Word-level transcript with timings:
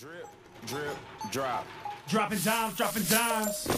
Drip, 0.00 0.26
drip, 0.64 0.96
drop. 1.30 1.66
Dropping 2.08 2.38
dimes, 2.38 2.74
dropping 2.74 3.02
dimes. 3.02 3.68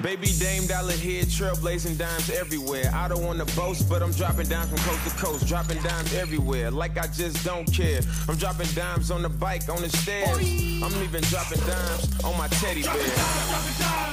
Baby 0.00 0.28
Dame 0.38 0.68
Dollar 0.68 0.92
here, 0.92 1.24
trailblazing 1.24 1.98
dimes 1.98 2.30
everywhere. 2.30 2.88
I 2.94 3.08
don't 3.08 3.24
wanna 3.24 3.44
boast, 3.56 3.88
but 3.88 4.00
I'm 4.00 4.12
dropping 4.12 4.46
dimes 4.46 4.68
from 4.68 4.78
coast 4.78 5.08
to 5.08 5.24
coast, 5.24 5.48
dropping 5.48 5.82
dimes 5.82 6.14
everywhere. 6.14 6.70
Like 6.70 6.98
I 6.98 7.08
just 7.08 7.44
don't 7.44 7.66
care. 7.66 8.00
I'm 8.28 8.36
dropping 8.36 8.68
dimes 8.76 9.10
on 9.10 9.22
the 9.22 9.28
bike, 9.28 9.68
on 9.68 9.82
the 9.82 9.88
stairs. 9.88 10.38
I'm 10.38 11.02
even 11.02 11.22
dropping 11.22 11.66
dimes 11.66 12.24
on 12.24 12.38
my 12.38 12.46
teddy 12.46 12.84
bear. 12.84 14.07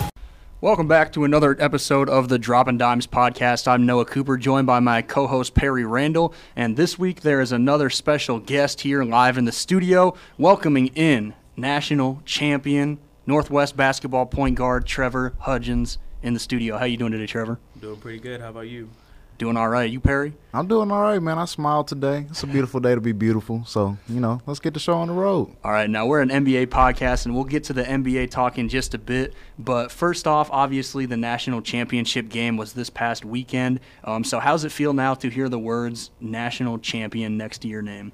Welcome 0.62 0.88
back 0.88 1.12
to 1.14 1.26
another 1.26 1.56
episode 1.60 2.08
of 2.10 2.30
the 2.30 2.40
Droppin' 2.40 2.78
Dimes 2.78 3.08
podcast. 3.08 3.68
I'm 3.68 3.86
Noah 3.86 4.06
Cooper, 4.06 4.38
joined 4.38 4.66
by 4.66 4.80
my 4.80 5.02
co 5.02 5.28
host 5.28 5.54
Perry 5.54 5.84
Randall. 5.84 6.34
And 6.56 6.78
this 6.78 6.98
week 6.98 7.22
there 7.22 7.42
is 7.42 7.52
another 7.52 7.90
special 7.90 8.40
guest 8.40 8.82
here 8.82 9.04
live 9.04 9.38
in 9.38 9.44
the 9.44 9.52
studio, 9.52 10.16
welcoming 10.38 10.88
in 10.96 11.34
national 11.58 12.22
champion, 12.24 13.00
Northwest 13.26 13.76
basketball 13.76 14.26
point 14.26 14.56
guard 14.56 14.86
Trevor 14.86 15.34
Hudgins 15.42 15.98
in 16.24 16.34
the 16.34 16.40
studio. 16.40 16.78
How 16.78 16.86
you 16.86 16.98
doing 16.98 17.12
today, 17.12 17.28
Trevor? 17.28 17.60
Doing 17.82 18.00
pretty 18.00 18.20
good. 18.20 18.40
How 18.40 18.50
about 18.50 18.70
you? 18.70 18.90
Doing 19.38 19.58
all 19.58 19.68
right. 19.68 19.92
You, 19.92 20.00
Perry? 20.00 20.34
I'm 20.54 20.68
doing 20.68 20.90
all 20.92 21.02
right, 21.02 21.22
man. 21.22 21.38
I 21.38 21.44
smiled 21.44 21.90
today. 21.90 22.26
It's 22.30 22.44
a 22.44 22.48
beautiful 22.48 22.80
day 22.80 22.96
to 22.96 23.02
be 23.02 23.12
beautiful. 23.12 23.66
So, 23.66 23.98
you 24.08 24.22
know, 24.22 24.40
let's 24.46 24.62
get 24.62 24.74
the 24.74 24.80
show 24.80 24.94
on 24.94 25.10
the 25.10 25.14
road. 25.14 25.54
All 25.62 25.74
right, 25.74 25.90
now 25.90 26.06
we're 26.06 26.22
an 26.22 26.30
NBA 26.30 26.68
podcast, 26.68 27.26
and 27.26 27.36
we'll 27.36 27.44
get 27.44 27.66
to 27.66 27.74
the 27.74 27.84
NBA 27.84 28.32
talk 28.32 28.58
in 28.58 28.70
just 28.70 28.94
a 28.94 28.98
bit. 28.98 29.34
But 29.60 29.92
first 29.92 30.26
off, 30.26 30.50
obviously, 30.52 31.06
the 31.06 31.18
national 31.18 31.62
championship 31.62 32.30
game 32.30 32.56
was 32.56 32.72
this 32.72 32.90
past 32.90 33.26
weekend. 33.26 33.82
Um, 34.06 34.24
so, 34.24 34.40
how's 34.40 34.64
it 34.64 34.72
feel 34.72 34.94
now 34.94 35.16
to 35.16 35.30
hear 35.30 35.50
the 35.50 35.60
words 35.60 36.12
"national 36.22 36.80
champion" 36.80 37.36
next 37.36 37.58
to 37.60 37.68
your 37.68 37.82
name? 37.82 38.14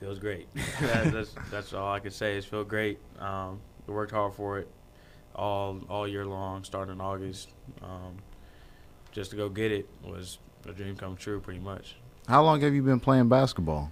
Feels 0.00 0.18
great. 0.18 0.52
that, 0.80 1.12
that's 1.12 1.34
that's 1.52 1.72
all 1.72 1.92
I 1.92 2.00
can 2.00 2.10
say. 2.10 2.36
Is 2.36 2.44
feel 2.44 2.64
great. 2.64 2.98
Um, 3.20 3.60
we 3.86 3.94
worked 3.94 4.10
hard 4.10 4.34
for 4.34 4.58
it 4.58 4.68
all 5.36 5.80
all 5.88 6.08
year 6.08 6.26
long, 6.26 6.64
starting 6.64 6.94
in 6.94 7.00
August. 7.00 7.50
Um, 7.80 8.16
just 9.12 9.30
to 9.30 9.36
go 9.36 9.48
get 9.48 9.70
it 9.70 9.88
was 10.04 10.38
a 10.68 10.72
dream 10.72 10.96
come 10.96 11.16
true, 11.16 11.40
pretty 11.40 11.60
much. 11.60 11.96
How 12.28 12.42
long 12.42 12.60
have 12.62 12.74
you 12.74 12.82
been 12.82 13.00
playing 13.00 13.28
basketball? 13.28 13.90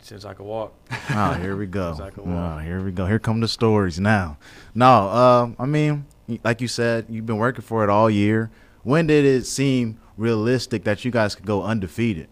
Since 0.00 0.24
I 0.24 0.34
could 0.34 0.46
walk. 0.46 0.74
Oh, 1.10 1.34
here 1.34 1.56
we 1.56 1.66
go. 1.66 1.92
Since 1.94 2.00
I 2.00 2.10
could 2.10 2.24
Oh, 2.26 2.58
here 2.58 2.82
we 2.82 2.90
go. 2.90 3.06
Here 3.06 3.18
come 3.18 3.40
the 3.40 3.48
stories 3.48 4.00
now. 4.00 4.38
No, 4.74 5.08
uh, 5.08 5.50
I 5.58 5.66
mean, 5.66 6.06
like 6.42 6.60
you 6.60 6.68
said, 6.68 7.06
you've 7.08 7.26
been 7.26 7.36
working 7.36 7.62
for 7.62 7.84
it 7.84 7.90
all 7.90 8.08
year. 8.08 8.50
When 8.82 9.06
did 9.06 9.24
it 9.24 9.44
seem 9.46 10.00
realistic 10.16 10.84
that 10.84 11.04
you 11.04 11.10
guys 11.10 11.34
could 11.34 11.46
go 11.46 11.62
undefeated? 11.62 12.28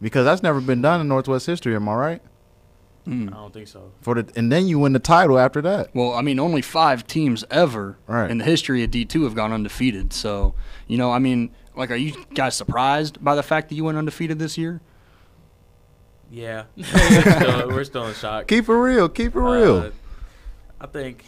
Because 0.00 0.24
that's 0.24 0.42
never 0.42 0.60
been 0.60 0.80
done 0.82 1.00
in 1.00 1.08
Northwest 1.08 1.46
history. 1.46 1.74
Am 1.74 1.88
I 1.88 1.94
right? 1.94 2.22
Hmm. 3.06 3.28
I 3.28 3.36
don't 3.36 3.52
think 3.54 3.68
so. 3.68 3.92
For 4.02 4.14
the 4.20 4.30
and 4.36 4.50
then 4.52 4.66
you 4.66 4.78
win 4.80 4.92
the 4.92 4.98
title 4.98 5.38
after 5.38 5.62
that. 5.62 5.94
Well, 5.94 6.12
I 6.12 6.20
mean, 6.22 6.38
only 6.38 6.60
five 6.60 7.06
teams 7.06 7.44
ever 7.50 7.96
Right. 8.06 8.30
in 8.30 8.38
the 8.38 8.44
history 8.44 8.82
of 8.84 8.90
D2 8.90 9.22
have 9.24 9.34
gone 9.34 9.52
undefeated. 9.52 10.12
So, 10.12 10.54
you 10.88 10.98
know, 10.98 11.10
I 11.12 11.18
mean, 11.20 11.50
like, 11.76 11.90
are 11.90 11.96
you 11.96 12.12
guys 12.34 12.56
surprised 12.56 13.22
by 13.24 13.34
the 13.36 13.42
fact 13.42 13.68
that 13.68 13.76
you 13.76 13.84
went 13.84 13.96
undefeated 13.96 14.38
this 14.38 14.58
year? 14.58 14.80
Yeah, 16.30 16.64
we're, 16.76 16.82
still, 16.84 17.68
we're 17.68 17.84
still 17.84 18.06
in 18.08 18.14
shock. 18.14 18.48
Keep 18.48 18.68
it 18.68 18.72
real. 18.74 19.08
Keep 19.08 19.36
it 19.36 19.40
real. 19.40 19.76
Uh, 19.78 19.90
I 20.80 20.86
think 20.88 21.24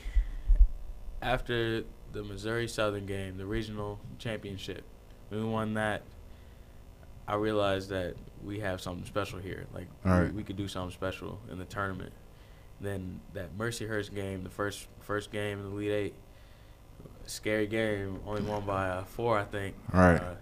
after 1.22 1.84
the 2.12 2.22
Missouri 2.24 2.66
Southern 2.68 3.06
game, 3.06 3.36
the 3.38 3.46
regional 3.46 4.00
championship, 4.18 4.82
we 5.30 5.42
won 5.44 5.74
that, 5.74 6.02
I 7.28 7.34
realized 7.34 7.90
that 7.90 8.14
we 8.42 8.60
have 8.60 8.80
something 8.80 9.04
special 9.04 9.38
here. 9.38 9.66
Like 9.74 9.86
right. 10.02 10.24
we, 10.24 10.38
we 10.38 10.42
could 10.42 10.56
do 10.56 10.66
something 10.66 10.92
special 10.92 11.38
in 11.50 11.58
the 11.58 11.66
tournament. 11.66 12.12
Then 12.80 13.20
that 13.34 13.56
Mercyhurst 13.58 14.14
game, 14.14 14.42
the 14.42 14.50
first 14.50 14.88
first 15.00 15.30
game 15.30 15.58
in 15.58 15.64
the 15.64 15.70
Elite 15.70 15.90
Eight, 15.90 16.14
scary 17.26 17.66
game, 17.66 18.20
only 18.26 18.42
won 18.42 18.64
by 18.64 18.88
uh, 18.88 19.04
four, 19.04 19.38
I 19.38 19.44
think. 19.44 19.76
Right. 19.92 20.16
Uh, 20.16 20.34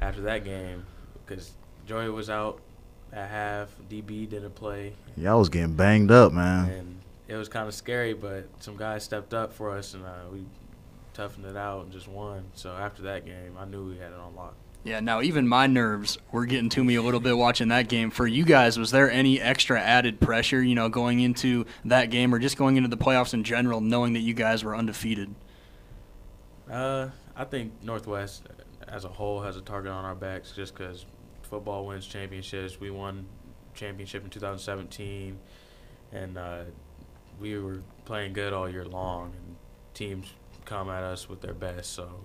after 0.00 0.22
that 0.22 0.44
game, 0.44 0.84
because 1.24 1.52
Joey 1.86 2.08
was 2.08 2.28
out 2.28 2.60
at 3.12 3.28
half, 3.28 3.68
DB 3.88 4.28
didn't 4.28 4.54
play, 4.54 4.92
Y'all 5.16 5.38
was 5.38 5.48
getting 5.48 5.74
banged 5.74 6.10
up, 6.10 6.32
man. 6.32 6.70
and 6.70 7.00
it 7.26 7.36
was 7.36 7.48
kind 7.48 7.66
of 7.68 7.74
scary, 7.74 8.14
but 8.14 8.48
some 8.60 8.76
guys 8.76 9.04
stepped 9.04 9.34
up 9.34 9.52
for 9.52 9.70
us, 9.70 9.94
and 9.94 10.04
uh, 10.04 10.10
we 10.32 10.44
toughened 11.14 11.46
it 11.46 11.56
out 11.56 11.84
and 11.84 11.92
just 11.92 12.08
won. 12.08 12.44
So 12.54 12.70
after 12.72 13.02
that 13.02 13.26
game, 13.26 13.56
I 13.58 13.64
knew 13.64 13.88
we 13.90 13.98
had 13.98 14.12
it 14.12 14.18
on 14.18 14.34
lock. 14.34 14.54
Yeah, 14.88 15.00
now 15.00 15.20
even 15.20 15.46
my 15.46 15.66
nerves 15.66 16.16
were 16.32 16.46
getting 16.46 16.70
to 16.70 16.82
me 16.82 16.94
a 16.94 17.02
little 17.02 17.20
bit 17.20 17.36
watching 17.36 17.68
that 17.68 17.88
game. 17.88 18.10
For 18.10 18.26
you 18.26 18.42
guys, 18.42 18.78
was 18.78 18.90
there 18.90 19.10
any 19.10 19.38
extra 19.38 19.78
added 19.78 20.18
pressure, 20.18 20.62
you 20.62 20.74
know, 20.74 20.88
going 20.88 21.20
into 21.20 21.66
that 21.84 22.08
game 22.08 22.34
or 22.34 22.38
just 22.38 22.56
going 22.56 22.78
into 22.78 22.88
the 22.88 22.96
playoffs 22.96 23.34
in 23.34 23.44
general, 23.44 23.82
knowing 23.82 24.14
that 24.14 24.20
you 24.20 24.32
guys 24.32 24.64
were 24.64 24.74
undefeated? 24.74 25.34
Uh, 26.70 27.10
I 27.36 27.44
think 27.44 27.74
Northwest 27.82 28.46
as 28.88 29.04
a 29.04 29.08
whole 29.08 29.42
has 29.42 29.58
a 29.58 29.60
target 29.60 29.92
on 29.92 30.06
our 30.06 30.14
backs 30.14 30.52
just 30.52 30.74
because 30.74 31.04
football 31.42 31.84
wins 31.84 32.06
championships. 32.06 32.80
We 32.80 32.90
won 32.90 33.26
championship 33.74 34.24
in 34.24 34.30
2017, 34.30 35.38
and 36.12 36.38
uh, 36.38 36.62
we 37.38 37.58
were 37.58 37.82
playing 38.06 38.32
good 38.32 38.54
all 38.54 38.70
year 38.70 38.86
long. 38.86 39.34
And 39.36 39.56
teams 39.92 40.32
come 40.64 40.88
at 40.88 41.02
us 41.02 41.28
with 41.28 41.42
their 41.42 41.52
best, 41.52 41.92
so 41.92 42.24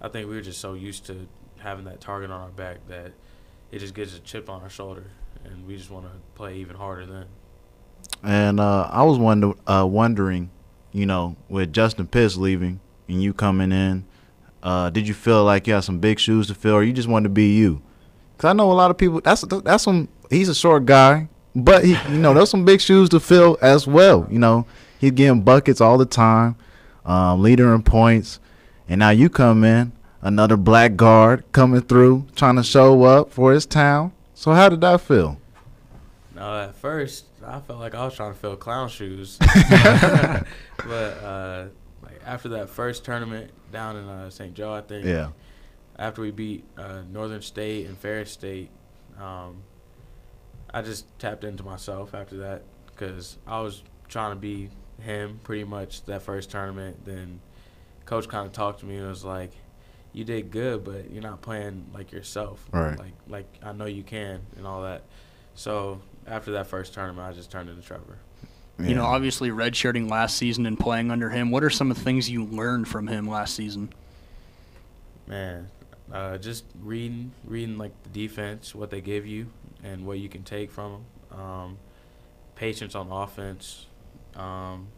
I 0.00 0.08
think 0.08 0.28
we 0.28 0.34
were 0.34 0.42
just 0.42 0.60
so 0.60 0.74
used 0.74 1.06
to 1.06 1.28
having 1.60 1.84
that 1.84 2.00
target 2.00 2.30
on 2.30 2.40
our 2.40 2.48
back 2.48 2.78
that 2.88 3.12
it 3.70 3.78
just 3.78 3.94
gives 3.94 4.14
a 4.14 4.20
chip 4.20 4.50
on 4.50 4.62
our 4.62 4.70
shoulder, 4.70 5.04
and 5.44 5.66
we 5.66 5.76
just 5.76 5.90
want 5.90 6.06
to 6.06 6.12
play 6.34 6.56
even 6.56 6.76
harder 6.76 7.06
then. 7.06 7.26
And 8.22 8.60
uh, 8.60 8.88
I 8.90 9.02
was 9.04 9.18
wonder, 9.18 9.52
uh, 9.66 9.86
wondering, 9.88 10.50
you 10.92 11.06
know, 11.06 11.36
with 11.48 11.72
Justin 11.72 12.06
Pitts 12.06 12.36
leaving 12.36 12.80
and 13.08 13.22
you 13.22 13.32
coming 13.32 13.72
in, 13.72 14.04
uh, 14.62 14.90
did 14.90 15.08
you 15.08 15.14
feel 15.14 15.44
like 15.44 15.66
you 15.66 15.74
had 15.74 15.84
some 15.84 16.00
big 16.00 16.18
shoes 16.18 16.48
to 16.48 16.54
fill, 16.54 16.74
or 16.74 16.82
you 16.82 16.92
just 16.92 17.08
wanted 17.08 17.24
to 17.24 17.30
be 17.30 17.54
you? 17.54 17.80
Because 18.36 18.50
I 18.50 18.52
know 18.52 18.70
a 18.70 18.74
lot 18.74 18.90
of 18.90 18.98
people. 18.98 19.20
That's 19.20 19.42
that's 19.42 19.84
some. 19.84 20.08
He's 20.28 20.48
a 20.48 20.54
short 20.54 20.86
guy, 20.86 21.28
but 21.54 21.84
he, 21.84 21.96
you 22.10 22.18
know, 22.18 22.34
there's 22.34 22.50
some 22.50 22.64
big 22.64 22.80
shoes 22.80 23.08
to 23.10 23.20
fill 23.20 23.58
as 23.62 23.86
well. 23.86 24.26
You 24.30 24.38
know, 24.38 24.66
he's 24.98 25.12
getting 25.12 25.42
buckets 25.42 25.80
all 25.80 25.98
the 25.98 26.06
time, 26.06 26.56
um, 27.04 27.42
leader 27.42 27.74
in 27.74 27.82
points, 27.82 28.38
and 28.88 28.98
now 28.98 29.10
you 29.10 29.28
come 29.28 29.64
in, 29.64 29.92
another 30.22 30.56
black 30.56 30.96
guard 30.96 31.44
coming 31.52 31.80
through, 31.80 32.26
trying 32.36 32.56
to 32.56 32.62
show 32.62 33.02
up 33.04 33.30
for 33.32 33.52
his 33.52 33.66
town. 33.66 34.12
So 34.34 34.52
how 34.52 34.68
did 34.68 34.80
that 34.80 35.00
feel? 35.00 35.38
No, 36.34 36.62
at 36.62 36.74
first 36.74 37.26
I 37.44 37.60
felt 37.60 37.80
like 37.80 37.94
I 37.94 38.04
was 38.04 38.14
trying 38.14 38.32
to 38.32 38.38
fill 38.38 38.56
clown 38.56 38.88
shoes, 38.88 39.38
but 39.38 40.94
uh, 41.22 41.66
like 42.02 42.20
after 42.24 42.48
that 42.50 42.68
first 42.68 43.04
tournament 43.04 43.50
down 43.72 43.96
in 43.96 44.04
uh, 44.08 44.30
St. 44.30 44.54
Joe, 44.54 44.72
I 44.72 44.80
think. 44.80 45.04
Yeah. 45.04 45.30
After 45.98 46.22
we 46.22 46.30
beat 46.30 46.64
uh, 46.78 47.02
Northern 47.10 47.42
State 47.42 47.86
and 47.86 47.98
Ferris 47.98 48.30
State, 48.30 48.70
um, 49.20 49.62
I 50.72 50.80
just 50.80 51.06
tapped 51.18 51.44
into 51.44 51.62
myself 51.62 52.14
after 52.14 52.38
that 52.38 52.62
because 52.86 53.36
I 53.46 53.60
was 53.60 53.82
trying 54.08 54.32
to 54.32 54.40
be 54.40 54.70
him 55.00 55.40
pretty 55.44 55.64
much 55.64 56.04
that 56.04 56.22
first 56.22 56.50
tournament. 56.50 57.04
Then 57.04 57.40
coach 58.06 58.28
kind 58.28 58.46
of 58.46 58.52
talked 58.52 58.80
to 58.80 58.86
me 58.86 58.96
and 58.96 59.08
was 59.08 59.24
like, 59.24 59.52
"You 60.12 60.24
did 60.24 60.50
good, 60.50 60.84
but 60.84 61.10
you're 61.10 61.22
not 61.22 61.40
playing 61.42 61.86
like 61.94 62.12
yourself. 62.12 62.64
Right. 62.72 62.98
Like 62.98 63.12
like 63.28 63.46
I 63.62 63.72
know 63.72 63.86
you 63.86 64.02
can 64.02 64.40
and 64.56 64.66
all 64.66 64.82
that." 64.82 65.02
So 65.54 66.00
after 66.26 66.52
that 66.52 66.66
first 66.66 66.94
tournament, 66.94 67.26
I 67.28 67.32
just 67.32 67.50
turned 67.50 67.68
into 67.70 67.82
Trevor. 67.82 68.18
You 68.78 68.94
know, 68.94 69.02
Yeah. 69.02 69.08
obviously 69.08 69.50
redshirting 69.50 70.08
last 70.10 70.36
season 70.38 70.64
and 70.64 70.78
playing 70.78 71.10
under 71.10 71.28
him. 71.28 71.50
What 71.50 71.62
are 71.62 71.68
some 71.70 71.90
of 71.90 71.98
the 71.98 72.02
things 72.04 72.30
you 72.30 72.44
learned 72.46 72.88
from 72.88 73.08
him 73.08 73.28
last 73.28 73.54
season? 73.54 73.92
Man, 75.26 75.68
uh, 76.12 76.38
just 76.38 76.64
reading, 76.82 77.32
reading 77.44 77.78
like 77.78 77.92
the 78.04 78.08
defense, 78.08 78.74
what 78.74 78.90
they 78.90 79.00
give 79.00 79.26
you, 79.26 79.46
and 79.84 80.06
what 80.06 80.18
you 80.18 80.28
can 80.28 80.42
take 80.42 80.70
from 80.70 81.04
them. 81.30 81.38
Um, 81.40 81.78
patience 82.54 82.94
on 82.94 83.10
offense, 83.12 83.86
um, 84.34 84.88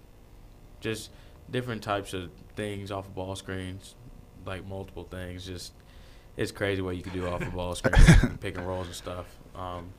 just 0.80 1.10
different 1.50 1.82
types 1.82 2.14
of 2.14 2.30
things 2.56 2.90
off 2.90 3.06
of 3.06 3.14
ball 3.14 3.36
screens, 3.36 3.94
like 4.46 4.66
multiple 4.66 5.04
things. 5.10 5.46
Just 5.46 5.72
it's 6.36 6.52
crazy 6.52 6.82
what 6.82 6.96
you 6.96 7.02
can 7.02 7.12
do 7.12 7.26
off 7.26 7.42
of 7.42 7.52
ball 7.54 7.74
screen, 7.76 8.38
pick 8.40 8.56
and 8.56 8.66
rolls 8.66 8.86
and 8.86 8.96
stuff. 8.96 9.26
Um, 9.54 9.90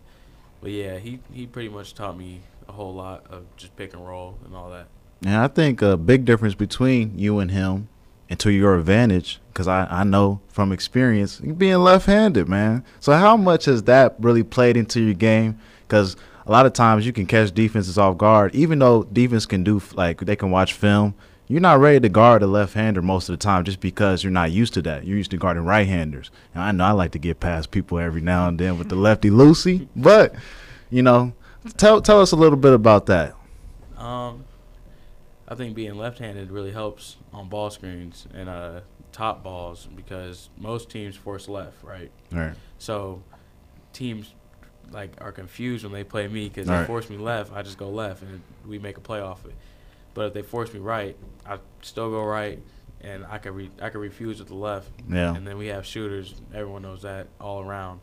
but 0.62 0.72
yeah, 0.72 0.98
he 0.98 1.20
he 1.34 1.46
pretty 1.46 1.70
much 1.70 1.94
taught 1.94 2.18
me 2.18 2.42
a 2.68 2.72
whole 2.72 2.94
lot 2.94 3.26
of 3.30 3.46
just 3.58 3.76
pick 3.76 3.94
and 3.94 4.06
roll 4.08 4.38
and 4.46 4.56
all 4.56 4.70
that. 4.72 4.88
And 5.26 5.36
I 5.36 5.48
think 5.48 5.82
a 5.82 5.98
big 5.98 6.26
difference 6.26 6.56
between 6.56 7.18
you 7.18 7.40
and 7.40 7.52
him, 7.52 7.88
and 8.30 8.40
to 8.40 8.52
your 8.52 8.76
advantage, 8.76 9.40
because 9.52 9.68
I, 9.68 9.86
I 9.90 10.04
know 10.04 10.42
from 10.50 10.72
experience, 10.72 11.40
being 11.40 11.78
left-handed, 11.78 12.50
man. 12.50 12.84
So 13.00 13.14
how 13.14 13.38
much 13.38 13.66
has 13.66 13.84
that 13.84 14.16
really 14.20 14.44
played 14.44 14.76
into 14.76 15.02
your 15.02 15.14
game? 15.14 15.60
Because 15.88 16.16
a 16.46 16.52
lot 16.52 16.66
of 16.66 16.74
times 16.74 17.06
you 17.06 17.14
can 17.14 17.26
catch 17.26 17.54
defenses 17.54 17.98
off 17.98 18.18
guard, 18.18 18.54
even 18.56 18.80
though 18.80 19.04
defense 19.04 19.46
can 19.46 19.64
do 19.64 19.82
like 19.94 20.20
they 20.22 20.36
can 20.36 20.52
watch 20.52 20.74
film. 20.74 21.16
You're 21.48 21.62
not 21.62 21.80
ready 21.80 22.00
to 22.00 22.10
guard 22.10 22.42
a 22.42 22.48
left-hander 22.48 23.02
most 23.02 23.28
of 23.30 23.34
the 23.34 23.38
time, 23.44 23.64
just 23.66 23.80
because 23.80 24.24
you're 24.24 24.32
not 24.32 24.52
used 24.52 24.74
to 24.76 24.82
that. 24.84 25.06
You're 25.06 25.18
used 25.18 25.32
to 25.32 25.38
guarding 25.38 25.66
right-handers. 25.66 26.32
And 26.54 26.64
I 26.64 26.72
know 26.72 26.86
I 26.86 26.92
like 26.92 27.12
to 27.12 27.20
get 27.20 27.40
past 27.40 27.70
people 27.72 28.00
every 28.00 28.22
now 28.22 28.48
and 28.48 28.58
then 28.60 28.78
with 28.78 28.90
the 28.90 28.96
lefty 29.08 29.30
loosey, 29.30 29.88
but 29.96 30.34
you 30.90 31.02
know. 31.04 31.34
tell 31.78 32.02
tell 32.02 32.22
us 32.22 32.32
a 32.32 32.36
little 32.36 32.58
bit 32.58 32.74
about 32.74 33.06
that. 33.08 33.36
Um, 33.98 34.46
I 35.48 35.56
think 35.56 35.76
being 35.76 35.96
left-handed 35.96 36.50
really 36.52 36.72
helps 36.72 37.18
on 37.34 37.50
ball 37.50 37.70
screens 37.70 38.26
and 38.34 38.48
uh, 38.50 38.82
top 39.12 39.44
balls 39.44 39.88
because 39.96 40.50
most 40.58 40.90
teams 40.90 41.16
force 41.16 41.48
left, 41.48 41.84
right? 41.84 42.10
All 42.34 42.40
right. 42.40 42.56
So 42.80 43.22
teams 43.92 44.34
like 44.92 45.12
are 45.22 45.32
confused 45.32 45.84
when 45.84 45.94
they 45.94 46.04
play 46.04 46.28
me 46.28 46.48
because 46.50 46.68
Right. 46.68 46.82
they 46.82 46.88
force 46.88 47.10
me 47.10 47.18
left, 47.18 47.52
I 47.54 47.62
just 47.62 47.78
go 47.78 47.90
left 47.90 48.22
and 48.24 48.42
we 48.68 48.80
make 48.80 48.98
a 48.98 49.02
play 49.02 49.20
off 49.22 49.46
it. 49.46 49.54
But 50.14 50.28
if 50.28 50.34
they 50.34 50.42
force 50.42 50.74
me 50.74 50.80
right, 50.80 51.16
I 51.46 51.58
still 51.82 52.10
go 52.10 52.24
right, 52.24 52.60
and 53.02 53.26
I 53.26 53.38
can 53.38 53.54
re- 53.56 53.72
I 53.82 53.90
can 53.90 54.00
refuse 54.02 54.40
with 54.40 54.48
the 54.50 54.56
left. 54.56 54.90
Yeah. 55.10 55.36
And 55.36 55.46
then 55.48 55.58
we 55.58 55.68
have 55.68 55.86
shooters. 55.86 56.36
Everyone 56.54 56.82
knows 56.84 57.02
that 57.04 57.28
all 57.42 57.62
around. 57.62 58.00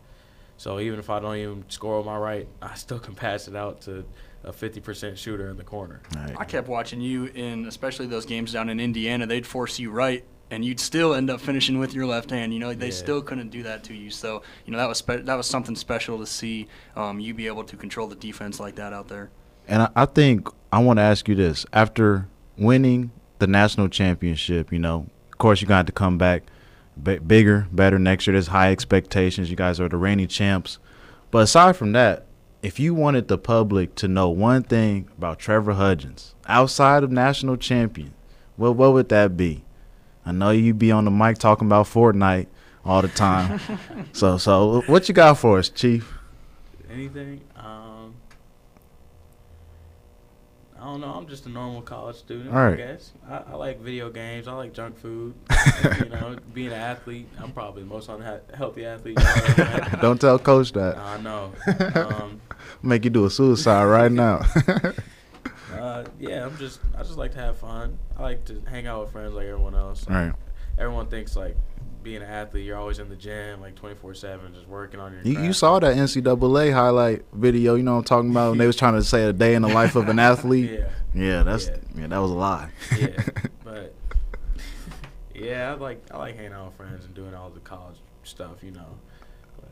So 0.56 0.78
even 0.78 0.98
if 0.98 1.08
I 1.08 1.20
don't 1.20 1.36
even 1.36 1.64
score 1.68 1.96
with 1.98 2.06
my 2.06 2.18
right, 2.18 2.46
I 2.60 2.74
still 2.74 2.98
can 3.06 3.14
pass 3.14 3.48
it 3.48 3.56
out 3.56 3.80
to 3.82 4.04
a 4.44 4.52
50% 4.52 5.16
shooter 5.18 5.48
in 5.50 5.56
the 5.56 5.64
corner. 5.64 6.00
All 6.16 6.22
right. 6.22 6.34
I 6.38 6.44
kept 6.44 6.66
watching 6.68 7.00
you 7.00 7.26
in, 7.26 7.66
especially 7.66 8.06
those 8.06 8.24
games 8.26 8.52
down 8.52 8.68
in 8.70 8.80
Indiana. 8.80 9.26
They'd 9.26 9.46
force 9.46 9.78
you 9.78 9.90
right, 9.90 10.24
and 10.50 10.64
you'd 10.64 10.80
still 10.80 11.14
end 11.14 11.30
up 11.30 11.40
finishing 11.40 11.78
with 11.78 11.94
your 11.94 12.06
left 12.06 12.30
hand. 12.30 12.52
You 12.52 12.58
know, 12.58 12.72
they 12.74 12.86
Yeah. 12.86 12.92
still 12.92 13.22
couldn't 13.22 13.50
do 13.50 13.62
that 13.64 13.84
to 13.84 13.94
you. 13.94 14.10
So, 14.10 14.42
you 14.66 14.72
know, 14.72 14.78
that 14.78 14.88
was 14.88 14.98
spe- 14.98 15.24
that 15.24 15.34
was 15.34 15.46
something 15.46 15.76
special 15.76 16.18
to 16.18 16.26
see 16.26 16.68
um, 16.96 17.20
you 17.20 17.32
be 17.34 17.46
able 17.46 17.64
to 17.64 17.76
control 17.76 18.06
the 18.06 18.16
defense 18.16 18.58
like 18.60 18.74
that 18.76 18.92
out 18.92 19.08
there. 19.08 19.30
And 19.68 19.82
I, 19.82 19.90
I 19.94 20.04
think 20.06 20.48
I 20.72 20.78
want 20.81 20.99
to 20.99 21.02
ask 21.02 21.28
you 21.28 21.34
this: 21.34 21.67
after 21.72 22.28
winning 22.56 23.11
the 23.38 23.46
national 23.46 23.88
championship, 23.88 24.72
you 24.72 24.78
know, 24.78 25.06
of 25.32 25.38
course, 25.38 25.61
you're 25.61 25.69
going 25.69 25.76
to 25.76 25.81
have 25.81 25.87
to 25.87 25.93
come 25.93 26.19
back 26.19 26.44
b- 27.02 27.19
bigger, 27.19 27.67
better 27.72 27.99
next 27.99 28.26
year. 28.26 28.32
There's 28.32 28.49
high 28.49 28.70
expectations. 28.70 29.50
You 29.50 29.56
guys 29.56 29.81
are 29.81 29.88
the 29.88 29.96
reigning 29.96 30.28
champs. 30.28 30.78
But 31.31 31.44
aside 31.44 31.76
from 31.76 31.93
that, 31.93 32.26
if 32.62 32.78
you 32.78 32.94
wanted 32.94 33.28
the 33.28 33.38
public 33.38 33.94
to 33.96 34.08
know 34.08 34.28
one 34.28 34.62
thing 34.62 35.08
about 35.17 35.38
Trevor 35.38 35.75
Hudgins 35.75 36.34
outside 36.46 37.02
of 37.02 37.11
national 37.11 37.56
champion, 37.56 38.12
what 38.56 38.76
what 38.76 38.93
would 38.93 39.08
that 39.08 39.37
be? 39.37 39.64
I 40.26 40.32
know 40.32 40.50
you 40.50 40.75
be 40.75 40.93
on 40.93 41.06
the 41.06 41.11
mic 41.11 41.38
talking 41.38 41.67
about 41.67 41.87
Fortnite 41.87 42.46
all 42.84 43.02
the 43.02 43.08
time. 43.08 43.61
so 44.12 44.37
so 44.37 44.82
what 44.87 45.08
you 45.08 45.14
got 45.14 45.38
for 45.38 45.58
us, 45.58 45.69
Chief? 45.70 46.12
Anything? 46.90 47.40
Um, 47.56 47.89
I 50.81 50.85
don't 50.85 51.03
know. 51.03 51.12
I'm 51.12 51.27
just 51.27 51.44
a 51.44 51.50
normal 51.50 51.82
college 51.82 52.17
student. 52.17 52.50
All 52.50 52.56
right. 52.56 52.73
I 52.73 52.77
guess 52.77 53.12
I, 53.29 53.43
I 53.53 53.55
like 53.56 53.81
video 53.81 54.09
games. 54.09 54.49
I 54.49 54.53
like 54.53 54.73
junk 54.73 54.99
food. 54.99 55.35
you 55.99 56.09
know, 56.09 56.37
being 56.55 56.69
an 56.69 56.73
athlete, 56.73 57.29
I'm 57.38 57.53
probably 57.53 57.82
the 57.82 57.88
most 57.88 58.09
unhealthy 58.09 58.87
athlete. 58.87 59.19
y'all 59.19 59.29
ever 59.29 59.65
met. 59.65 60.00
Don't 60.00 60.19
tell 60.19 60.38
coach 60.38 60.73
that. 60.73 60.97
I 60.97 61.21
know. 61.21 61.53
Um, 62.00 62.41
Make 62.82 63.05
you 63.05 63.11
do 63.11 63.27
a 63.27 63.31
suicide 63.31 63.85
right 63.85 64.12
now. 64.12 64.43
uh, 65.75 66.05
yeah, 66.19 66.47
I'm 66.47 66.56
just. 66.56 66.81
I 66.97 67.03
just 67.03 67.17
like 67.17 67.32
to 67.32 67.38
have 67.38 67.59
fun. 67.59 67.99
I 68.17 68.23
like 68.23 68.44
to 68.47 68.62
hang 68.69 68.87
out 68.87 69.03
with 69.03 69.12
friends 69.12 69.35
like 69.35 69.47
everyone 69.47 69.75
else. 69.75 70.06
All 70.09 70.15
right. 70.15 70.32
Everyone 70.79 71.06
thinks 71.09 71.37
like 71.37 71.56
being 72.02 72.17
an 72.23 72.29
athlete, 72.29 72.64
you're 72.64 72.76
always 72.76 72.99
in 72.99 73.08
the 73.08 73.17
gym, 73.17 73.61
like 73.61 73.75
24 73.75 74.14
seven, 74.14 74.55
just 74.55 74.67
working 74.67 75.00
on 75.00 75.12
your. 75.12 75.23
You, 75.23 75.43
you 75.43 75.52
saw 75.52 75.79
that 75.79 75.97
NCAA 75.97 76.73
highlight 76.73 77.25
video, 77.32 77.75
you 77.75 77.82
know 77.82 77.93
what 77.93 77.99
I'm 77.99 78.05
talking 78.05 78.31
about? 78.31 78.50
When 78.50 78.58
they 78.58 78.67
was 78.67 78.76
trying 78.76 78.94
to 78.94 79.02
say 79.05 79.25
a 79.25 79.32
day 79.32 79.55
in 79.55 79.62
the 79.62 79.69
life 79.69 79.97
of 79.97 80.08
an 80.08 80.19
athlete. 80.31 80.70
Yeah. 80.70 80.88
Yeah, 81.14 81.43
that's 81.43 81.67
Yeah. 81.69 81.76
yeah, 81.97 82.06
that 82.06 82.19
was 82.19 82.31
a 82.31 82.35
lie. 82.35 82.70
yeah, 82.99 83.23
but 83.64 83.94
yeah, 85.35 85.73
I 85.73 85.75
like 85.75 86.02
I 86.11 86.19
like 86.19 86.37
hanging 86.37 86.52
out 86.52 86.67
with 86.67 86.76
friends 86.76 87.05
and 87.05 87.14
doing 87.14 87.35
all 87.35 87.50
the 87.50 87.61
college 87.61 87.97
stuff, 88.25 88.62
you 88.62 88.70
know. 88.73 88.99
But 89.56 89.70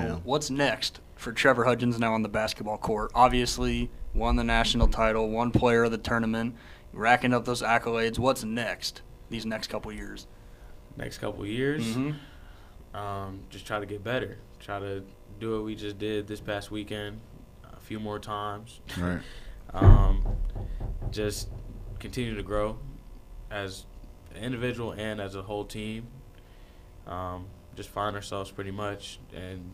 Yeah. 0.00 0.04
Well, 0.06 0.20
what's 0.24 0.50
next 0.50 1.00
for 1.16 1.32
Trevor 1.32 1.64
Hudgins 1.64 1.98
now 1.98 2.14
on 2.14 2.22
the 2.22 2.28
basketball 2.28 2.78
court? 2.78 3.10
Obviously, 3.14 3.90
won 4.14 4.36
the 4.36 4.44
national 4.44 4.88
title, 4.88 5.28
one 5.28 5.50
player 5.50 5.84
of 5.84 5.90
the 5.90 5.98
tournament, 5.98 6.56
racking 6.92 7.32
up 7.34 7.44
those 7.44 7.62
accolades. 7.62 8.18
What's 8.18 8.44
next? 8.44 9.02
These 9.30 9.46
next 9.46 9.68
couple 9.68 9.92
years. 9.92 10.26
Next 10.96 11.18
couple 11.18 11.44
years, 11.46 11.96
Mhm. 11.96 12.16
um, 12.94 13.40
just 13.50 13.66
try 13.66 13.80
to 13.80 13.86
get 13.86 14.02
better. 14.04 14.38
Try 14.60 14.78
to 14.80 15.04
do 15.40 15.54
what 15.56 15.64
we 15.64 15.74
just 15.74 15.98
did 15.98 16.26
this 16.26 16.40
past 16.40 16.70
weekend, 16.70 17.20
a 17.72 17.80
few 17.80 17.98
more 17.98 18.18
times. 18.18 18.80
Right. 18.98 19.20
um, 19.74 20.24
just 21.10 21.48
continue 21.98 22.34
to 22.34 22.42
grow 22.42 22.78
as 23.50 23.86
an 24.34 24.42
individual 24.42 24.92
and 24.92 25.20
as 25.20 25.34
a 25.34 25.42
whole 25.42 25.64
team. 25.64 26.06
Um, 27.06 27.46
just 27.74 27.88
find 27.88 28.14
ourselves 28.14 28.50
pretty 28.50 28.70
much 28.70 29.18
and 29.34 29.72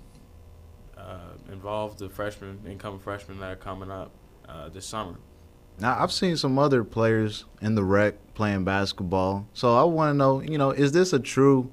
uh, 0.97 1.33
involve 1.51 1.99
the 1.99 2.09
freshmen, 2.09 2.61
incoming 2.67 3.01
freshmen 3.01 3.39
that 3.41 3.51
are 3.53 3.57
coming 3.57 3.91
up 3.91 4.11
uh, 4.49 4.69
this 4.69 4.87
summer. 4.87 5.17
Now 5.81 6.03
I've 6.03 6.13
seen 6.13 6.37
some 6.37 6.59
other 6.59 6.85
players 6.85 7.45
in 7.61 7.75
the 7.75 7.85
rec 7.85 8.15
playing 8.35 8.65
basketball. 8.65 9.47
So 9.55 9.77
I 9.77 9.85
want 9.85 10.11
to 10.11 10.15
know, 10.15 10.41
you 10.41 10.59
know, 10.59 10.71
is 10.71 10.93
this 10.93 11.13
a 11.13 11.19
true 11.19 11.71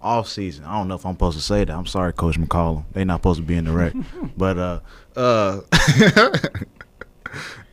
off 0.00 0.28
season? 0.28 0.64
I 0.64 0.78
don't 0.78 0.88
know 0.88 0.94
if 0.94 1.04
I'm 1.04 1.14
supposed 1.14 1.38
to 1.38 1.42
say 1.42 1.64
that. 1.64 1.74
I'm 1.74 1.86
sorry, 1.86 2.12
Coach 2.12 2.38
McCollum. 2.38 2.84
They're 2.92 3.04
not 3.04 3.20
supposed 3.20 3.40
to 3.40 3.46
be 3.46 3.56
in 3.56 3.64
the 3.64 3.72
rec. 3.72 3.94
but 4.36 4.58
uh 4.58 4.80
uh 5.16 5.60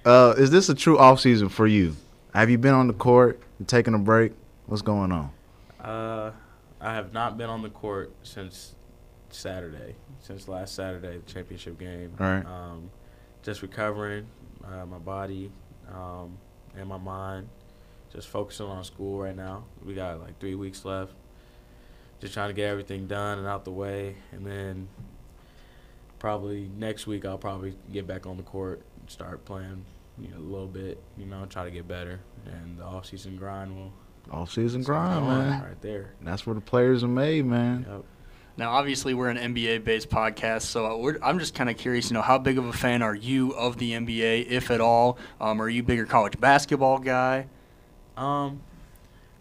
uh 0.05 0.33
is 0.37 0.51
this 0.51 0.69
a 0.69 0.75
true 0.75 0.97
off 0.97 1.19
season 1.19 1.49
for 1.49 1.67
you? 1.67 1.95
Have 2.33 2.49
you 2.49 2.57
been 2.57 2.73
on 2.73 2.87
the 2.87 2.93
court 2.93 3.39
and 3.57 3.67
taking 3.67 3.93
a 3.93 3.99
break? 3.99 4.33
What's 4.67 4.81
going 4.81 5.11
on? 5.11 5.31
Uh, 5.81 6.31
I 6.79 6.93
have 6.93 7.13
not 7.13 7.37
been 7.37 7.49
on 7.49 7.63
the 7.63 7.69
court 7.69 8.13
since 8.21 8.75
Saturday, 9.31 9.95
since 10.19 10.47
last 10.47 10.75
Saturday, 10.75 11.17
the 11.17 11.31
championship 11.31 11.79
game. 11.79 12.13
All 12.19 12.25
right. 12.25 12.45
Um, 12.45 12.91
just 13.41 13.61
recovering 13.61 14.27
uh, 14.63 14.85
my 14.85 14.99
body 14.99 15.51
um, 15.93 16.37
and 16.75 16.87
my 16.87 16.97
mind. 16.97 17.49
Just 18.11 18.27
focusing 18.27 18.65
on 18.65 18.83
school 18.83 19.19
right 19.19 19.35
now. 19.35 19.65
We 19.85 19.93
got 19.93 20.19
like 20.19 20.39
three 20.39 20.55
weeks 20.55 20.83
left. 20.83 21.13
Just 22.19 22.33
trying 22.33 22.49
to 22.49 22.53
get 22.53 22.67
everything 22.69 23.07
done 23.07 23.37
and 23.37 23.47
out 23.47 23.65
the 23.65 23.71
way, 23.71 24.15
and 24.31 24.45
then 24.45 24.89
probably 26.17 26.69
next 26.75 27.07
week 27.07 27.23
I'll 27.23 27.37
probably 27.37 27.75
get 27.93 28.07
back 28.07 28.25
on 28.25 28.35
the 28.35 28.43
court, 28.43 28.81
and 28.99 29.09
start 29.09 29.45
playing, 29.45 29.85
you 30.19 30.29
know, 30.29 30.37
a 30.37 30.39
little 30.39 30.67
bit. 30.67 31.01
You 31.17 31.27
know, 31.27 31.45
try 31.45 31.63
to 31.65 31.71
get 31.71 31.87
better, 31.87 32.19
and 32.45 32.77
the 32.77 32.83
off 32.83 33.05
season 33.05 33.37
grind 33.37 33.75
will. 33.75 33.93
Off 34.31 34.51
season 34.51 34.83
grind, 34.83 35.25
man. 35.25 35.63
Right 35.63 35.81
there. 35.81 36.13
That's 36.21 36.45
where 36.45 36.55
the 36.55 36.61
players 36.61 37.03
are 37.03 37.07
made, 37.07 37.45
man. 37.45 37.85
Yep. 37.89 38.03
Now, 38.59 38.71
obviously, 38.71 39.13
we're 39.13 39.29
an 39.29 39.37
NBA-based 39.37 40.09
podcast, 40.09 40.63
so 40.63 41.17
I'm 41.23 41.39
just 41.39 41.55
kind 41.55 41.69
of 41.69 41.77
curious. 41.77 42.09
You 42.09 42.15
know, 42.15 42.21
how 42.21 42.37
big 42.37 42.57
of 42.57 42.65
a 42.65 42.73
fan 42.73 43.01
are 43.01 43.15
you 43.15 43.51
of 43.53 43.77
the 43.77 43.93
NBA, 43.93 44.47
if 44.49 44.69
at 44.69 44.81
all? 44.81 45.17
Um, 45.39 45.61
are 45.61 45.69
you 45.69 45.81
a 45.81 45.85
bigger 45.85 46.05
college 46.05 46.37
basketball 46.41 46.99
guy? 46.99 47.47
Um, 48.17 48.59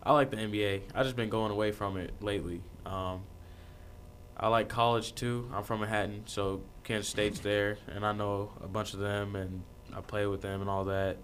I 0.05 0.13
like 0.13 0.31
the 0.31 0.37
NBA. 0.37 0.83
I 0.95 1.03
just 1.03 1.17
been 1.17 1.31
going 1.31 1.51
away 1.51 1.73
from 1.73 1.97
it 1.97 2.13
lately. 2.21 2.61
Um, 2.87 3.23
I 4.37 4.47
like 4.47 4.69
college 4.69 5.17
too. 5.17 5.51
I'm 5.53 5.65
from 5.65 5.81
Manhattan, 5.81 6.23
so 6.27 6.61
Kansas 6.85 7.09
State's 7.09 7.41
there, 7.41 7.77
and 7.89 8.07
I 8.07 8.13
know 8.13 8.53
a 8.63 8.69
bunch 8.69 8.95
of 8.95 9.01
them, 9.01 9.35
and 9.35 9.65
I 9.93 10.01
play 10.01 10.29
with 10.29 10.43
them 10.43 10.61
and 10.61 10.71
all 10.71 10.85
that. 10.85 11.17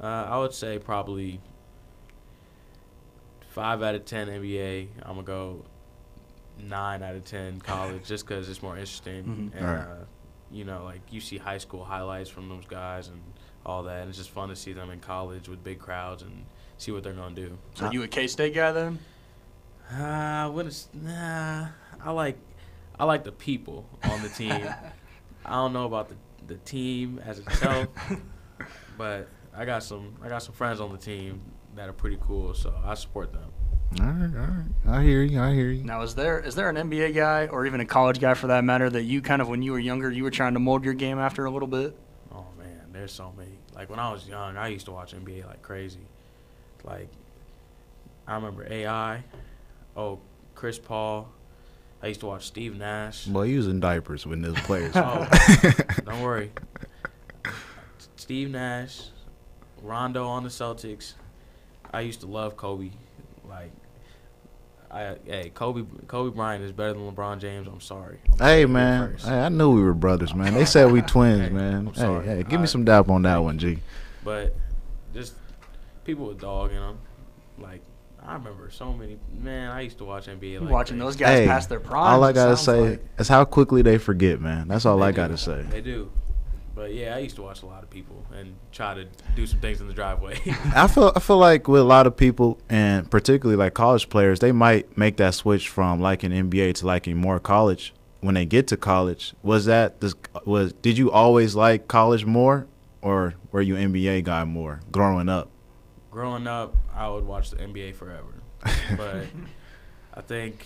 Uh, 0.00 0.06
I 0.06 0.38
would 0.38 0.54
say 0.54 0.78
probably 0.78 1.40
five 3.50 3.82
out 3.82 3.96
of 3.96 4.04
ten 4.04 4.28
NBA. 4.28 4.86
I'm 5.02 5.16
gonna 5.16 5.22
go 5.24 5.64
nine 6.58 7.02
out 7.02 7.14
of 7.14 7.24
ten 7.24 7.60
college, 7.60 8.04
just 8.06 8.26
because 8.26 8.48
it's 8.48 8.62
more 8.62 8.74
interesting, 8.76 9.24
Mhm. 9.52 9.56
and 9.58 9.66
Right. 9.66 9.80
uh, 9.80 10.04
you 10.50 10.64
know, 10.64 10.84
like 10.84 11.00
you 11.10 11.20
see 11.20 11.38
high 11.38 11.58
school 11.58 11.84
highlights 11.84 12.30
from 12.30 12.48
those 12.48 12.64
guys 12.66 13.08
and 13.08 13.20
all 13.66 13.82
that, 13.84 14.00
and 14.00 14.08
it's 14.08 14.18
just 14.18 14.30
fun 14.30 14.48
to 14.48 14.56
see 14.56 14.72
them 14.72 14.90
in 14.90 15.00
college 15.00 15.48
with 15.48 15.62
big 15.62 15.78
crowds 15.78 16.22
and 16.22 16.46
see 16.78 16.90
what 16.92 17.02
they're 17.02 17.12
gonna 17.12 17.34
do. 17.34 17.58
So, 17.74 17.86
Uh, 17.86 17.90
you 17.90 18.02
a 18.02 18.08
K-State 18.08 18.54
guy 18.54 18.72
then? 18.72 18.98
Uh, 19.90 20.48
what 20.50 20.66
is 20.66 20.88
nah? 20.92 21.68
I 22.02 22.10
like, 22.12 22.38
I 22.98 23.04
like 23.04 23.24
the 23.24 23.32
people 23.32 23.86
on 24.04 24.22
the 24.22 24.28
team. 24.28 24.52
I 25.44 25.52
don't 25.52 25.72
know 25.72 25.84
about 25.86 26.08
the 26.08 26.16
the 26.46 26.56
team 26.56 27.18
as 27.26 27.38
itself, 27.40 27.88
but 28.96 29.28
I 29.54 29.64
got 29.66 29.82
some 29.82 30.14
I 30.22 30.28
got 30.28 30.42
some 30.42 30.54
friends 30.54 30.80
on 30.80 30.92
the 30.92 30.98
team 30.98 31.40
that 31.74 31.88
are 31.88 31.92
pretty 31.92 32.18
cool, 32.20 32.54
so 32.54 32.74
I 32.84 32.94
support 32.94 33.32
them. 33.32 33.50
All 34.00 34.06
right, 34.06 34.30
all 34.36 34.46
right. 34.46 34.98
I 34.98 35.02
hear 35.02 35.22
you. 35.22 35.40
I 35.40 35.54
hear 35.54 35.70
you. 35.70 35.82
Now, 35.82 36.02
is 36.02 36.14
there 36.14 36.38
is 36.40 36.54
there 36.54 36.68
an 36.68 36.76
NBA 36.76 37.14
guy 37.14 37.46
or 37.46 37.66
even 37.66 37.80
a 37.80 37.86
college 37.86 38.20
guy 38.20 38.34
for 38.34 38.48
that 38.48 38.62
matter 38.62 38.88
that 38.90 39.02
you 39.04 39.22
kind 39.22 39.40
of 39.40 39.48
when 39.48 39.62
you 39.62 39.72
were 39.72 39.78
younger 39.78 40.10
you 40.10 40.24
were 40.24 40.30
trying 40.30 40.54
to 40.54 40.60
mold 40.60 40.84
your 40.84 40.94
game 40.94 41.18
after 41.18 41.46
a 41.46 41.50
little 41.50 41.68
bit? 41.68 41.96
Oh 42.30 42.46
man, 42.58 42.82
there's 42.92 43.12
so 43.12 43.32
many. 43.36 43.58
Like 43.74 43.88
when 43.88 43.98
I 43.98 44.12
was 44.12 44.28
young, 44.28 44.56
I 44.56 44.68
used 44.68 44.84
to 44.86 44.92
watch 44.92 45.14
NBA 45.14 45.46
like 45.46 45.62
crazy. 45.62 46.06
Like 46.84 47.08
I 48.26 48.34
remember 48.34 48.66
AI. 48.70 49.24
Oh, 49.96 50.20
Chris 50.54 50.78
Paul. 50.78 51.30
I 52.02 52.08
used 52.08 52.20
to 52.20 52.26
watch 52.26 52.46
Steve 52.46 52.76
Nash. 52.76 53.24
Boy, 53.24 53.48
he 53.48 53.56
was 53.56 53.66
in 53.66 53.80
diapers 53.80 54.26
when 54.26 54.42
those 54.42 54.58
players. 54.60 54.92
Oh, 54.94 55.26
don't 56.04 56.22
worry. 56.22 56.52
Steve 58.16 58.50
Nash, 58.50 59.08
Rondo 59.82 60.26
on 60.26 60.44
the 60.44 60.50
Celtics. 60.50 61.14
I 61.92 62.02
used 62.02 62.20
to 62.20 62.26
love 62.26 62.56
Kobe. 62.56 62.90
Like, 63.48 63.72
I, 64.90 65.16
hey, 65.26 65.50
Kobe 65.54 65.84
Kobe 66.06 66.34
Bryant 66.34 66.64
is 66.64 66.72
better 66.72 66.94
than 66.94 67.10
LeBron 67.12 67.38
James. 67.40 67.66
I'm 67.68 67.80
sorry. 67.80 68.18
I'm 68.32 68.38
Hey 68.38 68.64
man, 68.66 69.16
hey, 69.22 69.40
I 69.40 69.48
knew 69.50 69.70
we 69.74 69.82
were 69.82 69.92
brothers, 69.94 70.34
man. 70.34 70.54
They 70.54 70.64
said 70.64 70.90
we 70.90 71.02
twins, 71.02 71.40
Hey, 71.48 71.50
man. 71.50 71.74
I'm 71.88 71.94
Hey, 71.94 72.00
sorry. 72.00 72.26
hey, 72.26 72.36
give 72.38 72.52
me 72.52 72.56
Alright. 72.56 72.68
some 72.70 72.84
dap 72.84 73.08
on 73.10 73.22
that 73.22 73.38
one, 73.38 73.58
G. 73.58 73.78
But 74.24 74.54
just 75.12 75.34
people 76.04 76.26
with 76.28 76.40
dog 76.40 76.70
in 76.70 76.76
them. 76.78 76.98
Like 77.58 77.82
I 78.24 78.34
remember 78.34 78.70
so 78.70 78.92
many. 78.94 79.18
Man, 79.38 79.70
I 79.70 79.82
used 79.82 79.98
to 79.98 80.04
watch 80.04 80.26
NBA. 80.26 80.60
Like 80.62 80.70
watching 80.70 80.96
crazy. 80.96 81.04
those 81.06 81.16
guys 81.16 81.38
Hey, 81.40 81.46
past 81.46 81.68
their 81.68 81.80
prime. 81.80 82.06
All 82.14 82.24
I 82.24 82.32
gotta 82.32 82.56
say 82.56 82.98
is 83.18 83.28
how 83.28 83.44
quickly 83.44 83.82
they 83.82 83.98
forget, 83.98 84.40
man. 84.40 84.68
That's 84.68 84.86
all 84.86 85.02
I 85.02 85.10
do. 85.10 85.16
gotta 85.16 85.36
say. 85.36 85.62
They 85.70 85.80
do. 85.82 86.10
But 86.78 86.94
yeah, 86.94 87.16
I 87.16 87.18
used 87.18 87.34
to 87.34 87.42
watch 87.42 87.64
a 87.64 87.66
lot 87.66 87.82
of 87.82 87.90
people 87.90 88.24
and 88.32 88.54
try 88.70 88.94
to 88.94 89.04
do 89.34 89.48
some 89.48 89.58
things 89.58 89.80
in 89.80 89.88
the 89.88 89.92
driveway. 89.92 90.38
I 90.76 90.86
feel 90.86 91.10
I 91.16 91.18
feel 91.18 91.36
like 91.38 91.66
with 91.66 91.80
a 91.80 91.84
lot 91.84 92.06
of 92.06 92.16
people 92.16 92.60
and 92.68 93.10
particularly 93.10 93.56
like 93.56 93.74
college 93.74 94.08
players, 94.08 94.38
they 94.38 94.52
might 94.52 94.96
make 94.96 95.16
that 95.16 95.34
switch 95.34 95.68
from 95.68 96.00
liking 96.00 96.30
NBA 96.30 96.74
to 96.74 96.86
liking 96.86 97.16
more 97.16 97.40
college 97.40 97.92
when 98.20 98.36
they 98.36 98.46
get 98.46 98.68
to 98.68 98.76
college. 98.76 99.34
Was 99.42 99.64
that 99.64 100.00
this 100.00 100.14
was 100.44 100.72
did 100.74 100.96
you 100.96 101.10
always 101.10 101.56
like 101.56 101.88
college 101.88 102.24
more 102.24 102.68
or 103.02 103.34
were 103.50 103.60
you 103.60 103.74
NBA 103.74 104.22
guy 104.22 104.44
more 104.44 104.78
growing 104.92 105.28
up? 105.28 105.50
Growing 106.12 106.46
up, 106.46 106.76
I 106.94 107.08
would 107.08 107.24
watch 107.24 107.50
the 107.50 107.56
NBA 107.56 107.96
forever. 107.96 108.34
But 108.96 109.26
I 110.14 110.20
think 110.20 110.64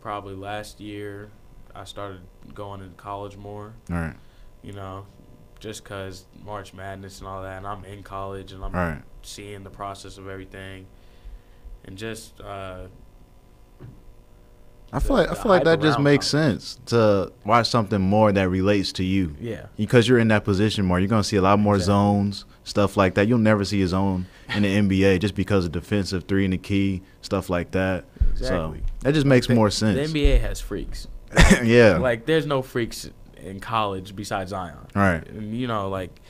probably 0.00 0.36
last 0.36 0.78
year 0.78 1.30
I 1.74 1.82
started 1.82 2.20
going 2.54 2.80
into 2.80 2.94
college 2.94 3.36
more. 3.36 3.72
All 3.90 3.96
right. 3.96 4.14
You 4.62 4.72
know, 4.72 5.06
just 5.60 5.82
because 5.84 6.26
March 6.44 6.74
Madness 6.74 7.18
and 7.20 7.28
all 7.28 7.42
that, 7.42 7.58
and 7.58 7.66
I'm 7.66 7.84
in 7.84 8.02
college 8.02 8.52
and 8.52 8.64
I'm 8.64 8.72
right. 8.72 9.02
seeing 9.22 9.62
the 9.64 9.70
process 9.70 10.18
of 10.18 10.28
everything, 10.28 10.86
and 11.84 11.96
just 11.96 12.40
uh, 12.40 12.86
I 14.92 15.00
feel 15.00 15.16
the- 15.16 15.22
like 15.22 15.30
I 15.30 15.34
feel 15.34 15.48
like 15.50 15.64
that 15.64 15.80
just 15.82 15.98
makes 16.00 16.26
sense 16.26 16.78
to 16.86 17.30
watch 17.44 17.68
something 17.68 18.00
more 18.00 18.32
that 18.32 18.48
relates 18.48 18.90
to 18.92 19.04
you. 19.04 19.36
yeah, 19.40 19.66
Because 19.76 20.08
you're 20.08 20.18
in 20.18 20.28
that 20.28 20.44
position 20.44 20.84
more, 20.86 20.98
you're 20.98 21.08
gonna 21.08 21.22
see 21.22 21.36
a 21.36 21.42
lot 21.42 21.58
more 21.58 21.74
Exactly. 21.76 21.92
zones, 21.94 22.44
stuff 22.64 22.96
like 22.96 23.14
that. 23.14 23.28
You'll 23.28 23.38
never 23.38 23.64
see 23.64 23.82
a 23.82 23.86
zone 23.88 24.26
in 24.54 24.62
the 24.62 24.76
NBA 24.78 25.20
just 25.20 25.34
because 25.34 25.66
of 25.66 25.72
defensive 25.72 26.24
three 26.24 26.44
in 26.46 26.52
the 26.52 26.58
key, 26.58 27.02
stuff 27.20 27.50
like 27.50 27.70
that. 27.72 28.06
exactly. 28.32 28.78
So 28.78 28.84
that 29.00 29.12
just 29.12 29.26
makes 29.26 29.46
The- 29.46 29.54
more 29.54 29.70
sense. 29.70 30.10
The. 30.10 30.18
NBA 30.20 30.40
has 30.40 30.58
freaks. 30.60 31.06
yeah. 31.62 31.98
Like, 31.98 32.24
there's 32.24 32.46
no 32.46 32.62
freaks 32.62 33.10
in 33.40 33.60
college 33.60 34.14
besides 34.16 34.50
Zion. 34.50 34.86
right. 34.94 35.26
And 35.28 35.54
you 35.56 35.66
know, 35.66 35.88
like 35.88 36.20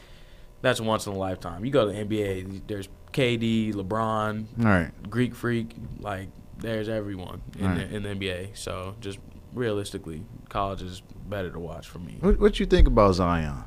that's 0.62 0.81
once 0.81 1.07
in 1.07 1.12
a 1.12 1.17
lifetime. 1.17 1.65
You 1.65 1.71
go 1.71 1.87
to 1.87 1.93
the 1.93 1.99
NBA, 2.05 2.62
there's 2.67 2.88
KD, 3.12 3.73
LeBron, 3.75 4.47
right. 4.59 4.91
Greek 5.09 5.35
freak, 5.35 5.75
like 6.00 6.29
there's 6.59 6.88
everyone 6.88 7.41
in 7.59 7.67
Right. 7.67 7.88
the 7.91 7.97
in 7.97 8.03
the 8.03 8.09
NBA. 8.11 8.57
So 8.57 8.95
just 9.00 9.19
realistically, 9.55 10.25
college 10.49 10.83
is 10.83 11.03
better 11.29 11.50
to 11.50 11.59
watch 11.59 11.87
for 11.88 11.99
me. 12.00 12.17
What 12.21 12.38
what 12.38 12.61
you 12.61 12.67
think 12.67 12.87
about 12.88 13.15
Zion? 13.15 13.65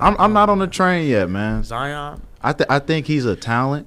I'm 0.00 0.16
I'm 0.18 0.32
not 0.32 0.50
on 0.50 0.58
the 0.58 0.66
train 0.66 1.08
yet, 1.08 1.30
man. 1.30 1.62
Zion, 1.64 2.20
I 2.42 2.52
th- 2.52 2.68
I 2.68 2.78
think 2.78 3.06
he's 3.06 3.24
a 3.24 3.34
talent, 3.36 3.86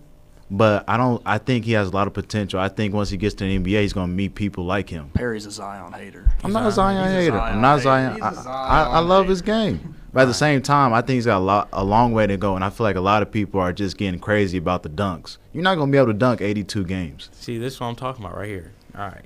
but 0.54 0.84
I 0.88 0.98
don't. 0.98 1.22
I 1.26 1.38
think 1.38 1.66
he 1.66 1.72
has 1.72 1.88
a 1.88 1.92
lot 1.92 2.06
of 2.08 2.14
potential. 2.14 2.60
I 2.60 2.68
think 2.68 2.94
once 2.94 3.10
he 3.10 3.18
gets 3.18 3.34
to 3.36 3.46
the 3.46 3.58
NBA, 3.58 3.82
he's 3.82 3.94
gonna 3.94 4.12
meet 4.12 4.36
people 4.36 4.66
like 4.66 4.90
him. 4.90 5.10
Perry's 5.14 5.46
a 5.46 5.52
Zion 5.52 5.94
hater. 5.94 6.30
I'm 6.44 6.52
not 6.52 6.68
a 6.68 6.72
Zion- 6.72 6.98
Zion 6.98 7.08
a 7.08 7.22
hater. 7.22 7.38
Zion 7.38 7.56
I'm 7.56 7.62
not 7.62 7.72
hater. 7.78 7.84
Zion. 7.84 8.14
He's 8.14 8.44
Zion 8.44 8.48
I, 8.48 8.84
I 8.84 9.00
love 9.00 9.28
his 9.28 9.42
game, 9.42 9.96
but 10.14 10.24
at 10.24 10.26
the 10.26 10.34
same 10.34 10.62
time, 10.62 10.94
I 10.94 11.02
think 11.02 11.16
he's 11.16 11.26
got 11.26 11.38
a 11.38 11.40
lot, 11.40 11.70
a 11.72 11.84
long 11.84 12.12
way 12.12 12.28
to 12.28 12.36
go, 12.38 12.56
and 12.56 12.64
I 12.66 12.70
feel 12.70 12.84
like 12.84 12.98
a 12.98 13.02
lot 13.02 13.22
of 13.22 13.32
people 13.32 13.60
are 13.62 13.72
just 13.74 13.98
getting 13.98 14.20
crazy 14.20 14.58
about 14.58 14.84
the 14.84 14.90
dunks. 14.90 15.38
You're 15.54 15.64
not 15.64 15.76
gonna 15.76 15.92
be 15.92 15.98
able 15.98 16.08
to 16.08 16.14
dunk 16.14 16.42
82 16.42 16.84
games. 16.84 17.30
see 17.32 17.58
this 17.58 17.76
is 17.76 17.80
what 17.80 17.88
I'm 17.88 17.96
talking 17.96 18.24
about 18.26 18.36
right 18.38 18.50
here. 18.50 18.74
All 18.98 19.08
right, 19.08 19.26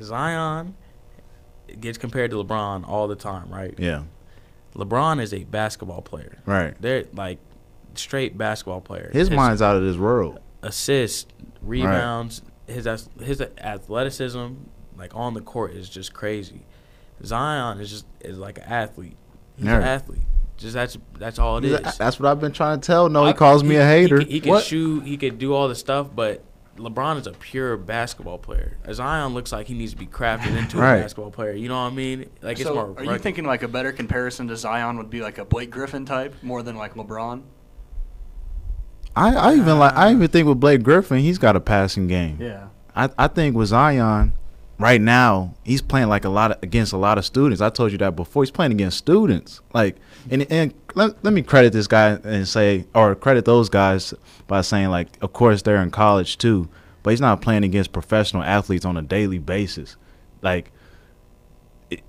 Zion 0.00 0.74
gets 1.80 1.98
compared 1.98 2.30
to 2.30 2.36
LeBron 2.42 2.88
all 2.88 3.06
the 3.08 3.16
time, 3.16 3.50
right? 3.50 3.74
Yeah. 3.78 4.04
LeBron 4.74 5.20
is 5.20 5.32
a 5.32 5.44
basketball 5.44 6.02
player. 6.02 6.38
Right. 6.46 6.74
They're 6.80 7.04
like 7.12 7.38
straight 7.94 8.36
basketball 8.36 8.80
player. 8.80 9.10
His 9.12 9.30
mind's 9.30 9.62
out 9.62 9.76
of 9.76 9.82
this 9.82 9.96
world. 9.96 10.40
Assists, 10.66 11.26
rebounds, 11.62 12.42
his 12.66 12.88
his 13.20 13.40
athleticism, 13.40 14.54
like 14.96 15.14
on 15.14 15.34
the 15.34 15.40
court, 15.40 15.72
is 15.72 15.88
just 15.88 16.14
crazy. 16.14 16.62
Zion 17.24 17.80
is 17.80 17.90
just 17.90 18.06
is 18.20 18.38
like 18.38 18.58
an 18.58 18.64
athlete. 18.64 19.16
He's 19.56 19.66
Yeah. 19.66 19.76
an 19.76 19.82
athlete. 19.82 20.22
Just 20.56 20.74
that's 20.74 20.96
that's 21.18 21.38
all 21.38 21.58
it 21.58 21.64
is. 21.64 21.96
That's 21.98 22.18
what 22.18 22.28
I've 22.30 22.40
been 22.40 22.52
trying 22.52 22.80
to 22.80 22.86
tell. 22.86 23.08
No, 23.08 23.24
he 23.24 23.30
I- 23.30 23.34
calls 23.34 23.62
me 23.64 23.76
a 23.76 23.84
hater. 23.86 24.18
He, 24.18 24.24
could- 24.24 24.32
he 24.32 24.40
could 24.40 24.50
What? 24.50 24.64
shoot. 24.64 25.04
He 25.04 25.16
could 25.16 25.38
do 25.38 25.52
all 25.54 25.68
the 25.68 25.74
stuff, 25.74 26.08
but 26.14 26.42
LeBron 26.76 27.20
is 27.20 27.26
a 27.28 27.32
pure 27.32 27.76
basketball 27.76 28.38
player. 28.38 28.76
Zion 28.92 29.32
looks 29.32 29.52
like 29.52 29.68
he 29.68 29.74
needs 29.74 29.92
to 29.92 29.96
be 29.98 30.06
crafted 30.06 30.56
into 30.56 30.76
Right. 30.78 30.96
a 30.96 31.00
basketball 31.02 31.30
player. 31.30 31.52
You 31.52 31.68
know 31.68 31.76
what 31.80 31.92
I 31.92 31.94
mean? 31.94 32.30
Like 32.42 32.58
it's 32.58 32.66
so 32.68 32.74
more. 32.74 32.94
are 32.96 33.04
you 33.04 33.18
thinking 33.18 33.44
like 33.44 33.62
a 33.62 33.68
better 33.68 33.92
comparison 33.92 34.48
to 34.48 34.56
Zion 34.56 34.96
would 34.96 35.10
be 35.10 35.20
like 35.20 35.38
a 35.38 35.44
Blake 35.44 35.70
Griffin 35.70 36.04
type 36.04 36.34
more 36.42 36.62
than 36.62 36.76
like 36.76 36.94
LeBron? 36.94 37.42
I, 39.16 39.34
I 39.34 39.54
even 39.54 39.78
like. 39.78 39.94
I 39.94 40.12
even 40.12 40.28
think 40.28 40.48
with 40.48 40.60
Blake 40.60 40.82
Griffin, 40.82 41.18
he's 41.18 41.38
got 41.38 41.56
a 41.56 41.60
passing 41.60 42.08
game. 42.08 42.38
Yeah. 42.40 42.68
I, 42.96 43.10
I 43.18 43.28
think 43.28 43.56
with 43.56 43.68
Zion, 43.68 44.32
right 44.78 45.00
now 45.00 45.54
he's 45.64 45.82
playing 45.82 46.08
like 46.08 46.24
a 46.24 46.28
lot 46.28 46.52
of, 46.52 46.62
against 46.62 46.92
a 46.92 46.96
lot 46.96 47.18
of 47.18 47.24
students. 47.24 47.60
I 47.60 47.70
told 47.70 47.92
you 47.92 47.98
that 47.98 48.16
before. 48.16 48.42
He's 48.42 48.50
playing 48.50 48.72
against 48.72 48.98
students. 48.98 49.60
Like 49.72 49.96
and 50.30 50.50
and 50.50 50.74
let, 50.94 51.22
let 51.24 51.32
me 51.32 51.42
credit 51.42 51.72
this 51.72 51.86
guy 51.86 52.18
and 52.24 52.46
say 52.46 52.86
or 52.94 53.14
credit 53.14 53.44
those 53.44 53.68
guys 53.68 54.14
by 54.46 54.60
saying 54.60 54.90
like 54.90 55.08
of 55.22 55.32
course 55.32 55.62
they're 55.62 55.82
in 55.82 55.90
college 55.90 56.38
too, 56.38 56.68
but 57.02 57.10
he's 57.10 57.20
not 57.20 57.40
playing 57.40 57.64
against 57.64 57.92
professional 57.92 58.42
athletes 58.42 58.84
on 58.84 58.96
a 58.96 59.02
daily 59.02 59.38
basis. 59.38 59.96
Like 60.42 60.72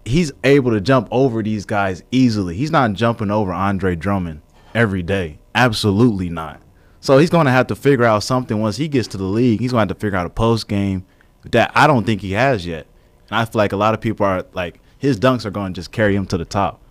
he's 0.04 0.32
able 0.44 0.72
to 0.72 0.82
jump 0.82 1.08
over 1.12 1.44
these 1.44 1.66
guys 1.66 2.04
easily. 2.12 2.56
He's 2.56 2.72
not 2.72 2.94
jumping 2.94 3.32
over 3.32 3.54
Andre 3.54 3.96
Drummond 3.96 4.42
every 4.74 5.04
day. 5.04 5.40
Absolutely 5.54 6.30
not. 6.30 6.62
So 7.06 7.20
he's 7.20 7.30
going 7.30 7.46
to 7.46 7.52
have 7.52 7.68
to 7.68 7.76
figure 7.76 8.04
out 8.06 8.24
something 8.24 8.60
once 8.60 8.78
he 8.78 8.88
gets 8.88 9.08
to 9.10 9.18
the 9.18 9.24
league. 9.26 9.60
He's 9.60 9.72
going 9.72 9.88
to 9.88 9.92
have 9.92 9.98
to 10.00 10.02
figure 10.02 10.18
out 10.18 10.26
a 10.26 10.30
post 10.32 10.68
game 10.68 11.06
that 11.52 11.72
I 11.76 11.86
don't 11.86 12.04
think 12.04 12.22
he 12.22 12.32
has 12.32 12.66
yet. 12.66 12.88
And 13.30 13.38
I 13.38 13.46
feel 13.46 13.60
like 13.60 13.74
a 13.74 13.78
lot 13.78 13.94
of 13.94 14.02
people 14.02 14.26
are 14.26 14.44
like 14.54 14.80
his 14.98 15.20
dunks 15.20 15.46
are 15.46 15.52
going 15.52 15.72
to 15.74 15.80
just 15.80 15.92
carry 15.92 16.16
him 16.16 16.26
to 16.26 16.38
the 16.38 16.46
top. 16.46 16.82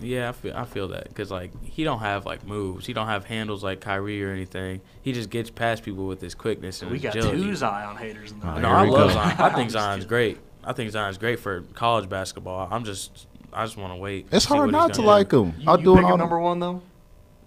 Yeah, 0.00 0.28
I 0.28 0.32
feel 0.32 0.54
I 0.54 0.64
feel 0.66 0.88
that 0.88 1.08
because 1.08 1.30
like 1.30 1.50
he 1.64 1.82
don't 1.82 2.00
have 2.00 2.26
like 2.26 2.46
moves. 2.46 2.84
He 2.84 2.92
don't 2.92 3.06
have 3.06 3.24
handles 3.24 3.64
like 3.64 3.80
Kyrie 3.80 4.22
or 4.22 4.30
anything. 4.32 4.82
He 5.00 5.14
just 5.14 5.30
gets 5.30 5.48
past 5.48 5.82
people 5.82 6.06
with 6.06 6.20
his 6.20 6.34
quickness 6.34 6.82
and 6.82 6.90
We 6.90 6.98
got 6.98 7.16
agility. 7.16 7.42
two 7.42 7.56
Zion 7.56 7.96
haters 7.96 8.32
in 8.32 8.40
the 8.40 8.48
Oh. 8.54 8.58
No, 8.58 8.68
I 8.68 8.84
love 8.84 9.08
go. 9.08 9.14
Zion. 9.14 9.36
I 9.38 9.48
think 9.54 9.70
Zion's 9.70 10.04
great. 10.04 10.38
I 10.62 10.74
think 10.74 10.90
Zion's 10.90 11.16
great 11.16 11.40
for 11.40 11.62
college 11.72 12.06
basketball. 12.10 12.68
I'm 12.70 12.84
just, 12.84 13.26
I 13.50 13.64
just 13.64 13.78
want 13.78 13.94
to 13.94 13.96
wait. 13.96 14.26
It's 14.30 14.44
hard 14.44 14.70
not 14.70 14.92
to 14.92 14.98
gonna 14.98 15.08
like 15.08 15.32
him. 15.32 15.54
You, 15.58 15.64
I'll 15.70 15.78
you 15.78 15.84
do 15.84 15.94
pick 15.94 16.02
it 16.02 16.06
him 16.06 16.12
all. 16.12 16.18
number 16.18 16.38
one 16.38 16.60
though. 16.60 16.82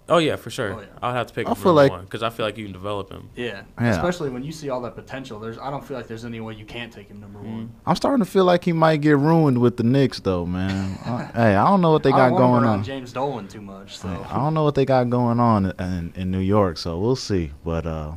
Oh 0.08 0.18
yeah, 0.18 0.36
for 0.36 0.50
sure. 0.50 0.74
Oh, 0.74 0.80
yeah. 0.80 0.86
I'll 1.00 1.14
have 1.14 1.28
to 1.28 1.32
pick 1.34 1.46
I 1.46 1.50
him 1.50 1.56
feel 1.56 1.66
number 1.74 1.82
like- 1.82 1.90
one 1.92 2.04
because 2.04 2.22
I 2.22 2.30
feel 2.30 2.44
like 2.44 2.58
you 2.58 2.64
can 2.64 2.72
develop 2.72 3.10
him. 3.10 3.30
Yeah. 3.36 3.62
Yeah. 3.80 3.90
Especially 3.90 4.30
when 4.30 4.42
you 4.42 4.50
see 4.52 4.68
all 4.68 4.80
that 4.82 4.94
potential. 4.96 5.38
There's 5.38 5.58
I 5.58 5.70
don't 5.70 5.84
feel 5.84 5.96
like 5.96 6.08
there's 6.08 6.24
any 6.24 6.40
way 6.40 6.54
you 6.54 6.64
can't 6.64 6.92
take 6.92 7.08
him 7.08 7.20
number 7.20 7.38
Mm-hmm. 7.38 7.52
one. 7.52 7.72
I'm 7.86 7.96
starting 7.96 8.24
to 8.24 8.30
feel 8.30 8.44
like 8.44 8.64
he 8.64 8.72
might 8.72 9.00
get 9.00 9.16
ruined 9.16 9.58
with 9.58 9.76
the 9.76 9.84
Knicks 9.84 10.18
though, 10.20 10.44
man. 10.44 10.98
I- 11.04 11.24
hey, 11.34 11.54
I 11.54 11.64
don't 11.68 11.80
know 11.80 11.92
what 11.92 12.02
they 12.02 12.10
I 12.10 12.16
got 12.16 12.28
don't 12.30 12.32
want 12.32 12.42
him 12.44 12.50
going 12.50 12.64
around 12.64 12.78
on. 12.80 12.84
James 12.84 13.12
Dolan 13.12 13.48
too 13.48 13.62
much. 13.62 13.96
So 13.98 14.08
I 14.08 14.34
don't 14.36 14.54
know 14.54 14.64
what 14.64 14.74
they 14.74 14.84
got 14.84 15.08
going 15.08 15.38
on 15.40 15.66
in, 15.78 16.12
in 16.16 16.30
New 16.30 16.40
York, 16.40 16.78
so 16.78 16.98
we'll 16.98 17.16
see. 17.16 17.52
But 17.64 17.86
uh, 17.86 18.12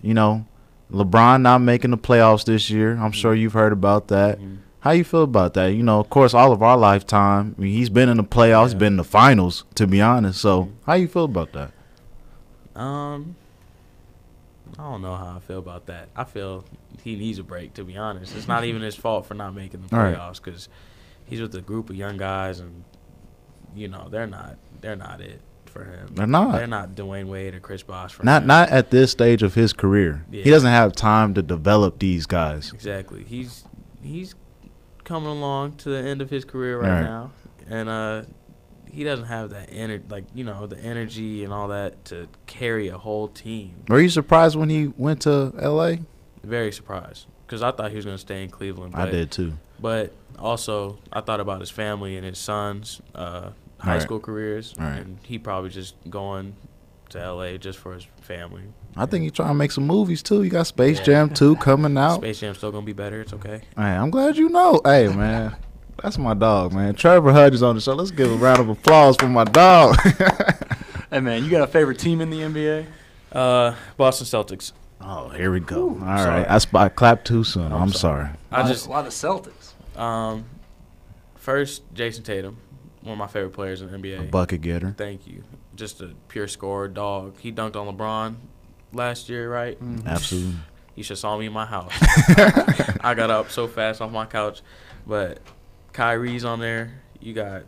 you 0.00 0.14
know, 0.14 0.46
LeBron 0.92 1.42
not 1.42 1.58
making 1.58 1.90
the 1.90 1.98
playoffs 1.98 2.44
this 2.44 2.70
year. 2.70 2.96
I'm 2.96 3.12
sure 3.12 3.34
you've 3.34 3.52
heard 3.54 3.72
about 3.72 4.08
that. 4.08 4.38
Mhm. 4.40 4.58
How 4.80 4.92
you 4.92 5.02
feel 5.04 5.24
about 5.24 5.54
that? 5.54 5.68
You 5.68 5.82
know, 5.82 5.98
of 6.00 6.08
course, 6.08 6.34
all 6.34 6.52
of 6.52 6.62
our 6.62 6.76
lifetime, 6.76 7.54
I 7.58 7.60
mean, 7.62 7.72
he's 7.72 7.90
been 7.90 8.08
in 8.08 8.16
the 8.16 8.24
playoffs, 8.24 8.72
Yeah. 8.72 8.78
been 8.78 8.92
in 8.94 8.96
the 8.98 9.04
finals, 9.04 9.64
to 9.74 9.86
be 9.86 10.00
honest. 10.00 10.40
So, 10.40 10.70
how 10.86 10.94
you 10.94 11.08
feel 11.08 11.24
about 11.24 11.52
that? 11.52 11.72
Um, 12.76 13.34
I 14.78 14.82
don't 14.90 15.02
know 15.02 15.16
how 15.16 15.34
I 15.36 15.40
feel 15.40 15.58
about 15.58 15.86
that. 15.86 16.08
I 16.14 16.24
feel 16.24 16.64
he 17.02 17.16
needs 17.16 17.38
a 17.38 17.42
break. 17.42 17.74
To 17.74 17.84
be 17.84 17.96
honest, 17.96 18.36
it's 18.36 18.46
not 18.46 18.64
even 18.64 18.82
his 18.82 18.94
fault 19.04 19.26
for 19.26 19.34
not 19.34 19.54
making 19.54 19.82
the 19.82 19.88
playoffs 19.88 20.42
because 20.42 20.68
he's 21.26 21.40
with 21.40 21.54
a 21.56 21.60
group 21.60 21.90
of 21.90 21.96
young 21.96 22.16
guys, 22.16 22.60
and 22.60 22.84
you 23.74 23.88
know 23.88 24.08
they're 24.08 24.26
not 24.28 24.56
they're 24.80 24.94
not 24.96 25.20
it 25.20 25.40
for 25.66 25.84
him. 25.84 26.10
They're 26.14 26.26
not. 26.28 26.52
They're 26.52 26.66
not 26.68 26.90
Dwyane 26.94 27.26
Wade 27.26 27.54
or 27.54 27.60
Chris 27.60 27.82
Bosh 27.82 28.14
for 28.14 28.24
Not 28.24 28.42
him. 28.42 28.48
not 28.48 28.68
at 28.70 28.90
this 28.90 29.10
stage 29.10 29.42
of 29.42 29.54
his 29.54 29.72
career. 29.72 30.24
He 30.30 30.48
doesn't 30.50 30.70
have 30.70 30.92
time 30.92 31.34
to 31.34 31.42
develop 31.42 31.98
these 31.98 32.26
guys. 32.26 32.72
Exactly. 32.72 33.24
He's 33.24 33.64
he's 34.02 34.34
coming 35.08 35.30
along 35.30 35.72
to 35.78 35.88
the 35.88 35.98
end 35.98 36.20
of 36.20 36.28
his 36.30 36.44
career 36.44 36.78
right, 36.78 36.90
Right. 36.90 37.00
now, 37.02 37.32
and 37.68 37.88
uh, 37.88 38.22
he 38.92 39.04
doesn't 39.04 39.24
have 39.26 39.50
that 39.50 39.70
energy, 39.72 40.04
like 40.08 40.24
you 40.34 40.44
know 40.44 40.66
the 40.66 40.78
energy 40.78 41.42
and 41.44 41.52
all 41.52 41.68
that 41.68 42.04
to 42.06 42.28
carry 42.46 42.88
a 42.88 42.98
whole 42.98 43.28
team. 43.28 43.82
Were 43.88 44.00
you 44.00 44.10
surprised 44.10 44.54
when 44.56 44.68
he 44.68 44.88
went 44.96 45.22
to 45.22 45.52
L.A.? 45.58 46.00
Very 46.44 46.70
surprised 46.72 47.26
because 47.46 47.62
I 47.62 47.72
thought 47.72 47.90
he 47.90 47.96
was 47.96 48.04
going 48.04 48.16
to 48.16 48.20
stay 48.20 48.42
in 48.44 48.50
Cleveland. 48.50 48.92
But, 48.92 49.08
I 49.08 49.10
did 49.10 49.30
too. 49.30 49.54
But 49.80 50.12
also, 50.38 50.98
I 51.12 51.20
thought 51.22 51.40
about 51.40 51.60
his 51.60 51.70
family 51.70 52.16
and 52.16 52.24
his 52.24 52.38
sons' 52.38 53.00
uh, 53.14 53.50
high 53.78 53.94
Right. 53.94 54.02
school 54.02 54.20
careers, 54.20 54.74
Right. 54.78 54.98
and 54.98 55.18
he 55.22 55.38
probably 55.38 55.70
just 55.70 55.94
going 56.10 56.54
to 57.10 57.18
LA 57.32 57.56
just 57.56 57.78
for 57.78 57.94
his 57.94 58.06
family. 58.20 58.64
I 58.98 59.06
think 59.06 59.22
he's 59.22 59.32
trying 59.32 59.48
to 59.48 59.54
make 59.54 59.70
some 59.70 59.86
movies 59.86 60.22
too. 60.22 60.42
You 60.42 60.50
got 60.50 60.66
Space 60.66 60.98
Yeah. 60.98 61.04
Jam 61.04 61.30
2 61.30 61.56
coming 61.56 61.96
out. 61.96 62.16
Space 62.16 62.40
Jam's 62.40 62.58
still 62.58 62.72
gonna 62.72 62.84
be 62.84 62.92
better. 62.92 63.20
It's 63.20 63.32
okay. 63.32 63.60
Hey, 63.76 63.82
I'm 63.82 64.10
glad 64.10 64.36
you 64.36 64.48
know. 64.48 64.80
Hey, 64.84 65.08
man. 65.08 65.56
That's 66.02 66.18
my 66.18 66.34
dog, 66.34 66.72
man. 66.72 66.94
Trevor 66.94 67.32
Hudge 67.32 67.54
is 67.54 67.62
on 67.62 67.74
the 67.74 67.80
show. 67.80 67.94
Let's 67.94 68.10
give 68.12 68.30
a 68.30 68.36
round 68.36 68.60
of 68.60 68.68
applause 68.68 69.16
for 69.16 69.28
my 69.28 69.44
dog. 69.44 69.96
Hey 71.10 71.20
man, 71.20 71.42
you 71.42 71.48
got 71.50 71.62
a 71.62 71.66
favorite 71.66 71.98
team 71.98 72.20
in 72.20 72.28
the 72.28 72.40
NBA? 72.40 72.86
Uh, 73.32 73.74
Boston 73.96 74.26
Celtics. 74.26 74.72
oh, 75.00 75.30
here 75.30 75.50
we 75.50 75.58
go. 75.58 75.84
Ooh, 75.84 75.88
All 75.92 76.04
right. 76.04 76.22
sorry. 76.22 76.44
I 76.44 76.58
spot 76.58 76.96
clapped 76.96 77.26
too 77.26 77.44
soon. 77.44 77.72
I'm, 77.72 77.84
I'm 77.84 77.92
sorry. 77.92 78.24
sorry. 78.26 78.36
I 78.52 78.60
Why- 78.62 78.68
just 78.68 78.88
why 78.88 79.00
the 79.00 79.08
Celtics? 79.08 79.72
um, 79.98 80.44
first 81.36 81.82
Jayson 81.94 82.24
Tatum, 82.24 82.58
one 83.00 83.12
of 83.12 83.18
my 83.18 83.26
favorite 83.26 83.54
players 83.54 83.80
in 83.80 83.90
the 83.90 83.96
NBA. 83.96 84.18
A 84.18 84.22
NBA. 84.24 84.30
bucket 84.30 84.60
getter. 84.60 84.94
Thank 84.98 85.26
you. 85.26 85.44
Just 85.76 86.02
a 86.02 86.10
pure 86.28 86.46
scorer 86.46 86.88
dog. 86.88 87.38
He 87.40 87.52
dunked 87.52 87.76
on 87.76 87.96
LeBron 87.96 88.34
last 88.92 89.28
year, 89.28 89.50
right? 89.52 89.78
Absolutely. 90.06 90.54
You 90.94 91.02
should 91.04 91.18
saw 91.18 91.38
me 91.38 91.46
in 91.46 91.52
my 91.52 91.66
house. 91.66 91.92
I 93.02 93.14
got 93.16 93.30
up 93.30 93.50
so 93.50 93.68
fast 93.68 94.00
off 94.00 94.10
my 94.10 94.26
couch, 94.26 94.62
but 95.06 95.38
Kyrie's 95.92 96.44
on 96.44 96.58
there. 96.60 97.00
You 97.20 97.34
got 97.34 97.62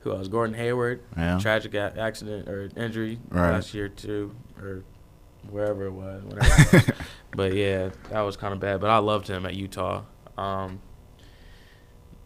who 0.00 0.12
else? 0.12 0.26
Gordon 0.28 0.54
Hayward. 0.56 1.00
Yeah. 1.16 1.38
Tragic 1.38 1.74
accident 1.76 2.48
or 2.48 2.68
injury 2.76 3.20
Right. 3.28 3.52
last 3.52 3.72
year 3.72 3.88
too, 3.88 4.34
or 4.60 4.82
wherever 5.48 5.86
it 5.86 5.92
was. 5.92 6.24
Whatever 6.24 6.76
it 6.78 6.88
was. 6.88 6.96
but 7.36 7.52
yeah, 7.54 7.90
that 8.10 8.20
was 8.22 8.36
kind 8.36 8.52
of 8.52 8.58
bad. 8.58 8.80
But 8.80 8.90
I 8.90 8.98
loved 8.98 9.28
him 9.28 9.46
at 9.46 9.54
Utah. 9.54 10.02
Um, 10.36 10.80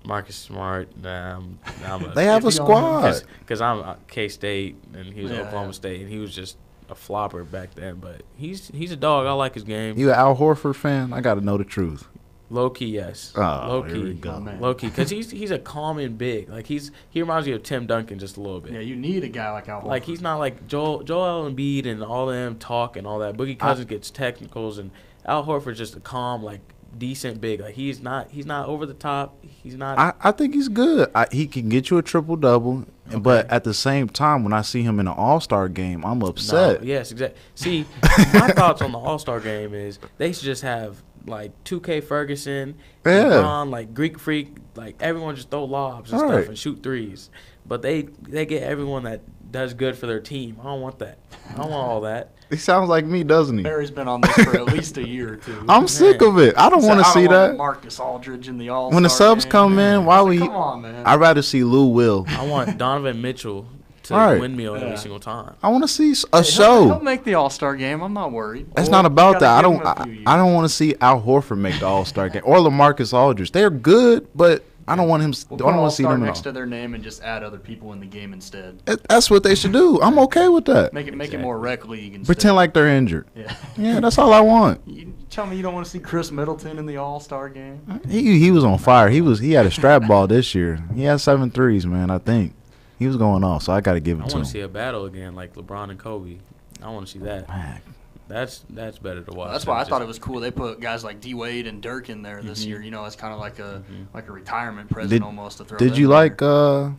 Marcus 0.05 0.37
Smart. 0.37 0.97
Nah, 0.97 1.37
I'm, 1.37 1.59
I'm 1.85 2.05
a, 2.05 2.15
They 2.15 2.25
have 2.27 2.45
a 2.45 2.49
If 2.49 2.55
you 2.55 2.59
don't- 2.61 2.67
squad. 2.67 3.23
because 3.41 3.61
I'm 3.61 3.97
K 4.09 4.29
State 4.29 4.77
and 4.95 5.13
he 5.13 5.23
was 5.23 5.33
Yeah, 5.33 5.41
Oklahoma 5.41 5.67
yeah. 5.67 5.73
State 5.73 6.01
and 6.03 6.11
he 6.11 6.19
was 6.19 6.35
just 6.35 6.57
a 6.91 6.95
flopper 6.95 7.45
back 7.45 7.75
then. 7.75 7.97
But 7.97 8.23
he's 8.37 8.69
he's 8.69 8.93
a 8.93 8.97
dog. 8.97 9.27
I 9.27 9.33
like 9.33 9.55
his 9.55 9.65
game. 9.65 9.99
You 9.99 10.11
an 10.11 10.17
Al 10.17 10.37
Horford 10.37 10.77
fan? 10.77 11.13
I 11.13 11.21
got 11.21 11.35
to 11.35 11.41
know 11.41 11.57
the 11.57 11.65
truth. 11.65 12.09
Low 12.49 12.71
key, 12.71 12.87
yes. 12.87 13.33
Oh, 13.37 13.41
Low 13.41 13.83
here 13.83 14.05
we 14.05 14.15
go. 14.15 14.35
Oh, 14.35 14.41
man. 14.41 14.61
low 14.61 14.73
key, 14.73 14.87
because 14.87 15.11
he's 15.11 15.33
he's 15.33 15.51
a 15.51 15.59
calm 15.59 15.99
and 15.99 16.17
big. 16.17 16.49
Like 16.49 16.67
he's 16.67 16.93
he 17.11 17.21
reminds 17.21 17.49
me 17.49 17.53
of 17.55 17.65
Tim 17.65 17.87
Duncan 17.87 18.21
just 18.21 18.37
a 18.37 18.41
little 18.41 18.61
bit. 18.61 18.73
Yeah, 18.73 18.79
you 18.79 18.95
need 18.95 19.25
a 19.25 19.29
guy 19.29 19.51
like 19.51 19.69
Al. 19.69 19.83
Like 19.85 20.05
he's 20.05 20.21
not 20.21 20.37
like 20.37 20.69
Joel 20.69 21.03
Joel 21.03 21.51
Embiid 21.51 21.87
and 21.87 22.05
all 22.05 22.27
them 22.27 22.57
talk 22.57 22.97
and 22.97 23.05
all 23.05 23.19
that. 23.19 23.37
Boogie 23.37 23.59
Cousins 23.59 23.89
gets 23.89 24.11
technicals 24.13 24.79
and 24.79 24.93
Al 25.25 25.45
Horford's 25.45 25.79
just 25.79 25.97
a 25.97 26.01
calm, 26.01 26.45
like 26.45 26.61
decent 26.99 27.41
big. 27.41 27.61
Like 27.61 27.75
he's 27.75 28.01
not 28.01 28.31
he's 28.31 28.47
not 28.47 28.69
over 28.69 28.87
the 28.87 28.95
top. 28.95 29.37
He's 29.43 29.75
not. 29.77 29.99
I, 29.99 30.13
I 30.21 30.33
think 30.33 30.55
he's 30.55 30.69
good. 30.69 31.11
I, 31.15 31.27
he 31.31 31.47
can 31.47 31.69
get 31.69 31.91
you 31.91 31.99
a 31.99 32.03
triple 32.03 32.37
double, 32.37 32.85
but 33.19 33.51
at 33.51 33.65
the 33.65 33.75
same 33.75 34.09
time, 34.09 34.45
when 34.45 34.53
I 34.53 34.63
see 34.63 34.83
him 34.83 34.99
in 35.01 35.07
an 35.09 35.15
All 35.17 35.41
Star 35.41 35.69
game, 35.69 36.05
I'm 36.05 36.19
No, 36.21 36.27
upset. 36.27 36.85
yes, 36.85 37.13
exactly. 37.13 37.39
See, 37.55 37.85
my 38.35 38.49
thoughts 38.49 38.83
on 38.83 38.93
the 38.93 38.99
All 38.99 39.19
Star 39.19 39.41
game 39.41 39.75
is 39.75 39.99
they 40.19 40.33
should 40.33 40.45
just 40.45 40.63
have 40.63 41.03
like 41.27 41.53
2K 41.65 42.05
Ferguson, 42.05 42.77
Yeah. 43.05 43.25
LeBron, 43.25 43.71
like 43.71 43.93
Greek 43.95 44.19
Freak, 44.19 44.55
like 44.77 44.97
everyone 45.01 45.35
just 45.35 45.51
throw 45.51 45.65
lobs 45.65 46.13
and 46.13 46.21
Right. 46.23 46.31
stuff 46.31 46.49
and 46.49 46.59
shoot 46.59 46.83
threes. 46.83 47.31
But 47.67 47.83
they 47.83 48.03
they 48.29 48.47
get 48.47 48.63
everyone 48.63 49.03
that 49.05 49.23
does 49.57 49.75
good 49.75 49.97
for 49.97 50.07
their 50.07 50.21
team. 50.21 50.59
I 50.61 50.65
don't 50.65 50.81
want 50.81 50.99
that. 51.01 51.19
I 51.51 51.57
don't 51.57 51.71
want 51.71 51.89
all 51.89 52.01
that. 52.03 52.33
He 52.49 52.57
sounds 52.59 52.89
like 52.89 53.05
me, 53.05 53.25
doesn't 53.25 53.59
he? 53.59 53.65
Barry's 53.65 53.91
been 53.91 54.07
on 54.07 54.21
this 54.21 54.33
for 54.37 54.57
at 54.57 54.67
least 54.67 54.97
a 54.99 55.05
year 55.09 55.33
or 55.33 55.37
two. 55.37 55.65
I'm 55.69 55.89
sick 55.89 56.23
of 56.23 56.39
it. 56.39 56.57
I 56.57 56.71
don't 56.71 56.81
Said, 56.81 56.87
want 56.89 57.01
to 57.01 57.07
"I 57.07 57.13
see 57.13 57.21
want 57.27 57.31
that. 57.31 57.57
Marcus 57.57 57.99
Aldridge 57.99 58.47
in 58.49 58.57
the 58.57 58.69
All. 58.69 58.93
When 58.93 59.03
the 59.03 59.09
subs 59.09 59.45
come 59.45 59.81
in, 59.81 60.05
why 60.05 60.23
we? 60.23 60.39
Come 60.39 60.51
on, 60.51 60.83
man. 60.83 61.05
I'd 61.05 61.19
rather 61.19 61.43
see 61.43 61.65
Lou 61.65 61.87
Will. 61.89 62.25
I 62.29 62.47
want 62.47 62.79
Donovan 62.79 63.21
Mitchell 63.21 63.67
to 64.05 64.15
Right. 64.15 64.41
windmill 64.41 64.77
Yeah. 64.79 64.85
every 64.85 64.97
single 64.97 65.19
time. 65.19 65.55
I 65.61 65.71
want 65.71 65.83
to 65.83 65.89
see 65.89 66.15
a 66.33 66.41
Hey, 66.45 66.49
he'll, 66.53 66.85
he'll 66.85 67.01
make 67.01 67.25
the 67.25 67.35
All 67.35 67.51
Star 67.51 67.75
game. 67.75 68.01
I'm 68.01 68.13
not 68.15 68.31
worried. 68.31 68.69
That's 68.77 68.89
Or 68.89 68.93
not 68.93 69.07
about 69.07 69.41
that. 69.41 69.59
I 69.59 69.63
don't. 69.63 69.81
him 69.81 69.83
a 69.87 69.95
I, 69.99 70.03
few 70.05 70.13
years. 70.13 70.25
I 70.29 70.37
don't 70.37 70.55
want 70.55 70.67
to 70.67 70.73
see 70.73 70.95
Al 71.01 71.21
Horford 71.21 71.59
make 71.59 71.81
the 71.81 71.87
All 71.87 72.05
Star 72.05 72.29
game 72.29 72.43
or 72.45 72.59
Lamarcus 72.59 73.13
Aldridge. 73.13 73.51
They're 73.51 73.71
good, 73.71 74.29
but 74.37 74.63
I 74.89 74.95
don't 74.95 75.09
want 75.09 75.23
him. 75.23 75.35
We'll 75.51 75.67
I 75.67 75.73
don't 75.73 75.81
want 75.81 75.91
to 75.91 75.97
see 75.97 76.03
them 76.05 76.23
next 76.23 76.43
to 76.43 76.53
their 76.53 76.65
name 76.67 76.95
and 76.95 77.03
just 77.03 77.21
add 77.23 77.43
other 77.43 77.59
people 77.59 77.93
in 77.93 77.99
the 78.01 78.07
game 78.07 78.33
instead. 78.33 78.79
That- 78.87 79.03
That's 79.09 79.29
what 79.31 79.43
they 79.43 79.55
should 79.57 79.73
do. 79.73 80.01
I'm 80.01 80.19
okay 80.21 80.49
with 80.49 80.65
that. 80.67 80.93
Make 80.93 81.09
it 81.09 81.15
make 81.17 81.35
it 81.35 81.41
more 81.41 81.59
rec 81.59 81.87
league 81.89 82.15
instead. 82.15 82.27
Pretend 82.27 82.55
like 82.57 82.73
they're 82.75 82.89
injured. 82.89 83.27
Yeah. 83.35 83.55
Yeah, 83.77 84.01
that's 84.01 84.17
all 84.19 84.33
I 84.33 84.41
want. 84.41 84.81
You 84.87 85.13
tell 85.29 85.45
me 85.47 85.57
you 85.57 85.63
don't 85.63 85.75
want 85.75 85.85
to 85.85 85.91
see 85.91 85.99
Khris 85.99 86.31
Middleton 86.33 86.79
in 86.79 86.87
the 86.87 86.97
All 86.97 87.21
Star 87.21 87.49
game? 87.49 88.01
He 88.09 88.39
he 88.39 88.51
was 88.51 88.65
on 88.65 88.79
fire. 88.79 89.09
He 89.11 89.21
was 89.21 89.39
he 89.41 89.53
had 89.53 89.67
a 89.67 89.71
strap 89.71 90.07
ball 90.07 90.27
this 90.27 90.55
year. 90.55 90.83
He 90.95 91.03
had 91.03 91.21
seven 91.21 91.51
threes, 91.51 91.85
man. 91.87 92.11
I 92.11 92.19
think 92.19 92.55
he 92.99 93.07
was 93.07 93.17
going 93.17 93.45
off. 93.45 93.63
So 93.65 93.73
I 93.73 93.81
got 93.81 93.95
to 93.95 94.01
give 94.01 94.21
I 94.21 94.25
it 94.25 94.31
to 94.31 94.35
want 94.37 94.47
to 94.47 94.51
see 94.53 94.61
a 94.61 94.69
battle 94.69 95.05
again, 95.05 95.35
like 95.35 95.55
LeBron 95.57 95.91
and 95.91 95.99
Kobe. 95.99 96.39
I 96.83 96.91
want 96.91 97.07
to 97.07 97.13
see 97.13 97.19
that. 97.21 97.49
Man, 97.49 97.81
That's 98.29 98.65
that's 98.71 98.99
better 98.99 99.23
to 99.23 99.33
watch. 99.33 99.53
That's 99.53 99.67
why 99.67 99.77
I 99.77 99.81
just- 99.81 99.91
thought 99.91 100.03
it 100.03 100.09
was 100.09 100.19
cool. 100.19 100.41
They 100.41 100.51
put 100.51 100.81
guys 100.81 101.05
like 101.05 101.21
D 101.21 101.35
Wade 101.35 101.67
and 101.67 101.81
Dirk 101.81 102.11
in 102.11 102.23
there 102.23 102.43
this 102.43 102.65
Mhm. 102.65 102.69
year. 102.69 102.83
You 102.83 102.91
know, 102.91 103.05
it's 103.05 103.15
kind 103.17 103.33
of 103.33 103.39
like 103.39 103.59
a 103.61 103.83
Mhm. 103.91 104.07
like 104.15 104.29
a 104.29 104.33
retirement 104.33 104.91
present 104.91 105.11
Did- 105.11 105.23
almost 105.23 105.59
to 105.59 105.65
throw. 105.65 105.79
Did 105.79 105.97
you 105.97 106.07
in 106.07 106.11
like 106.13 106.43
uh 106.43 106.91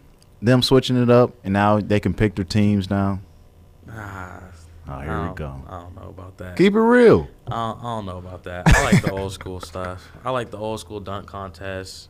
them 0.42 0.62
switching 0.62 1.02
it 1.02 1.10
up 1.10 1.32
and 1.44 1.52
now 1.54 1.80
they 1.80 2.00
can 2.00 2.13
pick 2.13 2.36
their 2.36 2.46
teams 2.46 2.90
now? 2.90 3.20
Ah, 3.92 4.40
Oh, 4.90 5.00
here 5.02 5.28
we 5.28 5.34
go. 5.36 5.54
I 5.68 5.82
don't 5.82 5.96
know 5.96 6.08
about 6.18 6.38
that. 6.38 6.56
Keep 6.56 6.76
it 6.76 6.80
real. 6.80 7.28
I 7.48 7.50
don't, 7.52 7.80
I 7.80 7.84
don't 7.84 8.06
know 8.06 8.18
about 8.20 8.44
that. 8.44 8.70
I 8.74 8.84
like 8.86 9.02
the 9.02 9.12
old 9.12 9.34
school 9.34 9.60
stuff. 9.72 10.10
I 10.24 10.30
like 10.30 10.50
the 10.50 10.58
old 10.58 10.80
school 10.80 11.02
dunk 11.02 11.28
contests. 11.28 12.08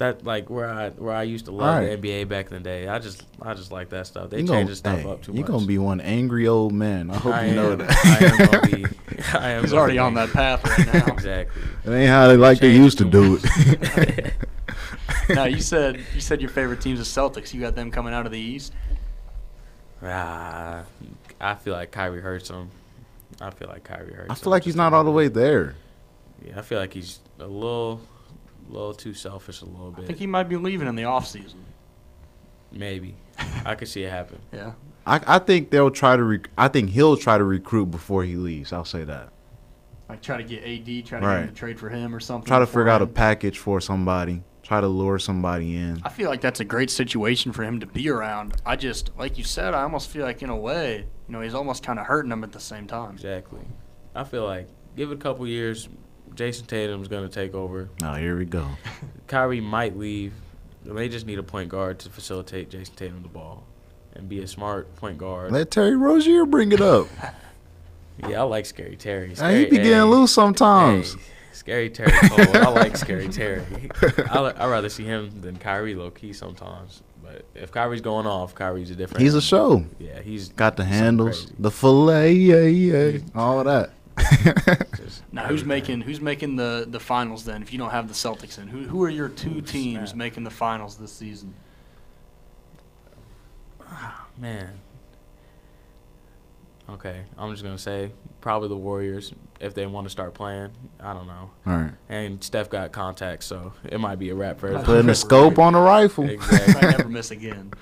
That 0.00 0.24
like 0.24 0.48
where 0.50 0.68
I 0.68 0.88
where 0.90 1.14
I 1.14 1.22
used 1.24 1.44
to 1.44 1.52
love 1.52 1.82
Right. 1.82 2.00
the 2.00 2.08
NBA 2.08 2.24
back 2.28 2.46
in 2.50 2.54
the 2.54 2.60
day. 2.60 2.88
I 2.88 2.98
just 2.98 3.22
I 3.40 3.54
just 3.54 3.70
like 3.70 3.90
that 3.90 4.06
stuff. 4.06 4.30
They 4.30 4.38
You 4.38 4.42
change 4.46 4.48
gonna, 4.48 4.64
the 4.66 4.76
stuff 4.76 4.98
hey, 5.00 5.10
up 5.10 5.22
too 5.22 5.32
you 5.32 5.40
much. 5.42 5.50
gonna 5.50 5.66
be 5.66 5.76
one 5.78 6.00
angry 6.00 6.48
old 6.48 6.72
man. 6.72 7.10
I 7.10 7.16
hope 7.18 7.34
I 7.34 7.46
you 7.48 7.54
know 7.54 7.76
that. 7.76 7.90
I 8.06 8.24
am 8.24 8.50
gonna 8.50 8.66
be. 8.76 8.86
I 9.38 9.50
am. 9.50 9.62
He's 9.62 9.72
already 9.74 9.94
be 9.94 9.98
on 9.98 10.14
that 10.14 10.30
path 10.30 10.64
right 10.64 10.86
now. 11.06 11.12
exactly. 11.12 11.62
It 11.84 11.90
ain't 11.90 12.08
how 12.08 12.28
they 12.28 12.36
like 12.38 12.58
they 12.60 12.74
used 12.74 12.96
to 12.98 13.04
do 13.04 13.34
much. 13.36 13.42
it. 13.44 14.32
now 15.28 15.44
you 15.44 15.60
said 15.72 16.00
you 16.14 16.20
said 16.20 16.40
your 16.40 16.50
favorite 16.50 16.80
team's 16.80 16.98
the 16.98 17.20
Celtics. 17.20 17.52
You 17.54 17.60
got 17.60 17.74
them 17.76 17.90
coming 17.90 18.12
out 18.14 18.24
of 18.26 18.32
the 18.32 18.38
East. 18.40 18.72
Ah, 20.02 20.84
I 21.40 21.54
feel 21.56 21.74
like 21.74 21.90
Kyrie 21.90 22.22
hurts 22.22 22.48
him. 22.48 22.70
I 23.40 23.50
feel 23.50 23.68
like 23.68 23.84
Kyrie 23.84 24.14
hurts. 24.14 24.30
I 24.30 24.34
him 24.34 24.36
feel 24.36 24.50
like 24.50 24.64
he's 24.64 24.76
not 24.76 24.92
all 24.94 25.04
the 25.04 25.10
way 25.10 25.28
there. 25.28 25.74
Yeah, 26.44 26.58
I 26.58 26.62
feel 26.62 26.78
like 26.78 26.94
he's 26.94 27.18
a 27.38 27.46
little, 27.46 28.00
little 28.70 28.94
too 28.94 29.14
selfish. 29.14 29.60
A 29.62 29.66
little 29.66 29.90
bit. 29.90 29.98
I 29.98 30.00
bit. 30.02 30.06
think 30.08 30.18
he 30.18 30.26
might 30.26 30.48
be 30.48 30.56
leaving 30.56 30.88
in 30.88 30.94
the 30.94 31.04
off 31.04 31.26
season. 31.26 31.64
Maybe. 32.72 33.16
I 33.64 33.74
could 33.74 33.88
see 33.88 34.02
it 34.04 34.10
happen. 34.10 34.38
Yeah. 34.52 34.72
I, 35.06 35.20
I 35.26 35.38
think 35.38 35.70
they'll 35.70 35.90
try 35.90 36.16
to. 36.16 36.22
Rec- 36.22 36.50
I 36.56 36.68
think 36.68 36.90
he'll 36.90 37.16
try 37.16 37.38
to 37.38 37.44
recruit 37.44 37.86
before 37.86 38.24
he 38.24 38.36
leaves. 38.36 38.72
I'll 38.72 38.84
say 38.84 39.04
that. 39.04 39.30
Like 40.08 40.22
try 40.22 40.36
to 40.36 40.42
get 40.42 40.64
AD, 40.64 41.06
try 41.06 41.20
to 41.20 41.26
Right. 41.26 41.34
get 41.40 41.42
him 41.42 41.48
to 41.48 41.54
trade 41.54 41.78
for 41.78 41.88
him 41.88 42.14
or 42.14 42.20
something. 42.20 42.46
Try 42.46 42.58
to 42.58 42.66
figure 42.66 42.88
out 42.88 43.00
a 43.02 43.06
beforehand. 43.06 43.38
package 43.40 43.58
for 43.58 43.80
somebody. 43.80 44.42
Try 44.62 44.80
to 44.80 44.88
lure 44.88 45.18
somebody 45.18 45.76
in. 45.76 46.00
I 46.04 46.10
feel 46.10 46.28
like 46.30 46.40
that's 46.40 46.60
a 46.60 46.64
great 46.64 46.90
situation 46.90 47.50
for 47.52 47.64
him 47.64 47.80
to 47.80 47.86
be 47.86 48.08
around. 48.08 48.54
I 48.64 48.76
just, 48.76 49.10
like 49.18 49.36
you 49.38 49.42
said, 49.44 49.74
I 49.74 49.82
almost 49.82 50.10
feel 50.10 50.24
like 50.24 50.42
in 50.42 50.50
a 50.50 50.56
way, 50.56 51.06
you 51.28 51.32
know, 51.32 51.40
he's 51.40 51.54
almost 51.54 51.82
kind 51.82 51.98
of 51.98 52.06
hurting 52.06 52.30
him 52.30 52.44
at 52.44 52.52
the 52.52 52.60
same 52.60 52.86
time. 52.86 53.12
Exactly. 53.12 53.62
I 54.14 54.22
feel 54.24 54.44
like 54.44 54.68
give 54.96 55.10
it 55.10 55.14
a 55.14 55.16
couple 55.18 55.46
years, 55.46 55.88
Jayson 56.34 56.66
Tatum's 56.66 57.08
gonna 57.08 57.28
take 57.28 57.54
over. 57.54 57.88
Oh, 58.02 58.14
here 58.14 58.36
we 58.36 58.44
go. 58.44 58.66
Kyrie 59.26 59.60
might 59.60 59.96
leave. 59.96 60.32
They 60.84 61.08
just 61.08 61.26
need 61.26 61.38
a 61.38 61.42
point 61.42 61.68
guard 61.68 61.98
to 62.00 62.10
facilitate 62.10 62.70
Jayson 62.70 62.96
Tatum 62.96 63.22
the 63.22 63.28
ball 63.28 63.64
and 64.14 64.28
be 64.28 64.40
a 64.40 64.46
smart 64.46 64.94
point 64.96 65.18
guard. 65.18 65.52
Let 65.52 65.70
Terry 65.70 65.96
Rozier 65.96 66.46
bring 66.46 66.72
it 66.72 66.80
up. 66.80 67.06
yeah, 68.28 68.40
I 68.40 68.42
like 68.42 68.66
Scary 68.66 68.96
Terry. 68.96 69.28
Hey, 69.28 69.34
Scary, 69.34 69.58
he 69.58 69.64
be 69.64 69.76
getting 69.76 69.92
hey, 69.92 70.02
loose 70.02 70.32
sometimes. 70.32 71.14
hey, 71.14 71.20
Scary 71.52 71.90
Terry 71.90 72.12
cold. 72.28 72.56
I 72.56 72.68
like 72.70 72.96
Scary 72.96 73.28
Terry. 73.28 73.62
I 74.30 74.40
li- 74.40 74.52
I'd 74.56 74.70
rather 74.70 74.88
see 74.88 75.04
him 75.04 75.40
than 75.40 75.56
Kyrie 75.56 75.94
low 75.94 76.10
key 76.10 76.32
sometimes. 76.32 77.02
But 77.22 77.44
if 77.54 77.70
Kyrie's 77.70 78.00
going 78.00 78.26
off, 78.26 78.54
Kyrie's 78.54 78.90
a 78.90 78.94
different. 78.94 79.22
He's 79.22 79.34
a 79.34 79.42
show. 79.42 79.84
Yeah, 79.98 80.20
he's 80.20 80.48
Got 80.48 80.76
the 80.76 80.84
handles, 80.84 81.42
something 81.42 81.56
the 81.60 81.70
fillet, 81.70 82.32
yeah, 82.32 82.62
yeah, 82.62 83.18
all 83.34 83.60
of 83.60 83.66
that. 83.66 83.90
Crazy. 84.24 84.80
Just 84.96 85.22
Now, 85.32 85.46
who's 85.46 85.64
making 85.64 86.00
who's 86.02 86.20
making 86.20 86.56
the, 86.56 86.86
the 86.88 87.00
finals 87.00 87.44
then? 87.44 87.62
If 87.62 87.72
you 87.72 87.78
don't 87.78 87.90
have 87.90 88.08
the 88.08 88.14
Celtics 88.14 88.58
in, 88.58 88.68
who 88.68 88.82
who 88.84 89.02
are 89.02 89.10
your 89.10 89.28
two 89.28 89.56
Ooh, 89.58 89.62
teams 89.62 90.10
snap. 90.10 90.16
making 90.18 90.44
the 90.44 90.50
finals 90.50 90.96
this 90.96 91.12
season? 91.12 91.54
Ah, 93.86 94.26
man. 94.38 94.80
Okay, 96.88 97.22
I'm 97.38 97.50
just 97.52 97.62
gonna 97.62 97.78
say 97.78 98.10
probably 98.40 98.68
the 98.68 98.76
Warriors 98.76 99.32
if 99.60 99.74
they 99.74 99.86
want 99.86 100.06
to 100.06 100.10
start 100.10 100.34
playing. 100.34 100.70
I 100.98 101.12
don't 101.12 101.26
know. 101.28 101.50
all 101.66 101.72
right. 101.76 101.92
And 102.08 102.42
Steph 102.42 102.68
got 102.68 102.90
contacts, 102.90 103.46
so 103.46 103.72
it 103.84 104.00
might 104.00 104.18
be 104.18 104.30
a 104.30 104.34
wrap 104.34 104.58
for 104.58 104.68
Putting 104.68 104.78
Putting 104.80 104.90
everybody. 104.98 105.06
the 105.06 105.14
scope 105.14 105.58
on 105.60 105.74
the 105.74 105.78
rifle. 105.80 106.28
Exactly. 106.28 106.74
Might 106.74 106.98
never 106.98 107.08
miss 107.08 107.30
again. 107.30 107.72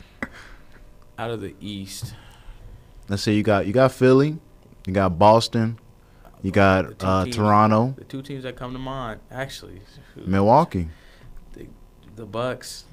Out 1.19 1.31
of 1.31 1.41
the 1.41 1.55
East, 1.61 2.15
Let's 3.09 3.23
see. 3.23 3.35
You 3.35 3.43
got 3.43 3.67
you 3.67 3.73
got 3.73 3.93
Philly, 3.93 4.37
you 4.87 4.93
got 4.93 5.19
Boston, 5.19 5.79
you 6.43 6.51
The 6.51 6.55
got 6.55 7.05
uh, 7.05 7.25
teams- 7.25 7.37
Toronto, 7.37 7.95
the 7.99 8.05
two 8.05 8.23
teams 8.23 8.43
that 8.45 8.57
come 8.57 8.73
to 8.73 8.79
mind 8.79 9.21
actually, 9.31 9.81
Milwaukee. 10.17 10.89
the 12.17 12.27
Bucks, 12.27 12.85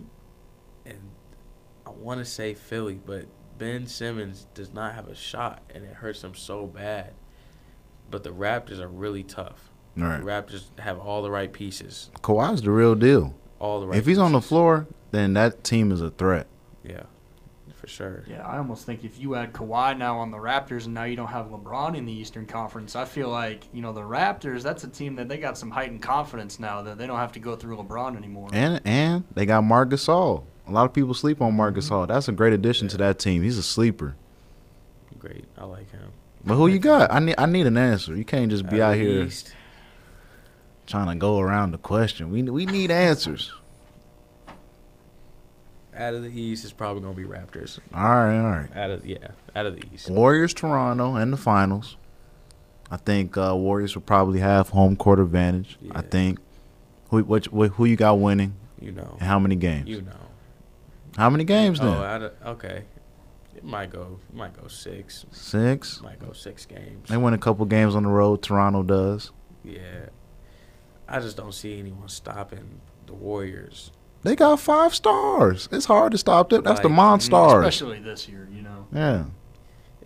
and 0.86 1.00
I 1.86 1.90
want 1.90 2.20
to 2.20 2.26
say 2.26 2.54
Philly, 2.54 3.00
but 3.04 3.26
Ben 3.58 3.88
Simmons 3.88 4.48
does 4.54 4.74
not 4.74 4.94
have 4.96 5.08
a 5.08 5.16
shot, 5.16 5.64
and 5.74 5.84
it 5.84 5.94
hurts 5.96 6.24
him 6.24 6.36
so 6.36 6.68
bad. 6.68 7.14
But 8.12 8.24
the 8.24 8.30
Raptors 8.32 8.80
are 8.80 8.88
really 8.88 9.24
tough. 9.24 9.72
Right. 9.98 10.20
The 10.20 10.26
Raptors 10.26 10.66
have 10.80 11.00
all 11.00 11.22
the 11.24 11.32
right 11.32 11.52
pieces, 11.52 12.12
Kawhi's 12.22 12.62
the 12.62 12.70
real 12.72 12.94
deal. 12.96 13.34
all 13.60 13.80
the 13.82 13.88
right. 13.88 13.98
if 13.98 14.06
he's 14.06 14.18
on 14.20 14.32
the 14.34 14.42
floor, 14.42 14.88
then 15.12 15.34
that 15.34 15.64
team 15.64 15.92
is 15.92 16.02
a 16.02 16.12
threat. 16.12 16.48
yeah, 16.84 17.04
for 17.86 17.91
sure. 17.91 18.24
Yeah, 18.28 18.45
I 18.45 18.58
almost 18.58 18.86
think 18.86 19.04
if 19.04 19.19
you 19.19 19.36
add 19.36 19.54
Kawhi 19.54 19.98
now 19.98 20.17
on 20.17 20.32
the 20.32 20.38
Raptors 20.38 20.86
and 20.86 20.93
now 20.93 21.04
you 21.04 21.15
don't 21.15 21.28
have 21.28 21.48
LeBron 21.48 21.95
in 21.95 22.06
the 22.06 22.13
Eastern 22.13 22.45
Conference, 22.45 22.95
I 22.95 23.06
feel 23.06 23.30
like, 23.30 23.63
you 23.74 23.82
know, 23.82 23.93
the 23.93 24.02
Raptors, 24.02 24.63
that's 24.63 24.84
a 24.84 24.88
team 24.88 25.15
that 25.15 25.30
they 25.30 25.38
got 25.38 25.58
some 25.58 25.69
heightened 25.69 26.02
confidence 26.02 26.60
now 26.60 26.82
that 26.82 26.98
they 26.98 27.06
don't 27.06 27.19
have 27.19 27.34
to 27.34 27.39
go 27.39 27.56
through 27.56 27.78
LeBron 27.78 28.17
anymore. 28.17 28.50
And 28.54 28.82
and 28.86 29.24
they 29.34 29.45
got 29.45 29.63
Marc 29.63 29.89
Gasol. 29.89 30.43
A 30.67 30.71
lot 30.71 30.86
of 30.86 30.93
people 30.93 31.13
sleep 31.13 31.41
on 31.41 31.56
Marc 31.56 31.76
Mm-hmm. 31.76 32.12
That's 32.12 32.28
a 32.28 32.32
great 32.32 32.54
addition 32.54 32.88
to 32.89 32.98
that 32.98 33.19
team. 33.19 33.43
He's 33.43 33.58
a 33.58 33.63
sleeper. 33.63 34.15
Great, 35.19 35.45
I 35.58 35.65
like 35.65 35.91
him. 35.91 36.12
But 36.43 36.56
who 36.56 36.67
you 36.67 36.80
got? 36.80 37.12
I 37.12 37.19
need 37.19 37.36
I 37.38 37.45
need 37.45 37.67
an 37.67 37.78
answer. 37.78 38.15
You 38.15 38.26
can't 38.26 38.50
just 38.50 38.67
be 38.67 38.82
Out 38.82 38.89
out 38.89 38.93
of 38.93 39.00
the 39.00 39.06
here 39.06 39.30
trying 40.88 41.08
to 41.08 41.15
go 41.15 41.39
around 41.39 41.71
the 41.71 41.78
question. 41.78 42.32
We 42.32 42.41
we 42.43 42.65
need 42.65 42.91
answers. 42.91 43.52
out 45.96 46.14
of 46.14 46.24
the 46.24 46.30
East 46.42 46.66
is 46.66 46.74
probably 46.74 47.02
gonna 47.02 47.14
be 47.16 47.24
Raptors. 47.24 47.80
All 47.94 48.02
right, 48.04 48.38
all 48.40 48.50
right. 48.52 48.76
Out 48.76 48.90
of 48.92 49.06
yeah, 49.06 49.30
out 49.56 49.66
of 49.66 49.76
the 49.76 49.84
East. 49.94 50.10
Warriors, 50.10 50.54
Toronto, 50.54 51.16
and 51.16 51.32
the 51.34 51.38
finals. 51.38 51.98
I 52.92 52.98
think 52.98 53.36
uh, 53.38 53.56
Warriors 53.56 53.96
will 53.96 54.04
probably 54.04 54.40
have 54.40 54.70
home 54.70 54.96
court 54.96 55.20
advantage. 55.20 55.78
I 55.92 56.02
think. 56.02 56.40
Who 57.10 57.24
which, 57.24 57.48
wh- 57.48 57.74
who 57.76 57.86
you 57.86 57.96
got 57.96 58.20
winning 58.20 58.56
You 58.80 58.92
know, 58.92 59.16
and 59.20 59.28
how 59.28 59.38
many 59.40 59.56
games? 59.56 59.88
you 59.88 60.02
know. 60.02 60.12
How 61.18 61.30
many 61.30 61.44
games 61.44 61.80
Oh, 61.82 61.86
then? 61.86 61.94
out 62.04 62.22
of, 62.24 62.34
okay. 62.46 62.84
It 63.56 63.64
might 63.64 63.90
go. 63.90 64.20
It 64.30 64.36
might 64.36 64.60
go 64.60 64.68
six. 64.68 65.26
Six. 65.32 66.02
Might 66.02 66.20
go 66.20 66.34
six 66.34 66.66
games. 66.66 67.08
They 67.10 67.16
win 67.18 67.34
a 67.34 67.38
couple 67.38 67.66
games 67.66 67.96
on 67.96 68.04
the 68.04 68.10
road. 68.10 68.42
Toronto 68.42 68.84
does. 68.84 69.32
Yeah. 69.64 70.10
I 71.08 71.20
just 71.20 71.38
don't 71.38 71.54
see 71.54 71.80
anyone 71.80 72.10
stopping 72.10 72.82
the 73.06 73.14
Warriors. 73.14 73.92
They 74.26 74.36
got 74.36 74.60
five 74.60 74.94
stars. 74.96 75.70
It's 75.72 75.86
hard 75.86 76.12
to 76.14 76.18
stop 76.18 76.50
them. 76.50 76.64
That's 76.64 76.80
the 76.80 76.90
Like, 76.90 76.98
monstars. 76.98 77.60
Especially 77.60 78.00
this 78.00 78.28
year, 78.28 78.48
you 78.52 78.64
know. 78.64 78.88
Yeah. 78.92 79.26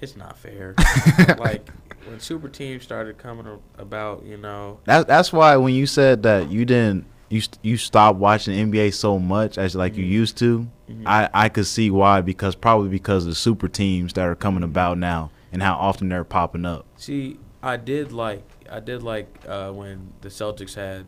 It's 0.01 0.15
not 0.17 0.38
fair. 0.38 0.75
like 1.39 1.67
when 2.05 2.19
super 2.19 2.49
teams 2.49 2.84
started 2.84 3.17
coming 3.17 3.47
about, 3.77 4.23
you 4.25 4.38
know, 4.38 4.79
That 4.86 5.08
that's 5.08 5.32
why 5.32 5.55
when 5.58 5.73
you 5.73 5.86
said 5.88 6.23
that 6.23 6.49
you 6.51 6.65
didn't 6.65 7.05
you 7.29 7.41
you 7.62 7.77
stopped 7.77 8.17
watching 8.19 8.55
NBA 8.71 8.93
so 8.93 9.19
much 9.19 9.58
as 9.58 9.75
like 9.75 9.95
you 9.95 10.03
Mhm. 10.05 10.10
used 10.10 10.38
to, 10.39 10.67
Mhm. 10.89 11.03
I 11.05 11.29
I 11.34 11.49
could 11.49 11.67
see 11.67 11.89
why 11.91 12.21
because 12.21 12.55
probably 12.55 12.89
because 12.89 13.23
of 13.23 13.29
the 13.29 13.36
super 13.36 13.67
teams 13.67 14.13
that 14.13 14.25
are 14.25 14.36
coming 14.36 14.63
about 14.63 14.97
now 14.97 15.32
and 15.53 15.62
how 15.63 15.75
often 15.75 16.10
they're 16.10 16.23
popping 16.25 16.65
up. 16.65 16.86
see, 16.97 17.39
I 17.63 17.77
did 17.77 18.12
like 18.12 18.43
I 18.71 18.79
did 18.79 19.01
like 19.03 19.27
uh, 19.47 19.71
when 19.71 20.12
the 20.21 20.29
Celtics 20.29 20.75
had 20.75 21.05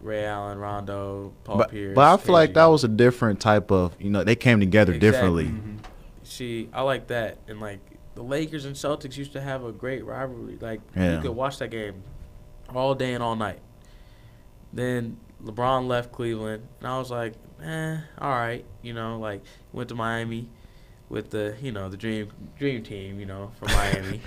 Ray 0.00 0.24
Allen, 0.24 0.58
Rondo, 0.58 1.32
Paul 1.44 1.58
But 1.58 1.70
Pierce. 1.70 1.94
but 1.94 2.12
I 2.12 2.16
feel 2.16 2.32
like 2.32 2.54
that 2.54 2.66
was 2.66 2.84
a 2.84 2.88
different 2.88 3.40
type 3.40 3.70
of 3.70 3.94
you 4.00 4.10
know 4.10 4.24
they 4.24 4.36
came 4.36 4.60
together 4.60 4.92
Exactly. 4.94 5.44
differently. 5.44 5.44
Mhm. 5.46 5.78
See, 6.22 6.68
I 6.72 6.82
like 6.82 7.08
that, 7.08 7.38
and 7.48 7.60
like 7.60 7.80
the 8.14 8.22
Lakers 8.22 8.64
and 8.64 8.74
Celtics 8.74 9.16
used 9.16 9.32
to 9.32 9.40
have 9.40 9.64
a 9.64 9.72
great 9.72 10.04
rivalry. 10.04 10.56
Like 10.60 10.80
Yeah. 10.96 11.16
you 11.16 11.20
could 11.22 11.32
watch 11.36 11.58
that 11.58 11.70
game 11.70 12.02
all 12.74 12.94
day 12.94 13.14
and 13.14 13.22
all 13.22 13.36
night. 13.36 13.58
Then 14.72 15.16
LeBron 15.44 15.86
left 15.88 16.12
Cleveland, 16.12 16.62
and 16.78 16.88
I 16.88 16.98
was 16.98 17.10
like, 17.10 17.34
eh, 17.62 17.98
all 18.18 18.30
right, 18.30 18.64
you 18.82 18.92
know, 18.92 19.18
like 19.18 19.42
went 19.72 19.88
to 19.88 19.94
Miami 19.94 20.48
with 21.08 21.30
the 21.30 21.56
you 21.60 21.72
know 21.72 21.88
the 21.88 21.96
dream 21.96 22.28
dream 22.58 22.82
team, 22.82 23.18
you 23.20 23.26
know, 23.26 23.50
from 23.58 23.68
Miami. 23.72 24.20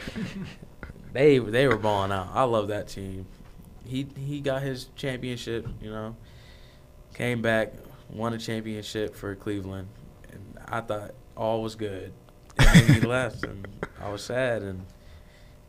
they 1.13 1.39
they 1.39 1.67
were 1.67 1.77
balling 1.77 2.11
out. 2.11 2.29
I 2.33 2.43
love 2.43 2.67
that 2.67 2.87
team. 2.89 3.25
He 3.85 4.07
he 4.17 4.39
got 4.39 4.61
his 4.61 4.89
championship, 4.95 5.67
you 5.81 5.89
know. 5.89 6.15
Came 7.13 7.41
back, 7.41 7.73
won 8.09 8.33
a 8.33 8.37
championship 8.37 9.15
for 9.15 9.35
Cleveland, 9.35 9.87
and 10.31 10.57
I 10.67 10.81
thought 10.81 11.11
all 11.35 11.61
was 11.61 11.75
good. 11.75 12.13
And 12.57 12.67
then 12.67 13.01
he 13.01 13.01
left, 13.07 13.43
and 13.43 13.67
I 14.01 14.09
was 14.09 14.23
sad. 14.23 14.61
And 14.63 14.85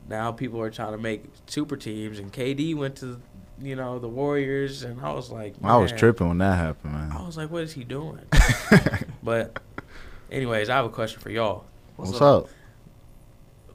now 0.08 0.32
people 0.32 0.60
are 0.60 0.70
trying 0.70 0.92
to 0.92 0.98
make 0.98 1.24
super 1.46 1.76
teams, 1.76 2.18
and 2.18 2.32
KD 2.32 2.74
went 2.74 2.96
to, 2.96 3.20
you 3.60 3.76
know, 3.76 3.98
the 3.98 4.08
Warriors, 4.08 4.82
and 4.82 5.00
I 5.00 5.12
was 5.12 5.30
like, 5.30 5.54
I 5.62 5.76
was 5.76 5.92
tripping 5.92 6.28
when 6.28 6.38
that 6.38 6.56
happened, 6.56 6.92
man. 6.92 7.12
I 7.12 7.24
was 7.24 7.36
like, 7.36 7.50
what 7.50 7.62
is 7.62 7.72
he 7.72 7.84
doing? 7.84 8.20
but, 9.22 9.60
anyways, 10.30 10.68
I 10.68 10.76
have 10.76 10.86
a 10.86 10.90
question 10.90 11.20
for 11.20 11.30
y'all. 11.30 11.64
What's 11.96 12.20
up? 12.20 12.48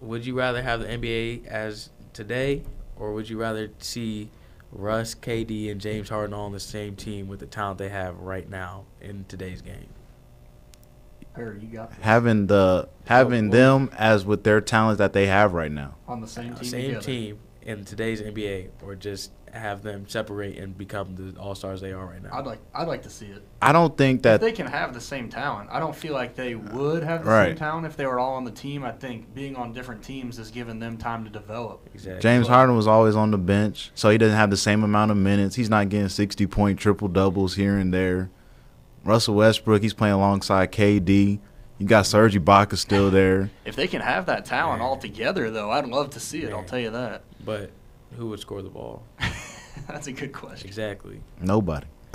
Would 0.02 0.26
you 0.26 0.34
rather 0.34 0.62
have 0.62 0.80
the 0.82 0.88
NBA 0.88 1.48
as 1.48 1.90
today, 2.14 2.64
or 3.00 3.14
would 3.14 3.30
you 3.30 3.40
rather 3.40 3.72
see 3.80 4.30
Russ, 4.72 5.16
KD, 5.16 5.72
and 5.72 5.82
James 5.82 6.10
Harden 6.10 6.34
all 6.34 6.46
on 6.46 6.52
the 6.52 6.60
same 6.60 6.96
team 6.96 7.28
with 7.28 7.40
the 7.40 7.46
talent 7.48 7.80
they 7.80 7.90
have 7.90 8.18
right 8.20 8.48
now 8.48 8.86
in 9.02 9.26
today's 9.28 9.62
game? 9.62 9.88
Perry, 11.34 11.60
you 11.62 11.68
got 11.68 11.90
this. 11.92 12.00
Having 12.02 12.48
the 12.48 12.90
having 13.06 13.48
Oh, 13.48 13.52
them 13.52 13.90
as 13.98 14.26
with 14.26 14.44
their 14.44 14.62
talents 14.62 14.98
that 15.00 15.14
they 15.14 15.28
have 15.28 15.54
right 15.54 15.72
now. 15.72 15.96
on 16.08 16.22
the 16.22 16.28
same 16.28 16.54
team. 16.56 16.64
Same 16.70 16.86
together. 16.88 17.06
team 17.06 17.40
in 17.62 17.84
today's 17.86 18.22
NBA, 18.22 18.70
or 18.84 18.96
just 18.96 19.32
have 19.52 19.82
them 19.82 20.08
separate 20.08 20.58
and 20.60 20.78
become 20.78 21.16
the 21.16 21.40
All 21.40 21.56
Stars 21.56 21.82
they 21.82 21.92
are 21.92 22.06
right 22.06 22.22
now? 22.22 22.30
I'd 22.34 22.46
like 22.46 22.60
I'd 22.74 22.88
like 22.88 23.04
to 23.04 23.10
see 23.10 23.26
it. 23.28 23.42
I 23.62 23.72
don't 23.72 23.98
think 23.98 24.20
If 24.20 24.24
that 24.24 24.42
they 24.42 24.52
can 24.52 24.68
have 24.68 24.94
the 24.94 25.02
same 25.02 25.28
talent. 25.30 25.70
I 25.72 25.80
don't 25.80 25.96
feel 25.96 26.14
like 26.14 26.36
they 26.36 26.56
would 26.56 27.04
have 27.04 27.24
the 27.24 27.30
Right. 27.32 27.48
same 27.50 27.56
talent 27.58 27.86
if 27.88 27.98
they 27.98 28.06
were 28.06 28.20
all 28.20 28.36
on 28.36 28.44
the 28.44 28.52
team. 28.52 28.84
I 28.84 28.92
think 28.92 29.34
being 29.34 29.56
on 29.56 29.74
different 29.74 30.04
teams 30.04 30.38
has 30.38 30.52
given 30.52 30.80
them 30.80 30.98
time 30.98 31.24
to 31.24 31.30
develop. 31.30 31.82
exactly. 31.94 32.22
James 32.22 32.48
But- 32.48 32.54
Harden 32.54 32.76
was 32.76 32.88
always 32.88 33.16
on 33.16 33.32
the 33.32 33.38
bench, 33.38 33.92
so 33.96 34.10
he 34.10 34.18
doesn't 34.18 34.38
have 34.38 34.50
the 34.52 34.58
same 34.58 34.84
amount 34.84 35.12
of 35.12 35.18
minutes. 35.18 35.56
He's 35.56 35.70
not 35.70 35.90
getting 35.90 36.10
60 36.10 36.46
point 36.48 36.80
triple 36.80 37.08
doubles 37.08 37.56
here 37.56 37.76
and 37.78 37.94
there. 37.94 38.30
Russell 39.04 39.36
Westbrook, 39.36 39.82
he's 39.82 39.94
playing 39.94 40.14
alongside 40.16 40.72
KD. 40.72 41.40
You 41.80 41.88
got 41.88 42.06
Serge 42.06 42.36
Ibaka 42.36 42.78
still 42.78 43.10
there. 43.10 43.50
If 43.64 43.78
they 43.78 43.88
can 43.88 44.02
have 44.02 44.26
that 44.26 44.44
talent 44.44 44.80
Man. 44.80 44.88
all 44.88 44.98
together, 44.98 45.50
though, 45.50 45.72
I'd 45.72 45.88
love 45.88 46.10
to 46.12 46.20
see 46.20 46.44
it. 46.44 46.52
I'll 46.52 46.66
tell 46.66 46.78
you 46.80 46.92
that. 46.92 47.24
But 47.46 47.72
who 48.18 48.28
would 48.28 48.42
score 48.42 48.62
the 48.62 48.70
ball? 48.70 49.02
That's 49.88 50.08
a 50.08 50.12
good 50.12 50.34
question. 50.34 50.68
Exactly. 50.68 51.22
Nobody. 51.40 51.88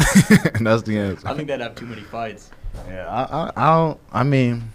That's 0.61 0.83
the 0.83 0.99
answer. 0.99 1.27
I 1.27 1.35
think 1.35 1.49
they'd 1.49 1.61
have 1.61 1.75
too 1.75 1.87
many 1.87 2.03
fights. 2.03 2.51
Yeah, 2.89 3.09
I, 3.09 3.23
I, 3.23 3.53
I 3.57 3.77
don't. 3.77 4.01
I 4.13 4.23
mean, 4.23 4.71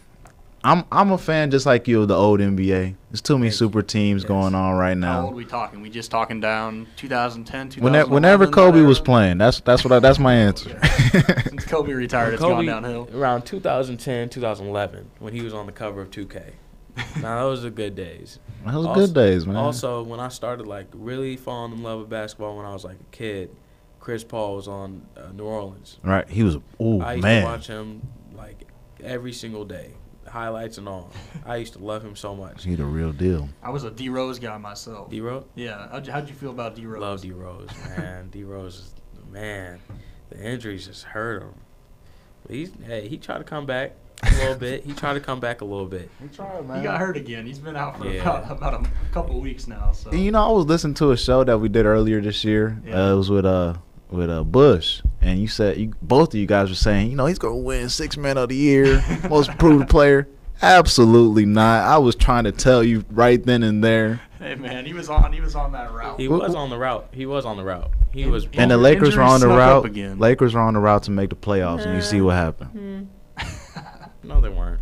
I'm 0.64 0.84
I'm 0.92 1.12
a 1.12 1.18
fan 1.18 1.52
just 1.52 1.66
like 1.66 1.88
you 1.88 2.02
of 2.02 2.08
the 2.10 2.16
old 2.16 2.40
NBA. 2.42 2.96
There's 3.10 3.22
too 3.22 3.38
many 3.38 3.50
Thank 3.50 3.58
super 3.60 3.82
teams 3.82 4.24
Yes. 4.24 4.28
going 4.28 4.54
on 4.56 4.78
right 4.78 4.98
now. 4.98 5.14
How 5.14 5.22
old 5.22 5.32
now. 5.32 5.38
we 5.38 5.46
talking? 5.46 5.82
We 5.82 5.90
just 5.90 6.12
talking 6.12 6.40
down 6.42 6.88
2010, 6.98 7.70
2011? 7.70 7.84
Whenever, 7.84 8.14
whenever 8.14 8.46
that 8.46 8.54
Kobe 8.54 8.82
was 8.82 9.00
playing, 9.00 9.38
that's 9.38 9.62
that's 9.62 9.84
what 9.86 9.94
I, 9.94 10.00
that's 10.00 10.20
my 10.20 10.34
answer. 10.36 10.78
Since 11.48 11.66
Kobe 11.66 11.94
retired, 11.94 12.34
it's 12.34 12.42
gone 12.42 12.66
downhill. 12.66 13.08
around 13.14 13.44
2010, 13.44 14.30
2011, 14.30 15.10
when 15.20 15.34
he 15.34 15.42
was 15.42 15.54
on 15.54 15.66
the 15.66 15.72
cover 15.72 16.02
of 16.02 16.12
2K. 16.12 16.52
now 17.22 17.40
those 17.44 17.64
are 17.64 17.70
good 17.70 17.96
days. 17.96 18.40
That 18.66 18.76
was 18.76 18.86
Also- 18.88 19.00
good 19.08 19.14
days, 19.14 19.48
man. 19.48 19.56
Also, 19.56 20.04
when 20.04 20.20
I 20.20 20.28
started 20.28 20.68
like 20.68 20.88
really 20.94 21.38
falling 21.38 21.72
in 21.72 21.82
love 21.84 22.00
with 22.02 22.10
basketball 22.10 22.58
when 22.58 22.66
I 22.66 22.74
was 22.74 22.84
like 22.84 22.98
a 23.00 23.12
kid, 23.16 23.50
Chris 24.02 24.24
Paul 24.26 24.56
was 24.58 24.68
on 24.68 25.06
uh, 25.16 25.32
New 25.32 25.46
Orleans. 25.46 26.00
right? 26.04 26.28
He 26.30 26.44
was. 26.44 26.58
Oh 26.80 27.00
man, 27.00 27.08
I 27.08 27.14
used 27.14 27.24
man, 27.24 27.42
to 27.44 27.48
watch 27.50 27.68
him 27.68 28.02
like 28.34 28.68
every 29.02 29.32
single 29.32 29.64
day, 29.64 29.94
highlights 30.30 30.78
and 30.78 30.88
all. 30.88 31.12
I 31.46 31.58
used 31.58 31.74
to 31.74 31.80
love 31.80 32.04
him 32.04 32.16
so 32.16 32.36
much. 32.36 32.64
he 32.64 32.76
the 32.76 32.86
real 32.86 33.12
deal. 33.12 33.50
I 33.64 33.70
was 33.70 33.84
a 33.84 33.92
D 33.92 34.10
Rose 34.10 34.40
guy 34.40 34.58
myself. 34.58 35.10
D 35.10 35.22
Rose, 35.22 35.44
Yeah. 35.56 35.88
How'd 35.90 36.08
you, 36.08 36.14
how'd 36.14 36.30
you 36.30 36.36
feel 36.36 36.52
about 36.52 36.76
D 36.76 36.86
Rose? 36.86 37.02
love 37.02 37.22
D 37.22 37.32
Rose, 37.32 37.70
man. 37.98 38.30
D 38.30 38.44
Rose 38.44 38.76
is 38.76 38.94
man. 39.32 39.80
The 40.30 40.40
injuries 40.42 40.86
just 40.88 41.04
hurt 41.04 41.42
him. 41.44 41.54
But 42.46 42.56
he's 42.56 42.72
hey, 42.86 43.08
he 43.08 43.18
tried 43.18 43.40
to 43.40 43.44
come 43.44 43.66
back 43.66 43.94
a 44.24 44.32
little 44.36 44.56
bit. 44.56 44.84
He 44.84 44.94
tried 44.94 45.14
to 45.14 45.20
come 45.22 45.40
back 45.40 45.62
a 45.62 45.66
little 45.66 45.86
bit. 45.86 46.10
He 46.22 46.28
tried, 46.28 46.68
man. 46.68 46.78
He 46.78 46.84
got 46.84 47.00
hurt 47.00 47.16
again. 47.18 47.46
He's 47.46 47.60
been 47.60 47.76
out 47.76 47.98
for 47.98 48.06
Yeah. 48.08 48.22
about, 48.22 48.52
about 48.52 48.74
a 48.86 48.90
couple 49.14 49.38
of 49.38 49.42
weeks 49.42 49.68
now. 49.68 49.92
So 49.94 50.10
And, 50.12 50.20
you 50.24 50.32
know, 50.32 50.44
I 50.48 50.52
was 50.52 50.66
listening 50.66 50.94
to 50.96 51.12
a 51.12 51.18
show 51.18 51.44
that 51.44 51.58
we 51.58 51.70
did 51.70 51.86
earlier 51.86 52.20
this 52.22 52.44
year. 52.44 52.82
Yeah. 52.86 53.02
Uh, 53.10 53.14
it 53.14 53.16
was 53.18 53.30
with 53.30 53.46
uh 53.46 53.76
with 54.10 54.30
uh 54.30 54.44
Bush, 54.44 55.02
and 55.22 55.40
you 55.40 55.48
said 55.48 55.78
you 55.78 55.94
both 56.02 56.34
of 56.34 56.40
you 56.40 56.46
guys 56.48 56.70
were 56.70 56.76
saying, 56.76 57.10
you 57.12 57.16
know, 57.16 57.26
he's 57.26 57.40
gonna 57.40 57.56
win 57.58 57.90
six 57.90 58.18
man 58.18 58.38
of 58.38 58.50
the 58.50 58.56
year, 58.56 59.04
most 59.30 59.50
improved 59.50 59.90
player. 59.90 60.28
Absolutely 60.62 61.46
not. 61.46 61.86
I 61.88 61.98
was 62.00 62.16
trying 62.16 62.44
to 62.44 62.52
tell 62.52 62.84
you 62.84 63.06
right 63.12 63.42
then 63.44 63.64
and 63.64 63.82
there. 63.84 64.20
hey 64.40 64.56
man, 64.56 64.86
he 64.86 64.94
was 64.94 65.10
on 65.10 65.32
he 65.32 65.40
was 65.42 65.56
on 65.56 65.72
that 65.72 65.92
route. 65.94 66.20
He 66.20 66.28
was 66.28 66.54
on 66.56 66.70
the 66.70 66.78
route. 66.78 67.08
He 67.14 67.26
was 67.26 67.46
on 67.46 67.56
the 67.58 67.64
route. 67.64 67.92
He 68.12 68.26
was. 68.26 68.46
in- 68.46 68.60
And 68.60 68.72
the 68.72 68.78
Lakers 68.78 69.16
were 69.16 69.22
on 69.22 69.40
the 69.40 69.46
injuries 69.46 69.56
snuck 69.64 69.78
up 69.78 69.84
route. 69.84 69.92
again. 69.92 70.20
Lakers 70.20 70.54
were 70.56 70.60
on 70.62 70.74
the 70.74 70.80
route 70.80 71.04
to 71.04 71.12
make 71.12 71.30
the 71.30 71.36
playoffs, 71.36 71.86
and 71.86 71.96
you 71.96 72.02
see 72.02 72.20
what 72.22 72.36
happened. 72.36 73.10
no, 74.24 74.42
they 74.42 74.50
weren't. 74.50 74.82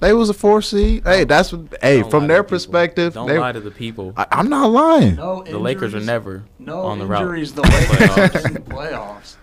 They 0.00 0.12
was 0.12 0.30
a 0.30 0.34
four 0.34 0.62
seed. 0.62 1.02
Hey, 1.04 1.24
that's 1.24 1.52
what. 1.52 1.74
Hey, 1.82 2.00
Don't 2.02 2.10
from 2.10 2.22
to 2.22 2.26
their 2.28 2.36
the 2.38 2.42
people. 2.44 2.56
perspective, 2.56 3.14
Don't 3.14 3.26
they, 3.26 3.38
lie 3.38 3.52
to 3.52 3.60
the 3.60 3.70
people. 3.72 4.12
I, 4.16 4.26
I'm 4.30 4.48
not 4.48 4.70
lying. 4.70 5.16
no 5.16 5.42
the 5.42 5.58
Lakers 5.58 5.92
are 5.94 5.96
injuries- 5.98 6.06
never 6.06 6.44
no 6.58 6.82
on 6.82 6.98
the 6.98 7.06
route. 7.06 7.22
injuries. 7.22 7.54
The 7.54 7.62
Lakers 7.62 7.86
Playoffs. 7.88 8.46
in 8.46 8.54
the 8.54 8.60
playoffs. 8.60 9.36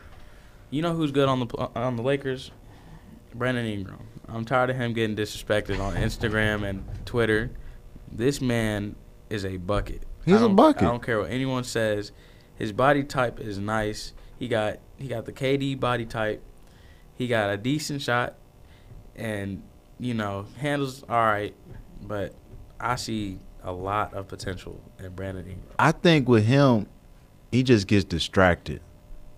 You 0.69 0.81
know 0.81 0.93
who's 0.93 1.11
good 1.11 1.27
on 1.27 1.39
the 1.41 1.45
pl- 1.47 1.71
on 1.75 1.95
the 1.97 2.03
Lakers? 2.03 2.51
Brandon 3.33 3.65
Ingram. 3.65 3.99
I'm 4.29 4.45
tired 4.45 4.69
of 4.69 4.77
him 4.77 4.93
getting 4.93 5.15
disrespected 5.15 5.79
on 5.79 5.93
Instagram 5.95 6.67
and 6.67 6.83
Twitter. 7.05 7.51
This 8.11 8.39
man 8.41 8.95
is 9.29 9.43
a 9.45 9.57
bucket. 9.57 10.03
He's 10.25 10.35
I 10.35 10.37
a 10.37 10.39
don't- 10.41 10.55
bucket. 10.55 10.83
I 10.83 10.85
don't 10.85 11.03
care 11.03 11.19
what 11.19 11.29
anyone 11.31 11.63
says. 11.65 12.11
His 12.55 12.71
body 12.71 13.03
type 13.03 13.39
is 13.41 13.59
nice. 13.59 14.13
He 14.39 14.47
got 14.47 14.79
he 14.97 15.09
got 15.09 15.25
the 15.25 15.33
KD 15.33 15.77
body 15.79 16.05
type. 16.05 16.41
He 17.13 17.27
got 17.27 17.49
a 17.49 17.57
decent 17.57 18.01
shot, 18.01 18.35
and 19.17 19.61
you 19.99 20.13
know 20.13 20.45
handles 20.57 21.03
all 21.09 21.17
right. 21.17 21.53
But 22.01 22.33
I 22.79 22.95
see 22.95 23.39
a 23.63 23.71
lot 23.71 24.13
of 24.13 24.27
potential 24.27 24.79
in 24.99 25.09
Brandon 25.13 25.45
Ingram. 25.45 25.67
I 25.79 25.91
think 25.91 26.27
with 26.29 26.45
him, 26.45 26.87
he 27.51 27.63
just 27.63 27.87
gets 27.87 28.03
distracted. 28.05 28.81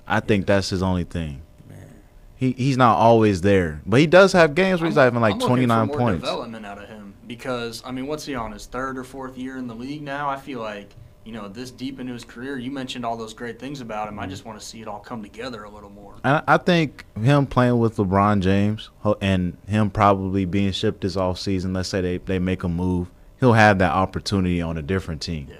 I 0.07 0.19
think 0.19 0.45
that's 0.45 0.69
his 0.69 0.81
only 0.83 1.03
thing. 1.03 1.41
Man, 1.69 1.93
He 2.35 2.51
he's 2.53 2.77
not 2.77 2.97
always 2.97 3.41
there, 3.41 3.81
but 3.85 3.99
he 3.99 4.07
does 4.07 4.33
have 4.33 4.55
games 4.55 4.81
where 4.81 4.89
he's 4.89 4.97
having 4.97 5.21
like 5.21 5.33
I'm 5.33 5.39
looking 5.39 5.49
twenty 5.49 5.65
nine 5.65 5.87
for 5.87 5.93
more 5.93 5.99
points. 6.09 6.21
development 6.21 6.65
out 6.65 6.81
of 6.81 6.87
him 6.89 7.13
because 7.27 7.83
I 7.85 7.91
mean, 7.91 8.07
what's 8.07 8.25
he 8.25 8.35
on 8.35 8.51
his 8.51 8.65
third 8.65 8.97
or 8.97 9.03
fourth 9.03 9.37
year 9.37 9.57
in 9.57 9.67
the 9.67 9.75
league 9.75 10.01
now? 10.01 10.29
I 10.29 10.37
feel 10.37 10.59
like 10.59 10.93
you 11.27 11.33
know 11.33 11.49
this 11.49 11.71
deep 11.71 11.99
into 11.99 12.13
his 12.13 12.23
career. 12.23 12.57
You 12.57 12.71
mentioned 12.71 13.05
all 13.05 13.17
those 13.17 13.33
great 13.33 13.59
things 13.59 13.81
about 13.81 14.07
him. 14.07 14.17
I 14.17 14.21
mm-hmm. 14.21 14.31
just 14.31 14.45
want 14.45 14.57
to 14.57 14.65
see 14.65 14.79
it 14.79 14.87
all 14.87 14.99
come 14.99 15.21
together 15.21 15.65
a 15.65 15.69
little 15.69 15.89
more. 15.89 16.15
I 16.23 16.41
I 16.47 16.57
think 16.57 17.05
him 17.21 17.45
playing 17.45 17.77
with 17.79 17.97
LeBron 17.97 18.39
James 18.39 18.89
and 19.19 19.57
him 19.67 19.89
probably 19.89 20.45
being 20.45 20.71
shipped 20.71 21.01
this 21.01 21.17
off 21.17 21.37
season. 21.37 21.73
Let's 21.73 21.89
say 21.89 21.99
they, 21.99 22.17
they 22.19 22.39
make 22.39 22.63
a 22.63 22.69
move, 22.69 23.11
he'll 23.41 23.53
have 23.53 23.77
that 23.79 23.91
opportunity 23.91 24.61
on 24.61 24.77
a 24.77 24.81
different 24.81 25.21
team. 25.21 25.47
Yeah. 25.49 25.57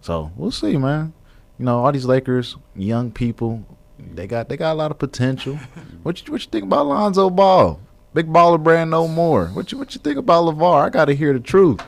So 0.00 0.32
we'll 0.36 0.50
see, 0.50 0.78
man. 0.78 1.12
You 1.58 1.66
know, 1.66 1.84
all 1.84 1.92
these 1.92 2.06
Lakers, 2.06 2.56
young 2.74 3.10
people, 3.10 3.62
they 3.98 4.26
got 4.26 4.48
they 4.48 4.56
got 4.56 4.72
a 4.72 4.78
lot 4.78 4.90
of 4.90 4.98
potential. 4.98 5.56
what 6.02 6.26
you 6.26 6.32
what 6.32 6.42
you 6.42 6.50
think 6.50 6.64
about 6.64 6.86
Lonzo 6.86 7.28
Ball? 7.28 7.78
Big 8.14 8.26
baller 8.26 8.62
brand 8.62 8.90
no 8.90 9.06
more. 9.06 9.48
What 9.48 9.70
you 9.70 9.76
what 9.76 9.94
you 9.94 10.00
think 10.00 10.16
about 10.16 10.44
LaVar? 10.44 10.86
I 10.86 10.88
got 10.88 11.04
to 11.06 11.14
hear 11.14 11.34
the 11.34 11.40
truth. 11.40 11.82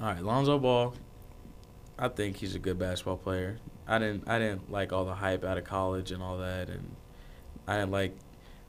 all 0.00 0.06
right, 0.06 0.22
Lonzo 0.22 0.56
Ball. 0.60 0.94
I 2.00 2.08
think 2.08 2.36
he's 2.36 2.54
a 2.54 2.58
good 2.58 2.78
basketball 2.78 3.16
player. 3.18 3.58
I 3.86 3.98
didn't 3.98 4.26
I 4.28 4.38
didn't 4.38 4.70
like 4.72 4.92
all 4.92 5.04
the 5.04 5.14
hype 5.14 5.44
out 5.44 5.58
of 5.58 5.64
college 5.64 6.10
and 6.12 6.22
all 6.22 6.38
that, 6.38 6.68
and 6.68 6.94
I 7.68 7.76
didn't 7.78 7.90
like 7.92 8.16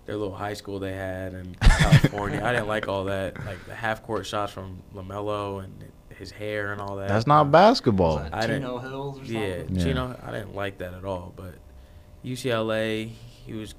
their 0.06 0.17
little 0.17 0.36
high 0.36 0.54
school 0.56 0.80
they 0.80 0.94
had 0.94 1.34
in 1.34 1.56
California. 1.62 2.41
I 2.44 2.52
didn't 2.52 2.67
like 2.67 2.88
all 2.88 3.06
that, 3.06 3.38
like 3.46 3.63
the 3.65 3.76
half 3.76 4.04
court 4.04 4.26
shots 4.26 4.52
from 4.52 4.82
Lamelo 4.94 5.63
and 5.63 5.74
his 6.17 6.32
hair 6.32 6.72
and 6.72 6.82
all 6.82 6.96
that. 6.98 7.08
That's 7.08 7.26
not 7.28 7.41
um, 7.41 7.52
basketball. 7.52 8.15
Was 8.17 8.24
that 8.30 8.34
I 8.34 8.41
didn't- 8.48 8.63
Hills 8.63 9.20
or 9.20 9.26
something? 9.26 9.34
Yeah, 9.41 9.63
Yeah. 9.70 9.84
Chino, 9.84 10.20
I 10.24 10.32
didn't 10.32 10.56
like 10.56 10.80
that 10.80 10.94
at 10.94 11.06
all. 11.06 11.34
But 11.36 11.56
UCLA, 12.26 13.10
he 13.46 13.54
was 13.54 13.76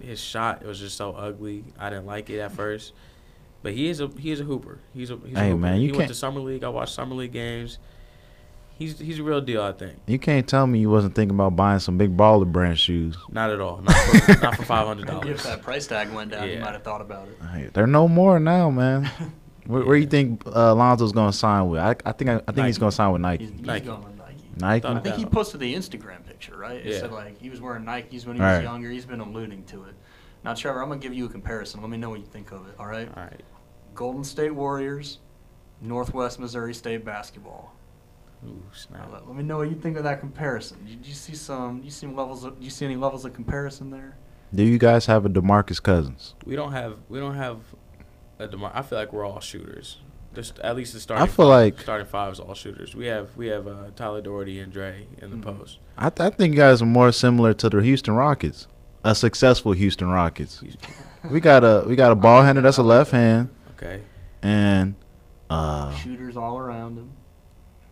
his 0.00 0.20
shot 0.20 0.62
was 0.64 0.78
just 0.78 0.96
so 0.96 1.12
ugly. 1.12 1.64
I 1.78 1.90
didn't 1.90 2.06
like 2.06 2.28
it 2.30 2.38
at 2.40 2.52
first. 2.52 2.92
But 3.62 3.72
he 3.74 3.88
is 3.88 4.00
a 4.00 4.08
he 4.18 4.30
is 4.30 4.40
a 4.40 4.44
hooper. 4.44 4.78
He's 4.94 5.10
a 5.10 5.18
he's 5.24 5.36
a 5.36 5.40
Hey, 5.40 5.48
hooper. 5.50 5.60
man, 5.60 5.80
you 5.80 5.86
he 5.86 5.92
went 5.92 5.98
can't- 6.02 6.08
to 6.10 6.14
summer 6.14 6.40
league. 6.40 6.64
I 6.64 6.68
watched 6.68 6.94
summer 6.94 7.14
league 7.14 7.32
games. 7.32 7.78
He's 8.78 8.98
he's 8.98 9.18
a 9.18 9.22
real 9.22 9.40
deal. 9.40 9.62
I 9.62 9.72
think. 9.72 9.98
You 10.06 10.18
can't 10.18 10.46
tell 10.46 10.66
me 10.66 10.78
you 10.80 10.90
wasn't 10.90 11.14
thinking 11.14 11.34
about 11.34 11.56
buying 11.56 11.78
some 11.78 11.96
big 11.96 12.14
baller 12.16 12.50
brand 12.50 12.78
shoes. 12.78 13.16
Not 13.30 13.50
at 13.50 13.60
all. 13.60 13.78
Not 13.80 13.94
for, 13.96 14.32
not 14.42 14.56
for 14.56 14.62
five 14.74 14.86
hundred 14.86 15.06
dollars. 15.06 15.28
if 15.28 15.42
that 15.44 15.62
price 15.62 15.86
tag 15.86 16.12
went 16.12 16.30
down, 16.32 16.48
you 16.50 16.58
might 16.58 16.72
have 16.72 16.82
thought 16.84 17.00
about 17.00 17.28
it. 17.28 17.38
Hey, 17.52 17.70
They're 17.72 17.86
no 17.86 18.06
more 18.06 18.38
now, 18.38 18.70
man. 18.70 19.10
Where, 19.66 19.84
where 19.84 19.96
you 19.96 20.06
think 20.06 20.42
uh, 20.46 20.74
Lonzo's 20.74 21.10
gonna 21.10 21.32
sign 21.32 21.68
with? 21.68 21.80
I, 21.80 21.96
I 22.04 22.12
think 22.12 22.30
I, 22.30 22.36
I 22.46 22.52
think 22.52 22.66
he's 22.68 22.78
gonna 22.78 22.92
sign 22.92 23.10
with 23.12 23.20
Nike. 23.22 23.46
He's, 23.46 23.52
he's 23.52 23.62
Nike. 23.66 23.86
going 23.86 24.04
with 24.04 24.16
Nike. 24.16 24.44
Nike. 24.58 24.86
I 24.86 25.00
think 25.00 25.16
he 25.16 25.26
posted 25.26 25.58
the 25.58 25.74
Instagram 25.74 26.24
picture, 26.24 26.56
right? 26.56 26.76
It 26.76 26.86
Yeah. 26.86 27.00
said 27.00 27.10
like 27.10 27.40
he 27.40 27.50
was 27.50 27.60
wearing 27.60 27.82
Nikes 27.84 28.26
when 28.26 28.36
he 28.36 28.42
was 28.42 28.58
Right. 28.58 28.62
younger. 28.62 28.90
He's 28.90 29.06
been 29.06 29.18
alluding 29.18 29.64
to 29.64 29.82
it. 29.84 29.94
Now, 30.44 30.54
Trevor, 30.54 30.82
I'm 30.82 30.88
gonna 30.88 31.00
give 31.00 31.14
you 31.14 31.24
a 31.26 31.28
comparison. 31.28 31.80
Let 31.80 31.90
me 31.90 31.96
know 31.96 32.10
what 32.10 32.20
you 32.20 32.26
think 32.26 32.52
of 32.52 32.68
it. 32.68 32.74
All 32.78 32.86
right. 32.86 33.08
All 33.16 33.22
right. 33.24 33.40
Golden 33.96 34.22
State 34.22 34.54
Warriors, 34.54 35.18
Northwest 35.80 36.38
Missouri 36.38 36.72
State 36.74 37.04
basketball. 37.04 37.72
Ooh, 38.44 38.62
snap. 38.72 39.08
let, 39.12 39.26
let 39.26 39.36
me 39.36 39.42
know 39.42 39.58
what 39.58 39.68
you 39.70 39.76
think 39.76 39.96
of 39.96 40.04
that 40.04 40.20
comparison. 40.20 40.78
Did 40.86 41.06
you 41.06 41.14
see 41.14 41.34
some? 41.34 41.82
You 41.84 41.90
see 41.90 42.06
levels? 42.06 42.44
Of, 42.44 42.56
you 42.60 42.70
see 42.70 42.84
any 42.84 42.96
levels 42.96 43.24
of 43.24 43.32
comparison 43.32 43.90
there? 43.90 44.16
Do 44.54 44.62
you 44.62 44.78
guys 44.78 45.06
have 45.06 45.24
a 45.26 45.28
Demarcus 45.28 45.82
Cousins? 45.82 46.34
We 46.44 46.54
don't 46.56 46.72
have 46.72 46.96
we 47.08 47.18
don't 47.18 47.34
have 47.34 47.58
a 48.38 48.46
demar. 48.46 48.70
I 48.74 48.82
feel 48.82 48.98
like 48.98 49.12
we're 49.12 49.24
all 49.24 49.40
shooters. 49.40 49.98
Just 50.34 50.58
at 50.58 50.76
least 50.76 50.92
the 50.92 51.00
starting. 51.00 51.22
I 51.22 51.26
feel 51.26 51.46
five, 51.46 51.74
like- 51.74 51.80
starting 51.80 52.06
five 52.06 52.32
is 52.34 52.40
all 52.40 52.54
shooters. 52.54 52.94
We 52.94 53.06
have 53.06 53.34
we 53.36 53.46
have 53.48 53.66
uh, 53.66 53.86
Tyler 53.96 54.20
Doherty 54.20 54.60
and 54.60 54.72
Dre 54.72 55.06
in 55.22 55.30
the 55.30 55.36
Mhm. 55.36 55.58
post. 55.58 55.78
I, 55.96 56.10
th- 56.10 56.32
I 56.32 56.36
think 56.36 56.52
you 56.52 56.58
guys 56.58 56.82
are 56.82 56.86
more 56.86 57.10
similar 57.10 57.54
to 57.54 57.70
the 57.70 57.80
Houston 57.82 58.14
Rockets, 58.14 58.66
a 59.02 59.14
successful 59.14 59.72
Houston 59.72 60.08
Rockets. 60.10 60.62
We 61.30 61.40
got 61.40 61.64
a 61.64 61.84
we 61.88 61.96
got 61.96 62.12
a 62.12 62.14
ball 62.14 62.42
handler 62.42 62.62
that's 62.62 62.76
a 62.76 62.82
left 62.82 63.10
hand, 63.12 63.48
Okay. 63.72 64.02
and 64.42 64.94
uh, 65.50 65.92
Shooters 65.96 66.36
all 66.36 66.58
around 66.58 66.98
him. 66.98 67.10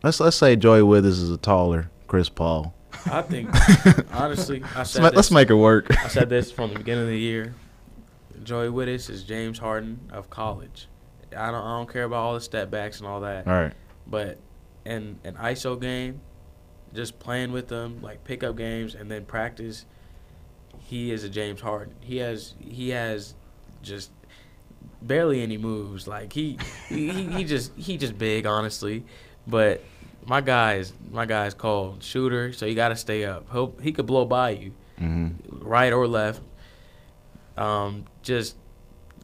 Let's 0.04 0.20
let's 0.20 0.36
say 0.36 0.54
Joey 0.54 0.82
Withers 0.82 1.18
is 1.18 1.30
a 1.30 1.38
taller 1.38 1.90
Chris 2.06 2.28
Paul. 2.28 2.74
I 3.10 3.22
think 3.22 3.48
honestly, 4.14 4.62
I 4.62 4.78
Let's, 4.78 4.90
said 4.90 5.02
this, 5.02 5.14
let's 5.14 5.30
make 5.30 5.50
it 5.50 5.54
work. 5.54 5.86
I 6.04 6.08
said 6.08 6.28
this 6.28 6.52
from 6.52 6.70
the 6.72 6.76
beginning 6.78 7.04
of 7.04 7.08
the 7.08 7.18
year. 7.18 7.54
Joey 8.42 8.68
Withers 8.68 9.08
is 9.08 9.24
James 9.24 9.58
Harden 9.58 9.98
of 10.12 10.28
college. 10.30 10.88
I 11.36 11.46
don't 11.50 11.64
I 11.64 11.76
don't 11.78 11.90
care 11.90 12.04
about 12.04 12.18
all 12.18 12.34
the 12.34 12.40
step 12.42 12.70
backs 12.70 12.98
and 13.00 13.08
all 13.08 13.22
that. 13.22 13.46
All 13.46 13.52
right. 13.54 13.72
But 14.06 14.38
in 14.84 15.18
an 15.24 15.34
ISO 15.36 15.80
game, 15.80 16.20
just 16.92 17.18
playing 17.18 17.52
with 17.52 17.68
them, 17.68 18.02
like 18.02 18.22
pickup 18.24 18.56
games 18.56 18.94
and 18.94 19.10
then 19.10 19.24
practice, 19.24 19.86
he 20.80 21.12
is 21.12 21.24
a 21.24 21.30
James 21.30 21.62
Harden. 21.62 21.94
He 22.00 22.18
has 22.18 22.54
he 22.60 22.90
has 22.90 23.34
just 23.82 24.10
barely 25.00 25.42
any 25.42 25.56
moves. 25.56 26.06
Like 26.06 26.32
he, 26.34 26.58
he- 26.90 27.10
he 27.10 27.44
just 27.44 27.72
he 27.76 27.96
just 27.96 28.18
big 28.18 28.44
honestly. 28.44 29.04
But 29.46 29.82
my 30.26 30.40
guy 30.40 30.74
is 30.74 30.92
my 31.10 31.26
guy 31.26 31.46
is 31.46 31.54
called 31.54 32.02
shooter, 32.02 32.52
so 32.52 32.66
you 32.66 32.74
got 32.74 32.88
to 32.88 32.96
stay 32.96 33.24
up. 33.24 33.50
He'll, 33.52 33.74
he 33.80 33.92
could 33.92 34.06
blow 34.06 34.24
by 34.24 34.50
you, 34.50 34.72
hmm 34.98 35.28
right 35.48 35.92
or 35.92 36.06
left. 36.06 36.42
Um, 37.56 38.04
just 38.22 38.56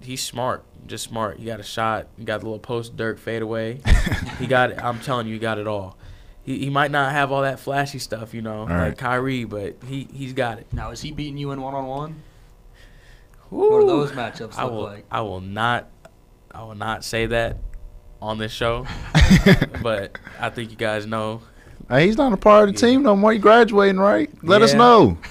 he's 0.02 0.22
smart, 0.22 0.64
just 0.86 1.04
smart. 1.04 1.38
You 1.38 1.46
got 1.46 1.60
a 1.60 1.64
shot. 1.64 2.08
You 2.16 2.24
got 2.24 2.40
the 2.40 2.46
little 2.46 2.58
post 2.58 2.96
Dirk 2.96 3.18
fadeaway. 3.18 3.80
he 4.38 4.46
got 4.46 4.70
it. 4.70 4.82
I'm 4.82 5.00
telling 5.00 5.26
you, 5.26 5.34
he 5.34 5.38
got 5.38 5.58
it 5.58 5.66
all. 5.66 5.96
He, 6.42 6.58
he 6.58 6.70
might 6.70 6.90
not 6.90 7.12
have 7.12 7.32
all 7.32 7.42
that 7.42 7.60
flashy 7.60 7.98
stuff, 7.98 8.32
you 8.32 8.42
know, 8.42 8.62
like 8.62 8.70
right. 8.70 8.98
Kyrie, 8.98 9.44
but 9.44 9.76
he 9.86 10.08
he's 10.12 10.32
got 10.32 10.58
it. 10.58 10.66
Now, 10.72 10.90
is 10.90 11.00
he 11.00 11.12
beating 11.12 11.36
you 11.36 11.50
in 11.52 11.60
one 11.60 11.74
on 11.74 11.86
one? 11.86 12.22
What 13.50 13.80
do 13.80 13.86
those 13.86 14.12
matchups 14.12 14.56
I 14.56 14.64
will 14.64 14.82
like? 14.82 15.04
I 15.10 15.20
will 15.22 15.40
not 15.40 15.90
I 16.52 16.62
will 16.62 16.76
not 16.76 17.04
say 17.04 17.26
that 17.26 17.58
on 18.22 18.38
this 18.38 18.52
show, 18.52 18.86
but 19.82 20.18
I 20.38 20.50
think 20.50 20.70
you 20.70 20.76
guys 20.76 21.06
know. 21.06 21.42
Hey, 21.88 22.06
he's 22.06 22.16
not 22.16 22.32
a 22.32 22.36
part 22.36 22.68
of 22.68 22.74
the 22.74 22.80
team 22.80 23.02
no 23.02 23.16
more. 23.16 23.32
He 23.32 23.38
graduating, 23.38 23.98
right? 23.98 24.30
Let 24.44 24.62
us 24.62 24.74
know. 24.74 25.18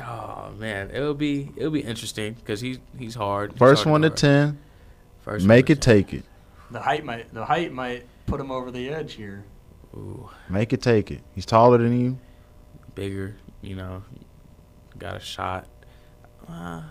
Oh 0.00 0.50
man, 0.58 0.90
it'll 0.92 1.14
be 1.14 1.50
it'll 1.56 1.70
be 1.70 1.80
interesting 1.80 2.34
because 2.34 2.60
he's 2.60 2.78
he's 2.98 3.14
hard. 3.14 3.52
He's 3.52 3.58
First 3.58 3.84
hard 3.84 3.92
one 3.92 4.02
to 4.02 4.08
guard. 4.08 4.16
ten. 4.18 4.58
First 5.22 5.46
Make 5.46 5.70
it, 5.70 5.80
10. 5.80 5.94
take 5.96 6.12
it. 6.12 6.24
The 6.70 6.80
height 6.80 7.04
might 7.04 7.32
the 7.32 7.44
height 7.44 7.72
might 7.72 8.04
put 8.26 8.40
him 8.40 8.50
over 8.50 8.70
the 8.70 8.88
edge 8.90 9.14
here. 9.14 9.44
Ooh, 9.94 10.28
Make 10.50 10.72
it, 10.72 10.82
take 10.82 11.10
it. 11.10 11.20
He's 11.34 11.46
taller 11.46 11.78
than 11.78 11.98
you. 11.98 12.18
bigger, 12.94 13.36
you 13.62 13.76
know, 13.76 14.02
got 14.98 15.16
a 15.16 15.20
shot. 15.20 15.66
Uh, 16.48 16.82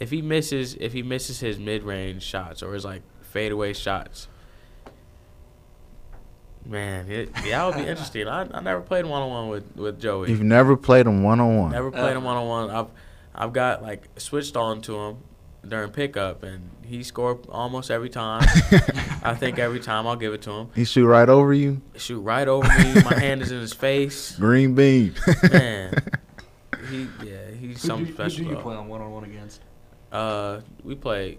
if 0.00 0.10
he 0.10 0.20
misses, 0.20 0.74
if 0.74 0.92
he 0.92 1.02
misses 1.02 1.38
his 1.40 1.58
mid-range 1.58 2.22
shots 2.22 2.62
or 2.62 2.74
his 2.74 2.84
like 2.84 3.02
fadeaway 3.32 3.72
shots, 3.72 4.28
man, 6.64 7.10
it, 7.10 7.34
that 7.34 7.64
would 7.66 7.74
be 7.82 7.88
interesting. 7.88 8.28
I, 8.28 8.46
I 8.52 8.60
never 8.60 8.80
played 8.80 9.06
one-on-one 9.06 9.48
with 9.48 9.76
with 9.76 10.00
Joey. 10.00 10.30
You've 10.30 10.42
never 10.42 10.76
played 10.76 11.06
him 11.06 11.22
one 11.22 11.40
on 11.40 11.56
one. 11.58 11.72
Never 11.72 11.90
played 11.90 12.12
him 12.12 12.18
Ever. 12.18 12.26
one 12.26 12.36
on 12.36 12.48
one. 12.48 12.70
I've 12.70 12.86
I've 13.34 13.52
got 13.52 13.82
like 13.82 14.08
switched 14.18 14.56
on 14.56 14.82
to 14.82 14.96
him 14.98 15.16
during 15.66 15.90
pickup, 15.90 16.42
and 16.42 16.70
he 16.84 17.02
scored 17.02 17.46
almost 17.48 17.90
every 17.90 18.10
time. 18.10 18.42
I 19.24 19.34
think 19.34 19.58
every 19.58 19.80
time 19.80 20.06
I'll 20.06 20.16
give 20.16 20.34
it 20.34 20.42
to 20.42 20.50
him. 20.50 20.68
He 20.74 20.84
shoot 20.84 21.06
right 21.06 21.28
over 21.28 21.54
you. 21.54 21.80
Shoot 21.96 22.20
right 22.20 22.46
over 22.48 22.66
me. 22.66 23.02
My 23.02 23.18
hand 23.18 23.42
is 23.42 23.50
in 23.52 23.60
his 23.60 23.72
face. 23.72 24.36
Green 24.38 24.74
bean. 24.74 25.14
Man, 25.50 25.94
he 26.90 27.08
yeah, 27.24 27.50
he's 27.58 27.80
Who 27.82 27.88
something 27.88 28.06
do, 28.06 28.12
special. 28.14 28.38
Who 28.38 28.44
do 28.44 28.50
you 28.50 28.56
though. 28.56 28.62
play 28.62 28.76
on 28.76 28.88
one 28.88 29.00
on 29.00 29.10
one 29.12 29.24
against? 29.24 29.60
Uh, 30.10 30.60
we 30.84 30.94
play 30.94 31.38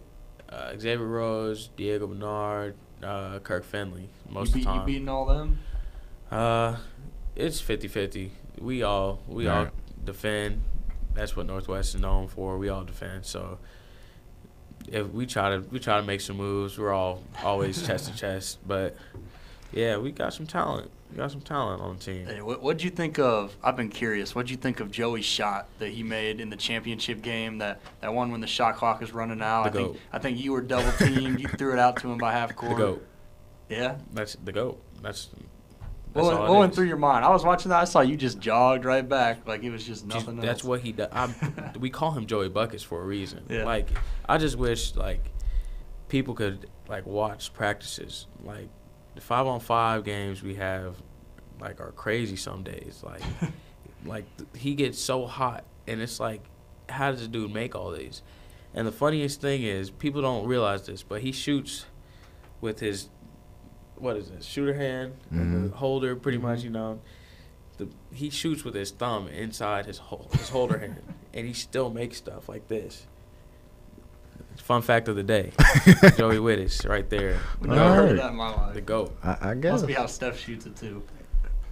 uh, 0.54 0.78
Xavier 0.78 1.06
Rose, 1.08 1.70
Diego 1.76 2.08
Bernard, 2.08 2.76
uh, 3.02 3.40
Kirk 3.40 3.64
Finley 3.64 4.10
most 4.30 4.50
you, 4.50 4.56
beat, 4.56 4.68
of 4.68 4.74
the 4.74 4.80
you 4.80 4.86
beating 4.86 5.10
all 5.10 5.26
them? 5.26 5.60
Uh, 6.32 6.78
it's 7.36 7.62
50-50. 7.62 8.30
We 8.60 8.84
all 8.84 9.20
we 9.28 9.48
all 9.48 9.64
Right. 9.66 10.06
defend. 10.06 10.62
That's 11.14 11.36
what 11.36 11.46
Northwest 11.48 11.96
is 11.96 12.02
known 12.02 12.28
for. 12.28 12.58
We 12.58 12.70
all 12.70 12.84
defend. 12.84 13.26
So 13.26 13.58
if 14.88 15.08
we 15.12 15.26
try 15.26 15.56
to 15.58 15.60
we 15.72 15.80
try 15.80 15.98
to 16.00 16.04
make 16.06 16.22
some 16.22 16.38
moves, 16.38 16.78
we're 16.78 16.94
all 16.94 17.24
always 17.44 17.86
chest 17.86 18.12
to 18.12 18.16
chest. 18.24 18.60
But 18.68 18.96
Yeah, 19.72 19.98
we 19.98 20.12
got 20.12 20.34
some 20.34 20.46
talent. 20.46 20.92
We 21.14 21.18
got 21.18 21.30
some 21.30 21.42
talent 21.42 21.80
on 21.80 21.98
the 21.98 22.04
team. 22.04 22.26
Hey, 22.26 22.42
what 22.42 22.64
what'd 22.64 22.82
you 22.82 22.90
think 22.90 23.20
of? 23.20 23.56
I've 23.64 23.78
been 23.78 23.90
curious. 23.90 24.34
What'd 24.34 24.50
you 24.50 24.58
think 24.58 24.80
of 24.80 24.90
Joey's 24.90 25.24
shot 25.26 25.68
that 25.78 25.90
he 25.90 26.02
made 26.02 26.42
in 26.42 26.50
the 26.50 26.56
championship 26.56 27.22
game? 27.22 27.60
That 27.60 27.82
that 28.02 28.12
one 28.12 28.32
when 28.32 28.42
the 28.42 28.48
shot 28.48 28.78
clock 28.78 29.04
is 29.04 29.14
running 29.14 29.40
out. 29.40 29.66
The 29.66 29.70
I 29.70 29.74
think 29.74 29.88
goat. 29.94 30.00
I 30.12 30.18
think 30.18 30.40
you 30.40 30.52
were 30.54 30.62
double 30.62 30.92
teamed. 30.94 31.40
you 31.40 31.48
threw 31.50 31.72
it 31.72 31.78
out 31.78 31.98
to 31.98 32.10
him 32.10 32.18
by 32.18 32.32
half 32.32 32.56
court. 32.56 32.72
The 32.72 32.78
goat. 32.78 33.08
Yeah. 33.70 33.98
That's 34.12 34.34
the 34.44 34.52
goat. 34.52 34.82
That's. 35.04 35.28
that's 35.28 35.44
What 36.14 36.26
went, 36.26 36.40
what 36.50 36.60
went 36.60 36.74
through 36.74 36.88
your 36.88 36.98
mind? 36.98 37.24
I 37.24 37.30
was 37.30 37.46
watching 37.46 37.70
that. 37.70 37.80
I 37.82 37.86
saw 37.86 38.02
you 38.02 38.18
just 38.18 38.40
jogged 38.40 38.84
right 38.84 39.08
back 39.08 39.48
like 39.48 39.62
it 39.62 39.70
was 39.70 39.86
just 39.86 40.08
Just- 40.08 40.26
nothing. 40.26 40.42
that's 40.42 40.62
else. 40.62 40.64
what 40.64 40.80
he 40.82 40.94
does. 40.94 41.10
I, 41.12 41.30
we 41.80 41.92
call 41.92 42.10
him 42.14 42.26
Joey 42.26 42.50
Buckets 42.50 42.82
for 42.82 43.00
a 43.00 43.06
reason. 43.06 43.46
Yeah. 43.52 43.66
Like 43.66 43.88
I 44.28 44.40
just 44.40 44.58
wish 44.58 44.96
like 44.96 45.24
people 46.10 46.34
could 46.34 46.72
like 46.88 47.06
watch 47.06 47.54
practices. 47.54 48.26
Like 48.44 48.70
the 49.16 49.22
five 49.22 49.46
on 49.48 49.60
five 49.60 50.04
games 50.04 50.42
we 50.44 50.56
have, 50.56 50.96
like 51.60 51.80
are 51.82 51.92
crazy 51.92 52.36
some 52.36 52.64
days. 52.64 53.02
Like 53.04 53.22
like 54.06 54.26
th- 54.38 54.50
he 54.56 54.76
gets 54.76 55.00
so 55.00 55.26
hot, 55.26 55.64
and 55.88 56.02
it's 56.02 56.20
like, 56.20 56.42
how 56.90 57.12
does 57.12 57.22
a 57.22 57.28
dude 57.28 57.54
make 57.54 57.76
all 57.76 57.92
these? 57.92 58.22
And 58.74 58.88
the 58.88 58.92
funniest 58.92 59.40
thing 59.42 59.64
is 59.64 59.90
people 59.92 60.22
don't 60.22 60.48
realize 60.48 60.86
this, 60.86 61.04
but 61.04 61.22
he 61.22 61.32
shoots 61.32 61.86
with 62.62 62.80
his 62.80 63.10
what 63.96 64.18
is 64.18 64.30
it 64.32 64.44
shooter 64.44 64.74
hand, 64.74 65.14
Mhm. 65.32 65.70
the 65.72 65.78
holder, 65.78 66.16
pretty 66.16 66.40
much. 66.40 66.64
You 66.64 66.72
know, 66.72 67.00
the 67.78 67.88
he 68.12 68.30
shoots 68.30 68.64
with 68.64 68.74
his 68.74 68.92
thumb 68.92 69.28
inside 69.28 69.86
his 69.86 70.00
hol- 70.00 70.28
his 70.34 70.50
holder 70.50 70.80
hand, 70.80 71.02
and 71.34 71.46
he 71.48 71.54
still 71.54 71.90
makes 71.92 72.18
stuff 72.18 72.50
like 72.50 72.68
this. 72.68 73.06
Fun 74.58 74.82
fact 74.82 75.08
of 75.08 75.16
the 75.16 75.24
day: 75.24 75.52
Joey 76.18 76.38
Witthus, 76.38 76.88
right 76.88 77.10
there, 77.10 77.40
Never 77.62 77.82
All 77.82 77.94
heard 77.94 78.04
of 78.04 78.10
right. 78.12 78.16
that 78.24 78.30
in 78.32 78.36
my 78.38 78.50
life. 78.54 78.74
the 78.74 78.82
goat. 78.82 79.16
I, 79.24 79.38
I 79.52 79.54
guess. 79.56 79.72
Must 79.74 79.88
be 79.88 79.94
how 79.94 80.06
Steph 80.06 80.40
shoots 80.40 80.66
it 80.66 80.76
too. 80.76 81.04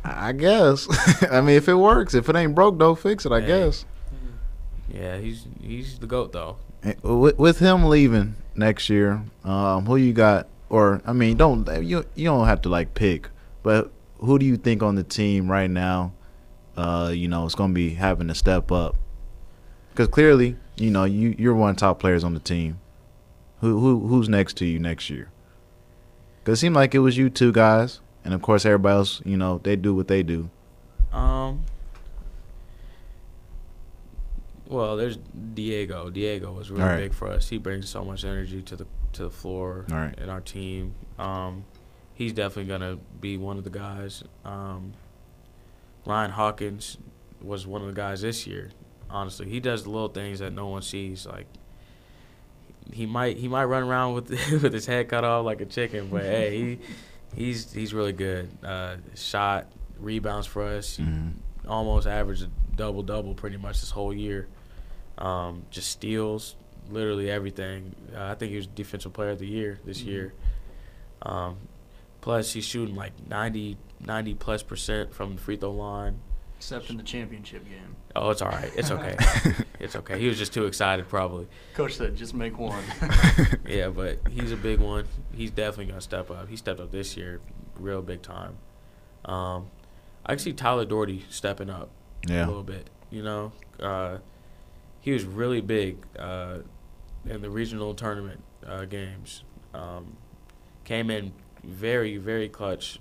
I 0.03 0.31
guess. 0.31 0.87
I 1.31 1.41
mean, 1.41 1.55
if 1.55 1.69
it 1.69 1.75
works, 1.75 2.13
if 2.15 2.27
it 2.27 2.35
ain't 2.35 2.55
broke, 2.55 2.77
don't 2.79 2.97
fix 2.99 3.25
it. 3.25 3.31
I 3.31 3.41
Hey. 3.41 3.47
guess. 3.47 3.85
Yeah, 4.93 5.17
he's 5.17 5.45
he's 5.61 5.99
the 5.99 6.07
goat 6.07 6.33
though. 6.33 6.57
With, 7.03 7.37
with 7.37 7.59
him 7.59 7.85
leaving 7.85 8.35
next 8.55 8.89
year, 8.89 9.21
um, 9.45 9.85
who 9.85 9.95
you 9.95 10.11
got? 10.13 10.47
Or 10.69 11.01
I 11.05 11.13
mean, 11.13 11.37
don't 11.37 11.65
you 11.83 12.05
you 12.15 12.25
don't 12.25 12.45
have 12.47 12.61
to 12.63 12.69
like 12.69 12.93
pick, 12.93 13.29
but 13.63 13.91
who 14.19 14.37
do 14.39 14.45
you 14.45 14.57
think 14.57 14.83
on 14.83 14.95
the 14.95 15.03
team 15.03 15.49
right 15.49 15.69
now? 15.69 16.13
Uh, 16.75 17.11
you 17.13 17.27
know, 17.27 17.45
it's 17.45 17.55
gonna 17.55 17.73
be 17.73 17.91
having 17.93 18.27
to 18.29 18.35
step 18.35 18.71
up 18.71 18.95
because 19.91 20.07
clearly, 20.07 20.55
you 20.77 20.89
know, 20.91 21.03
you 21.03 21.35
you're 21.37 21.55
one 21.55 21.71
of 21.71 21.75
the 21.75 21.79
top 21.81 21.99
players 21.99 22.23
on 22.23 22.33
the 22.33 22.39
team. 22.39 22.79
Who 23.59 23.79
who 23.79 24.07
who's 24.07 24.27
next 24.29 24.57
to 24.57 24.65
you 24.65 24.79
next 24.79 25.09
year? 25.09 25.29
Because 26.39 26.57
it 26.57 26.61
seemed 26.61 26.75
like 26.75 26.95
it 26.95 26.99
was 26.99 27.17
you 27.17 27.29
two 27.29 27.51
guys, 27.51 27.99
and 28.25 28.33
of 28.33 28.41
course 28.41 28.65
everybody 28.65 28.95
else. 28.95 29.21
You 29.25 29.37
know, 29.37 29.59
they 29.63 29.75
do 29.75 29.93
what 29.93 30.07
they 30.07 30.23
do. 30.23 30.49
Um. 31.11 31.63
Well, 34.67 34.95
there's 34.95 35.17
Diego. 35.53 36.09
Diego 36.09 36.53
was 36.53 36.71
really 36.71 36.83
All 36.83 36.89
right. 36.89 36.97
big 36.97 37.13
for 37.13 37.27
us. 37.27 37.49
He 37.49 37.57
brings 37.57 37.89
so 37.89 38.05
much 38.05 38.23
energy 38.23 38.61
to 38.63 38.75
the 38.77 38.87
to 39.13 39.23
the 39.23 39.29
floor 39.29 39.85
All 39.91 39.97
right. 39.97 40.17
in 40.17 40.29
our 40.29 40.39
team. 40.39 40.95
Um, 41.19 41.65
he's 42.13 42.31
definitely 42.31 42.71
gonna 42.71 42.97
be 43.19 43.35
one 43.37 43.57
of 43.57 43.65
the 43.65 43.69
guys. 43.69 44.23
Um, 44.45 44.93
Ryan 46.05 46.31
Hawkins 46.31 46.97
was 47.41 47.67
one 47.67 47.81
of 47.81 47.87
the 47.87 47.93
guys 47.93 48.21
this 48.21 48.47
year. 48.47 48.71
Honestly, 49.11 49.49
he 49.49 49.59
does 49.59 49.83
the 49.83 49.89
little 49.89 50.07
things 50.09 50.39
that 50.39 50.53
no 50.53 50.67
one 50.67 50.81
sees. 50.81 51.25
Like 51.25 51.47
he 52.91 53.05
might 53.05 53.37
he 53.37 53.47
might 53.47 53.65
run 53.65 53.83
around 53.83 54.13
with 54.15 54.29
with 54.63 54.73
his 54.73 54.85
head 54.85 55.07
cut 55.09 55.23
off 55.23 55.45
like 55.45 55.61
a 55.61 55.65
chicken, 55.65 56.07
but 56.09 56.23
hey, 56.23 56.57
he 56.59 56.79
he's 57.35 57.71
he's 57.73 57.93
really 57.93 58.13
good. 58.13 58.49
Uh, 58.63 58.95
shot 59.15 59.67
rebounds 59.99 60.47
for 60.47 60.63
us. 60.63 60.97
Mhm. 60.97 61.33
almost 61.67 62.07
averaged 62.07 62.43
a 62.43 62.49
double 62.75 63.03
double 63.03 63.33
pretty 63.35 63.57
much 63.57 63.79
this 63.81 63.91
whole 63.91 64.13
year. 64.13 64.47
Um, 65.19 65.63
just 65.69 65.91
steals, 65.91 66.55
literally 66.89 67.29
everything. 67.29 67.95
Uh, 68.15 68.23
I 68.25 68.35
think 68.35 68.49
he 68.49 68.55
was 68.57 68.65
defensive 68.65 69.13
player 69.13 69.29
of 69.29 69.39
the 69.39 69.45
year 69.47 69.79
this 69.85 70.01
Mhm. 70.01 70.05
year. 70.07 70.33
Um, 71.21 71.57
plus, 72.21 72.53
he's 72.53 72.65
shooting 72.65 72.95
like 72.95 73.11
90, 73.29 73.77
90 73.99 74.33
plus 74.33 74.63
percent 74.63 75.13
from 75.13 75.35
the 75.35 75.41
free 75.41 75.55
throw 75.57 75.71
line. 75.71 76.19
Except 76.61 76.91
in 76.91 76.97
the 76.97 77.01
championship 77.01 77.67
game. 77.67 77.95
Oh, 78.15 78.29
it's 78.29 78.43
all 78.43 78.49
right. 78.49 78.71
It's 78.75 78.91
okay. 78.91 79.15
it's 79.79 79.95
okay. 79.95 80.19
He 80.19 80.27
was 80.27 80.37
just 80.37 80.53
too 80.53 80.67
excited, 80.67 81.09
probably. 81.09 81.47
Coach 81.73 81.95
said 81.95 82.15
just 82.15 82.35
make 82.35 82.59
one. 82.59 82.83
Yeah, 83.67 83.89
but 83.89 84.19
he's 84.29 84.51
a 84.51 84.55
big 84.55 84.79
one. 84.79 85.05
He's 85.33 85.49
definitely 85.49 85.85
gonna 85.87 86.01
step 86.01 86.29
up. 86.29 86.47
He 86.49 86.55
stepped 86.55 86.79
up 86.79 86.91
this 86.91 87.17
year, 87.17 87.41
real 87.77 88.03
big 88.03 88.21
time. 88.21 88.57
Um, 89.25 89.71
I 90.23 90.33
can 90.33 90.37
see 90.37 90.53
Tyler 90.53 90.85
Dougherty 90.85 91.25
stepping 91.31 91.71
up 91.71 91.89
a 92.29 92.45
little 92.45 92.61
bit. 92.61 92.91
You 93.09 93.23
know, 93.23 93.53
uh, 93.79 94.19
he 94.99 95.13
was 95.13 95.23
really 95.25 95.61
big 95.61 95.97
uh, 96.19 96.59
in 97.25 97.41
the 97.41 97.49
regional 97.49 97.95
tournament 97.95 98.43
uh, 98.67 98.85
games. 98.85 99.43
Um, 99.73 100.15
came 100.83 101.09
in 101.09 101.33
very, 101.63 102.17
very 102.17 102.49
clutch. 102.49 102.99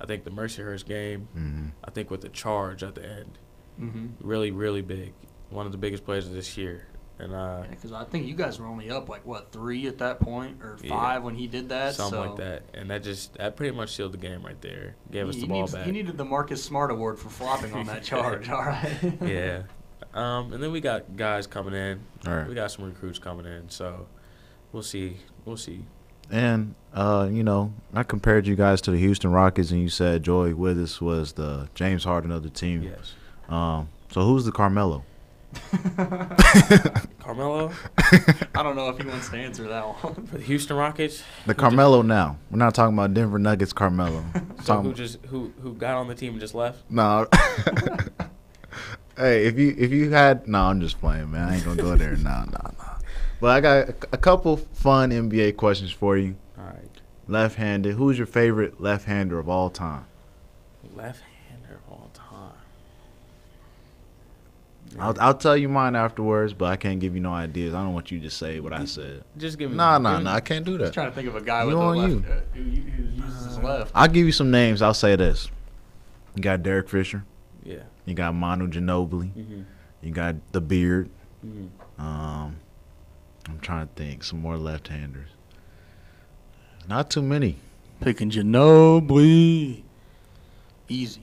I 0.00 0.06
think 0.06 0.24
the 0.24 0.30
Mercyhurst 0.30 0.86
game. 0.86 1.28
hmm 1.32 1.66
I 1.84 1.90
think 1.90 2.10
with 2.10 2.20
the 2.20 2.28
charge 2.28 2.82
at 2.82 2.94
the 2.94 3.04
end, 3.08 3.38
mm-hmm. 3.80 4.06
really, 4.20 4.50
really 4.50 4.82
big. 4.82 5.12
One 5.50 5.66
of 5.66 5.72
the 5.72 5.78
biggest 5.78 6.04
plays 6.04 6.26
of 6.26 6.32
this 6.32 6.56
year. 6.56 6.88
And 7.18 7.34
uh, 7.34 7.62
Because 7.70 7.92
I 7.92 8.04
think 8.04 8.26
you 8.26 8.34
guys 8.34 8.58
were 8.60 8.66
only 8.66 8.90
up 8.90 9.08
like 9.08 9.24
what 9.24 9.50
three 9.50 9.86
at 9.86 9.96
that 9.98 10.20
point 10.20 10.62
or 10.62 10.76
Yeah. 10.82 10.90
five 10.90 11.22
when 11.22 11.34
he 11.34 11.46
did 11.46 11.70
that. 11.70 11.94
something 11.94 12.20
so 12.22 12.28
like 12.28 12.36
that, 12.36 12.64
and 12.74 12.90
that 12.90 13.02
just 13.02 13.34
that 13.38 13.56
pretty 13.56 13.74
much 13.74 13.94
sealed 13.96 14.12
the 14.12 14.18
game 14.18 14.44
right 14.44 14.60
there. 14.60 14.96
Gave 15.10 15.26
us 15.28 15.36
the 15.36 15.46
ball 15.46 15.60
needs- 15.62 15.72
back. 15.72 15.86
He 15.86 15.92
needed 15.92 16.18
the 16.18 16.26
Marcus 16.26 16.62
Smart 16.62 16.90
Award 16.90 17.18
for 17.18 17.30
flopping 17.30 17.72
on 17.72 17.86
that 17.86 18.02
charge. 18.10 18.50
All 18.50 18.60
right. 18.62 18.98
yeah, 19.22 19.62
um, 20.12 20.52
and 20.52 20.62
then 20.62 20.72
we 20.72 20.82
got 20.82 21.16
guys 21.16 21.46
coming 21.46 21.72
in. 21.72 22.00
All 22.26 22.34
right. 22.36 22.48
We 22.48 22.54
got 22.54 22.70
some 22.70 22.84
recruits 22.84 23.18
coming 23.18 23.46
in, 23.46 23.70
so 23.70 24.06
we'll 24.72 24.82
see. 24.82 25.16
We'll 25.46 25.56
see. 25.56 25.86
And 26.30 26.74
uh, 26.94 27.28
you 27.30 27.42
know, 27.44 27.72
I 27.94 28.02
compared 28.02 28.46
you 28.46 28.56
guys 28.56 28.80
to 28.82 28.90
the 28.90 28.98
Houston 28.98 29.30
Rockets, 29.30 29.70
and 29.70 29.80
you 29.80 29.88
said 29.88 30.22
Joey 30.22 30.52
Witthus 30.52 31.00
was 31.00 31.32
the 31.32 31.68
James 31.74 32.04
Harden 32.04 32.30
of 32.30 32.42
the 32.42 32.50
team. 32.50 32.82
Yes, 32.82 33.12
Um, 33.48 33.88
so 34.10 34.22
who's 34.22 34.44
the 34.44 34.52
Carmelo? 34.52 35.04
Carmelo 37.18 37.72
I 38.54 38.62
don't 38.62 38.76
know 38.76 38.88
if 38.90 38.98
he 38.98 39.06
wants 39.06 39.28
to 39.30 39.36
answer 39.36 39.68
that 39.68 39.84
one. 39.86 40.26
for 40.26 40.38
the 40.38 40.44
Houston 40.44 40.76
Rockets. 40.76 41.22
The 41.46 41.54
Carmelo 41.54 42.02
now. 42.02 42.38
We're 42.50 42.58
not 42.58 42.74
talking 42.74 42.94
about 42.94 43.14
Denver 43.14 43.38
Nuggets 43.38 43.72
Carmelo. 43.72 44.24
So 44.64 44.80
who 44.80 44.94
just 44.94 45.24
who 45.26 45.52
who 45.62 45.74
got 45.74 45.96
on 45.96 46.08
the 46.08 46.14
team 46.14 46.32
and 46.32 46.40
just 46.40 46.54
left? 46.54 46.82
no. 46.90 47.28
hey, 49.16 49.44
if 49.46 49.56
you 49.58 49.74
if 49.78 49.92
you 49.92 50.10
had 50.10 50.48
no, 50.48 50.62
I'm 50.62 50.80
just 50.80 50.98
playing, 50.98 51.30
man. 51.30 51.48
I 51.48 51.56
ain't 51.56 51.64
gonna 51.64 51.80
go 51.80 51.94
there. 51.94 52.16
No, 52.16 52.44
no, 52.46 52.58
no. 52.78 52.95
But 53.40 53.50
I 53.50 53.60
got 53.60 53.88
a, 53.88 53.94
a 54.12 54.16
couple 54.18 54.56
fun 54.56 55.10
NBA 55.10 55.56
questions 55.56 55.90
for 55.90 56.16
you. 56.16 56.36
All 56.58 56.64
right, 56.64 56.88
Left-handed. 57.28 57.94
Who's 57.94 58.16
your 58.18 58.26
favorite 58.26 58.80
left-hander 58.80 59.38
of 59.38 59.48
all 59.48 59.70
time? 59.70 60.06
left-hander 60.94 61.74
of 61.86 61.92
all 61.92 62.10
time. 62.14 62.52
I'll, 64.98 65.14
I'll 65.20 65.34
tell 65.34 65.56
you 65.56 65.68
mine 65.68 65.94
afterwards, 65.96 66.54
but 66.54 66.66
I 66.66 66.76
can't 66.76 67.00
give 67.00 67.14
you 67.14 67.20
no 67.20 67.32
ideas. 67.32 67.74
I 67.74 67.82
don't 67.82 67.92
want 67.92 68.10
you 68.10 68.20
to 68.20 68.30
say 68.30 68.60
what 68.60 68.72
I 68.72 68.84
said. 68.86 69.24
Just 69.36 69.58
give 69.58 69.70
me. 69.70 69.76
No, 69.76 69.94
give 69.96 70.02
no, 70.02 70.18
me- 70.18 70.24
no. 70.24 70.30
I 70.30 70.40
can't 70.40 70.64
do 70.64 70.78
that. 70.78 70.84
Just 70.84 70.94
that. 70.94 70.94
trying 70.94 71.10
to 71.10 71.14
think 71.14 71.28
of 71.28 71.36
a 71.36 71.40
guy 71.42 71.62
You 71.62 71.68
with 71.68 71.76
a 71.76 71.80
on 71.80 71.96
left 71.96 72.10
you. 72.10 72.24
uh, 72.32 72.40
who, 72.54 72.62
who 72.62 73.22
uses 73.26 73.44
his 73.46 73.58
left. 73.58 73.92
I'll 73.94 74.08
give 74.08 74.24
you 74.24 74.32
some 74.32 74.50
names. 74.50 74.80
I'll 74.80 74.94
say 74.94 75.16
this. 75.16 75.50
You 76.34 76.42
got 76.42 76.62
Derek 76.62 76.88
Fisher. 76.88 77.24
Yeah. 77.64 77.82
You 78.06 78.14
got 78.14 78.34
Manu 78.34 78.68
Ginobili. 78.68 79.32
Mm-hmm. 79.34 79.62
You 80.02 80.10
got 80.12 80.36
the 80.52 80.60
Beard. 80.60 81.10
Mm-hmm. 81.44 82.00
Um, 82.00 82.56
I'm 83.48 83.58
trying 83.60 83.86
to 83.88 83.94
think 83.94 84.24
some 84.24 84.40
more 84.40 84.56
left-handers. 84.56 85.28
Not 86.88 87.10
too 87.10 87.22
many. 87.22 87.56
Picking 88.00 88.30
Ginobili. 88.30 89.82
Easy. 90.88 91.22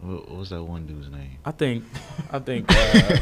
What, 0.00 0.28
what 0.28 0.38
was 0.38 0.50
that 0.50 0.62
one 0.62 0.86
dude's 0.86 1.10
name? 1.10 1.38
I 1.44 1.50
think. 1.52 1.84
I 2.30 2.38
think. 2.38 2.66
Uh, 2.68 3.16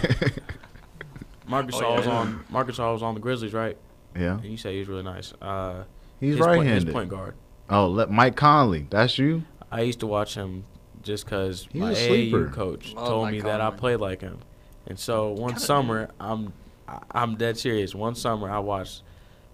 Marcus 1.46 1.76
Oh, 1.76 1.80
Shaw 1.80 1.96
was 1.96 2.06
yeah. 2.06 2.12
on. 2.18 2.44
Marcus 2.50 2.76
Shaw 2.76 2.92
was 2.92 3.02
on 3.02 3.14
the 3.14 3.20
Grizzlies, 3.20 3.52
right? 3.52 3.76
Yeah, 4.16 4.34
And 4.34 4.44
you 4.44 4.56
say 4.58 4.74
he 4.74 4.78
was 4.80 4.88
really 4.88 5.02
nice. 5.04 5.32
Uh, 5.40 5.84
he's 6.20 6.36
point- 6.36 6.46
right-handed. 6.46 6.84
his 6.84 6.92
point 6.92 7.08
guard. 7.08 7.34
Oh, 7.70 7.86
let, 7.88 8.10
Mike 8.10 8.36
Conley. 8.36 8.86
That's 8.90 9.16
you. 9.18 9.44
I 9.70 9.82
used 9.82 10.00
to 10.00 10.06
watch 10.06 10.34
him 10.34 10.64
just 11.02 11.24
because 11.24 11.68
my 11.74 11.92
a 11.92 11.94
sleeper. 11.96 12.46
AAU 12.48 12.52
coach 12.52 12.94
Love 12.94 13.08
told 13.08 13.30
me 13.30 13.40
that 13.40 13.60
I 13.60 13.70
played 13.70 13.96
like 14.00 14.20
him, 14.20 14.38
and 14.86 14.98
so 14.98 15.30
one 15.30 15.50
Kinda 15.52 15.60
summer 15.60 16.10
I'm 16.20 16.52
I- 16.88 17.00
I'm 17.12 17.36
dead 17.36 17.56
serious. 17.58 17.94
One 17.94 18.14
summer 18.14 18.50
I 18.50 18.58
watched 18.58 19.02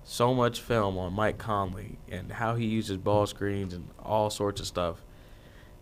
so 0.05 0.35
much 0.35 0.61
film 0.61 0.97
on 0.99 1.13
Mike 1.13 1.39
Conley 1.39 1.99
and 2.11 2.33
how 2.33 2.55
he 2.55 2.65
uses 2.67 2.97
ball 2.97 3.27
screens 3.27 3.75
and 3.75 3.89
all 4.03 4.31
sorts 4.31 4.61
of 4.61 4.67
stuff, 4.67 5.03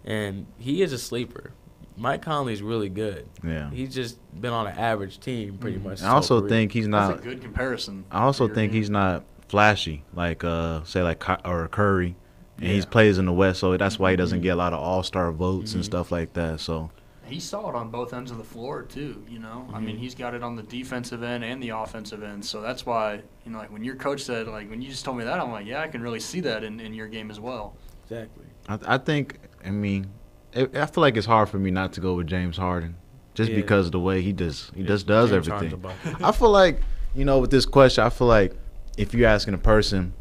and 0.04 0.46
he 0.58 0.82
is 0.82 0.92
a 0.92 0.98
sleeper. 0.98 1.52
Mike 1.98 2.20
Conley's 2.22 2.60
really 2.60 2.90
good. 2.90 3.26
Yeah. 3.42 3.70
He's 3.70 3.94
just 3.94 4.18
been 4.38 4.52
on 4.52 4.66
an 4.66 4.76
average 4.76 5.18
team 5.18 5.56
pretty 5.56 5.78
much. 5.78 6.02
I 6.02 6.08
also 6.08 6.40
career. 6.40 6.48
think 6.50 6.72
he's 6.72 6.86
not 6.88 7.08
That's 7.08 7.24
not. 7.24 7.26
a 7.32 7.34
good 7.34 7.42
comparison. 7.42 8.04
I 8.10 8.22
also 8.24 8.46
think 8.48 8.72
game. 8.72 8.78
he's 8.80 8.90
not 8.90 9.24
flashy 9.48 10.02
like 10.12 10.42
uh 10.42 10.82
say 10.84 11.02
like 11.02 11.22
or 11.46 11.68
Curry, 11.68 12.16
and 12.58 12.66
he's 12.68 12.84
Yeah. 12.84 12.90
plays 12.90 13.18
in 13.18 13.26
the 13.26 13.32
West, 13.32 13.60
so 13.60 13.76
that's 13.76 13.98
why 13.98 14.10
he 14.12 14.16
doesn't 14.16 14.40
Mhm. 14.40 14.42
get 14.44 14.48
a 14.50 14.56
lot 14.56 14.72
of 14.72 14.80
All 14.80 15.02
Star 15.02 15.30
votes 15.32 15.74
and 15.74 15.82
Mhm. 15.82 15.86
stuff 15.86 16.10
like 16.12 16.32
that. 16.34 16.60
So 16.60 16.90
He 17.24 17.40
saw 17.40 17.68
it 17.70 17.74
on 17.74 17.90
both 17.90 18.14
ends 18.14 18.30
of 18.30 18.38
the 18.38 18.44
floor 18.44 18.82
too. 18.82 19.20
You 19.28 19.40
know, 19.40 19.68
I 19.74 19.80
mean, 19.80 19.96
Mhm. 19.96 19.98
he's 19.98 20.14
got 20.14 20.32
it 20.34 20.44
on 20.44 20.54
the 20.54 20.62
defensive 20.62 21.24
end 21.24 21.42
and 21.42 21.60
the 21.60 21.70
offensive 21.70 22.22
end. 22.22 22.44
So 22.44 22.60
that's 22.60 22.86
why 22.86 23.22
you 23.44 23.50
know, 23.50 23.58
like 23.58 23.72
when 23.72 23.82
your 23.82 23.96
coach 23.96 24.22
said, 24.22 24.46
like 24.46 24.70
when 24.70 24.80
you 24.80 24.88
just 24.88 25.04
told 25.04 25.18
me 25.18 25.24
that, 25.24 25.40
I'm 25.40 25.50
like, 25.50 25.66
yeah, 25.66 25.80
I 25.80 25.88
can 25.88 26.02
really 26.02 26.20
see 26.20 26.38
that 26.42 26.62
in, 26.62 26.78
in 26.78 26.94
your 26.94 27.08
game 27.08 27.30
as 27.30 27.40
well. 27.40 27.74
exactly. 28.08 28.44
I, 28.68 28.78
I 28.94 28.98
think 28.98 29.40
I 29.64 29.70
mean 29.70 30.06
it, 30.52 30.76
I 30.76 30.86
feel 30.86 31.02
like 31.02 31.16
it's 31.16 31.26
hard 31.26 31.48
for 31.48 31.58
me 31.58 31.70
not 31.72 31.92
to 31.94 32.00
go 32.00 32.14
with 32.14 32.28
James 32.28 32.56
Harden, 32.56 32.94
just 33.34 33.50
Yeah. 33.50 33.56
because 33.56 33.86
of 33.86 33.92
the 33.92 33.98
way 34.00 34.22
he 34.22 34.32
does 34.32 34.70
he 34.76 34.82
Yeah, 34.82 34.86
just 34.86 35.06
does 35.08 35.30
James 35.30 35.48
everything. 35.48 35.84
I 36.22 36.30
feel 36.30 36.50
like 36.50 36.80
you 37.14 37.24
know 37.24 37.40
with 37.40 37.50
this 37.50 37.66
question, 37.66 38.04
I 38.04 38.08
feel 38.10 38.28
like 38.28 38.54
if 38.96 39.12
you're 39.12 39.28
asking 39.28 39.54
a 39.54 39.58
person 39.58 40.12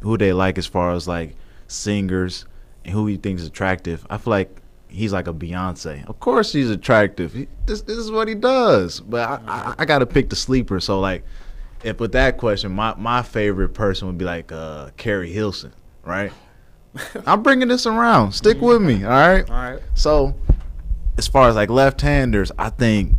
who 0.00 0.18
they 0.18 0.34
like 0.34 0.58
as 0.58 0.66
far 0.66 0.92
as 0.92 1.08
like 1.08 1.34
singers 1.70 2.46
and 2.84 2.92
who 2.92 3.06
he 3.06 3.16
thinks 3.16 3.42
is 3.42 3.48
attractive, 3.48 4.06
I 4.10 4.18
feel 4.18 4.32
like 4.32 4.60
he's 4.88 5.12
like 5.12 5.28
a 5.28 5.32
Beyonce. 5.32 6.06
Of 6.08 6.20
course, 6.20 6.52
he's 6.52 6.70
attractive. 6.70 7.32
He, 7.32 7.48
this 7.66 7.82
this 7.82 7.96
is 7.96 8.10
what 8.10 8.28
he 8.28 8.34
does. 8.34 9.00
But 9.00 9.28
I, 9.28 9.40
I, 9.46 9.74
I 9.78 9.84
got 9.84 10.00
to 10.00 10.06
pick 10.06 10.30
the 10.30 10.36
sleeper. 10.36 10.80
So 10.80 11.00
like, 11.00 11.24
if 11.82 12.00
with 12.00 12.12
that 12.12 12.38
question, 12.38 12.72
my 12.72 12.94
my 12.96 13.22
favorite 13.22 13.70
person 13.70 14.08
would 14.08 14.18
be 14.18 14.24
like 14.24 14.52
uh, 14.52 14.90
Keri 14.96 15.32
Hilson, 15.32 15.72
right? 16.04 16.32
I'm 17.26 17.42
bringing 17.42 17.68
this 17.68 17.86
around. 17.86 18.32
Stick 18.32 18.60
with 18.60 18.82
me, 18.82 19.04
all 19.04 19.10
right? 19.10 19.48
All 19.48 19.56
right. 19.56 19.80
So, 19.94 20.34
as 21.16 21.28
far 21.28 21.48
as 21.48 21.54
like 21.54 21.70
left-handers, 21.70 22.50
I 22.58 22.70
think 22.70 23.14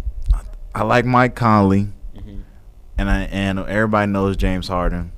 I 0.76 0.84
like 0.84 1.06
Mike 1.06 1.36
Conley, 1.36 1.88
hmm 2.14 2.42
and 2.98 3.10
I 3.10 3.22
and 3.24 3.60
everybody 3.60 4.12
knows 4.12 4.38
James 4.38 4.68
Harden. 4.68 5.12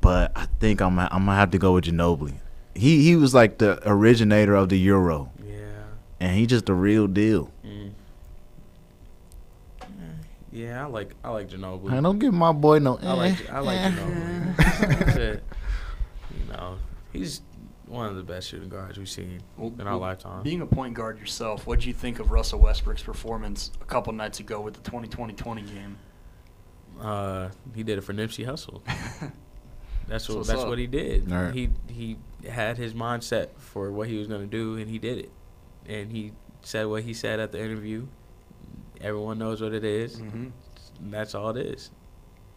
But 0.00 0.32
I 0.34 0.46
think 0.60 0.80
I'm 0.80 0.98
I'm 0.98 1.08
gonna 1.08 1.34
have 1.34 1.50
to 1.50 1.58
go 1.58 1.74
with 1.74 1.84
Ginobili. 1.84 2.34
He 2.74 3.02
he 3.02 3.16
was 3.16 3.34
like 3.34 3.58
the 3.58 3.78
originator 3.88 4.54
of 4.54 4.68
the 4.70 4.78
Euro, 4.78 5.30
Yeah. 5.44 5.56
and 6.20 6.36
he 6.36 6.46
just 6.46 6.66
the 6.66 6.74
real 6.74 7.06
deal. 7.06 7.50
Mm. 7.64 7.90
Yeah, 10.52 10.84
I 10.84 10.86
like 10.88 11.14
I 11.22 11.30
like 11.30 11.48
Ginobili. 11.48 11.92
I 11.92 12.00
don't 12.00 12.18
give 12.18 12.34
my 12.34 12.52
boy 12.52 12.78
no. 12.78 12.98
I 13.02 13.12
like 13.12 13.50
I 13.50 13.60
like 13.60 13.78
eh. 13.78 13.90
Ginobili. 13.90 14.56
That's 14.98 15.16
it. 15.16 15.44
You 16.36 16.52
know, 16.52 16.78
he's 17.12 17.42
one 17.86 18.06
of 18.08 18.16
the 18.16 18.22
best 18.22 18.48
shooting 18.48 18.68
guards 18.68 18.96
we've 18.98 19.08
seen 19.08 19.42
Well, 19.56 19.72
in 19.78 19.86
our 19.86 19.96
lifetime. 19.96 20.42
Being 20.44 20.60
a 20.60 20.66
point 20.66 20.94
guard 20.94 21.18
yourself, 21.18 21.66
what 21.66 21.80
do 21.80 21.88
you 21.88 21.94
think 21.94 22.20
of 22.20 22.30
Russell 22.30 22.60
Westbrook's 22.60 23.02
performance 23.02 23.70
a 23.80 23.84
couple 23.84 24.12
nights 24.12 24.38
ago 24.38 24.60
with 24.60 24.74
the 24.80 24.90
2020-20 24.90 25.66
game? 25.74 25.98
Uh, 27.00 27.48
he 27.74 27.82
did 27.82 27.98
it 27.98 28.02
for 28.02 28.12
Nipsey 28.14 28.46
Hussle. 28.46 28.80
That's 30.10 30.28
what 30.28 30.38
what's 30.38 30.48
that's 30.48 30.60
up. 30.62 30.68
what 30.68 30.78
he 30.78 30.86
did. 30.86 31.32
All 31.32 31.42
right. 31.44 31.54
He 31.54 31.70
he 31.88 32.16
had 32.48 32.76
his 32.76 32.92
mindset 32.94 33.48
for 33.56 33.90
what 33.92 34.08
he 34.08 34.18
was 34.18 34.26
gonna 34.26 34.46
do, 34.46 34.76
and 34.76 34.90
he 34.90 34.98
did 34.98 35.18
it. 35.18 35.30
And 35.88 36.10
he 36.12 36.32
said 36.62 36.86
what 36.86 37.04
he 37.04 37.14
said 37.14 37.40
at 37.40 37.52
the 37.52 37.58
interview. 37.62 38.06
Everyone 39.00 39.38
knows 39.38 39.62
what 39.62 39.72
it 39.72 39.84
is. 39.84 40.16
mm-hmm. 40.20 40.48
That's 41.10 41.34
all 41.34 41.50
it 41.56 41.66
is. 41.66 41.90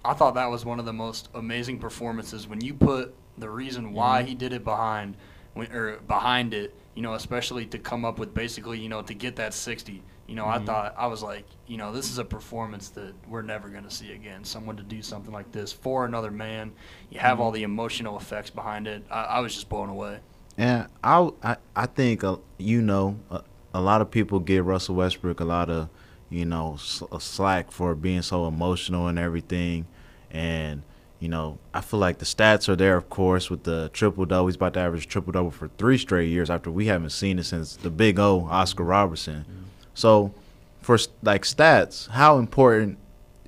I 0.03 0.13
thought 0.13 0.33
that 0.35 0.47
was 0.49 0.65
one 0.65 0.79
of 0.79 0.85
the 0.85 0.91
most 0.91 1.29
amazing 1.33 1.79
performances 1.79 2.45
when 2.47 2.59
you 2.59 2.73
put 2.73 3.13
the 3.37 3.49
reason 3.49 3.93
why 3.93 4.21
Mhm. 4.23 4.25
he 4.27 4.35
did 4.35 4.51
it 4.51 4.63
behind, 4.65 5.15
when, 5.53 5.71
or 5.71 5.97
behind 5.99 6.53
it. 6.53 6.75
You 6.95 7.01
know, 7.01 7.13
especially 7.13 7.65
to 7.67 7.79
come 7.79 8.03
up 8.05 8.19
with 8.19 8.33
basically, 8.33 8.79
you 8.79 8.89
know, 8.89 9.01
to 9.01 9.13
get 9.13 9.37
that 9.37 9.53
60. 9.53 10.03
You 10.27 10.35
know, 10.35 10.45
I 10.47 10.57
Mhm. 10.59 10.65
thought 10.65 10.95
I 10.97 11.07
was 11.07 11.21
like, 11.21 11.45
you 11.67 11.75
know, 11.77 11.91
this 11.91 12.09
is 12.09 12.17
a 12.17 12.23
performance 12.23 12.89
that 12.89 13.13
we're 13.27 13.41
never 13.41 13.67
going 13.67 13.83
to 13.83 13.89
see 13.91 14.13
again. 14.13 14.43
Someone 14.45 14.77
to 14.77 14.83
do 14.83 15.01
something 15.01 15.33
like 15.33 15.51
this 15.51 15.73
for 15.73 16.05
another 16.05 16.31
man. 16.31 16.71
You 17.09 17.19
have 17.19 17.39
all 17.41 17.51
Mhm. 17.51 17.55
the 17.55 17.63
emotional 17.63 18.17
effects 18.17 18.49
behind 18.49 18.87
it. 18.87 19.05
I, 19.11 19.23
I 19.23 19.39
was 19.41 19.53
just 19.53 19.67
blown 19.69 19.89
away. 19.89 20.19
And 20.57 20.87
I 21.03 21.29
I 21.43 21.57
I 21.75 21.85
think 21.87 22.23
uh, 22.23 22.37
you 22.57 22.81
know 22.81 23.17
a, 23.31 23.41
a 23.73 23.81
lot 23.81 24.01
of 24.01 24.11
people 24.11 24.39
give 24.39 24.65
Russell 24.67 24.95
Westbrook 24.95 25.39
a 25.39 25.45
lot 25.45 25.69
of 25.69 25.89
you 26.29 26.45
know 26.45 26.75
s- 26.75 27.01
uh, 27.11 27.19
slack 27.19 27.71
for 27.71 27.93
being 27.95 28.21
so 28.21 28.47
emotional 28.47 29.07
and 29.07 29.17
everything, 29.19 29.87
and 30.31 30.83
you 31.19 31.27
know 31.27 31.57
I 31.73 31.81
feel 31.81 31.99
like 31.99 32.19
the 32.19 32.25
stats 32.25 32.69
are 32.69 32.75
there, 32.75 32.95
of 32.95 33.09
course, 33.09 33.49
with 33.49 33.63
the 33.63 33.89
triple 33.93 34.25
double. 34.25 34.47
He's 34.47 34.55
about 34.55 34.75
to 34.75 34.79
average 34.79 35.07
triple 35.07 35.31
double 35.33 35.51
for 35.51 35.69
three 35.79 35.97
straight 35.97 36.29
years 36.29 36.49
after 36.51 36.69
we 36.71 36.85
haven't 36.85 37.09
seen 37.11 37.39
it 37.39 37.43
since 37.45 37.75
the 37.75 37.89
Big 37.89 38.19
O, 38.19 38.47
Oscar 38.49 38.83
Robertson. 38.83 39.45
So, 39.93 40.33
for 40.81 40.97
like 41.21 41.43
stats, 41.43 42.09
how 42.09 42.37
important 42.39 42.97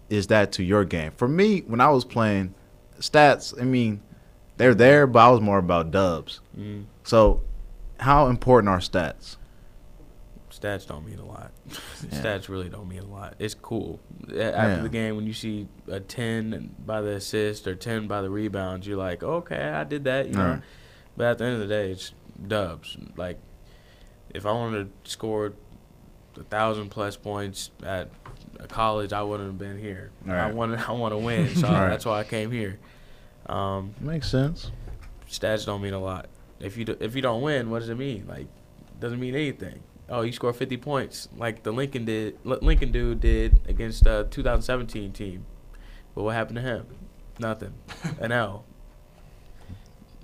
is 0.10 0.28
that 0.28 0.52
to 0.54 0.64
your 0.64 0.86
game? 0.86 1.12
For 1.18 1.28
me, 1.28 1.62
when 1.62 1.82
I 1.82 1.90
was 1.90 2.06
playing, 2.06 2.54
stats, 3.00 3.60
I 3.60 3.66
mean, 3.66 4.02
they're 4.58 4.76
there, 4.76 5.08
but 5.08 5.20
I 5.20 5.30
was 5.32 5.42
more 5.42 5.58
about 5.58 5.92
dubs. 5.92 6.40
Mm. 6.58 6.86
So, 7.04 7.42
how 8.00 8.28
important 8.28 8.70
are 8.70 8.80
stats? 8.80 9.38
Stats 10.52 10.88
don't 10.88 11.06
mean 11.06 11.20
a 11.20 11.26
lot. 11.26 11.52
Yeah. 12.12 12.22
Stats 12.22 12.50
really 12.50 12.70
don't 12.70 12.88
mean 12.88 13.00
a 13.00 13.06
lot. 13.06 13.36
It's 13.40 13.56
cool. 13.56 14.00
After 14.28 14.36
Yeah. 14.44 14.80
the 14.82 14.90
game, 14.90 15.16
when 15.16 15.26
you 15.26 15.34
see 15.34 15.68
a 15.88 16.00
10 16.00 16.76
by 16.86 17.02
the 17.02 17.12
assist 17.16 17.68
or 17.68 17.74
10 17.76 18.08
by 18.08 18.22
the 18.22 18.30
rebounds, 18.30 18.86
you're 18.86 18.98
like, 18.98 19.24
okay, 19.24 19.60
I 19.70 19.84
did 19.84 20.04
that, 20.04 20.28
you 20.28 20.34
know. 20.36 20.50
Right. 20.52 20.62
But 21.18 21.26
at 21.26 21.38
the 21.40 21.46
end 21.46 21.54
of 21.56 21.60
the 21.62 21.68
day, 21.68 21.92
it's 21.92 22.14
dubs. 22.48 22.96
Like, 23.18 23.40
if 24.34 24.46
I 24.46 24.52
wanted 24.52 24.92
to 25.04 25.10
score 25.12 25.54
a 26.38 26.44
thousand 26.44 26.90
plus 26.90 27.16
points 27.18 27.72
at 27.84 28.10
a 28.60 28.68
college, 28.68 29.14
I 29.14 29.22
wouldn't 29.24 29.50
have 29.50 29.58
been 29.58 29.78
here. 29.80 30.12
I 30.28 30.32
Right. 30.34 30.54
want 30.54 30.78
to, 30.78 30.88
I 30.88 30.92
want 30.94 31.14
to 31.14 31.18
win, 31.18 31.56
so 31.56 31.68
Right. 31.72 31.90
that's 31.90 32.06
why 32.06 32.20
I 32.20 32.24
came 32.24 32.52
here. 32.52 32.80
Um, 33.48 33.94
Makes 34.00 34.30
sense. 34.30 34.72
stats 35.30 35.66
don't 35.66 35.82
mean 35.82 35.94
a 35.94 36.00
lot. 36.00 36.28
If 36.60 36.78
you 36.78 36.86
do, 36.86 36.98
if 37.00 37.16
you 37.16 37.22
don't 37.22 37.42
win, 37.42 37.70
what 37.70 37.80
does 37.80 37.90
it 37.90 37.98
mean? 37.98 38.26
Like, 38.28 38.48
doesn't 39.00 39.20
mean 39.20 39.36
anything. 39.36 39.82
Oh, 40.08 40.22
you 40.22 40.32
score 40.32 40.54
50 40.54 40.78
points 40.78 41.28
like 41.36 41.64
the 41.64 41.72
Lincoln 41.72 42.06
did. 42.06 42.38
Lincoln 42.44 42.92
dude 42.92 43.20
did 43.22 43.60
against 43.68 44.04
the 44.04 44.28
2017 44.32 45.12
team. 45.12 45.46
But 46.14 46.24
what 46.24 46.36
happened 46.36 46.56
to 46.58 46.62
him? 46.62 46.86
Nothing. 47.40 47.74
An 48.20 48.32
L. 48.32 48.66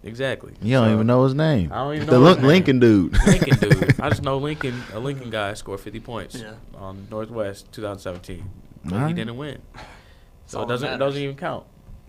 Exactly. 0.04 0.54
You 0.62 0.74
don't 0.74 0.88
So, 0.88 0.94
even 0.96 1.08
know 1.08 1.24
his 1.26 1.36
name. 1.36 1.72
I 1.72 1.76
don't 1.76 1.96
even 1.96 2.08
the 2.08 2.14
know 2.14 2.26
his 2.26 2.28
Lin- 2.36 2.38
name. 2.38 2.48
Lincoln 2.48 2.80
dude. 2.80 3.14
Lincoln 3.28 3.58
dude. 3.70 4.00
I 4.00 4.10
just 4.10 4.24
know 4.24 4.38
Lincoln. 4.38 4.82
A 4.94 5.00
Lincoln 5.00 5.30
guy 5.30 5.54
scored 5.54 5.80
50 5.80 6.00
points 6.00 6.36
Yeah. 6.36 6.54
on 6.76 7.08
Northwest 7.12 7.72
2017, 7.72 8.44
but 8.86 9.08
he 9.08 9.14
didn't 9.14 9.38
win. 9.38 9.62
So 10.48 10.64
it 10.64 10.68
doesn't 10.68 10.88
it 10.88 10.92
matters. 10.94 11.00
doesn't 11.08 11.22
even 11.22 11.36
count. 11.36 11.66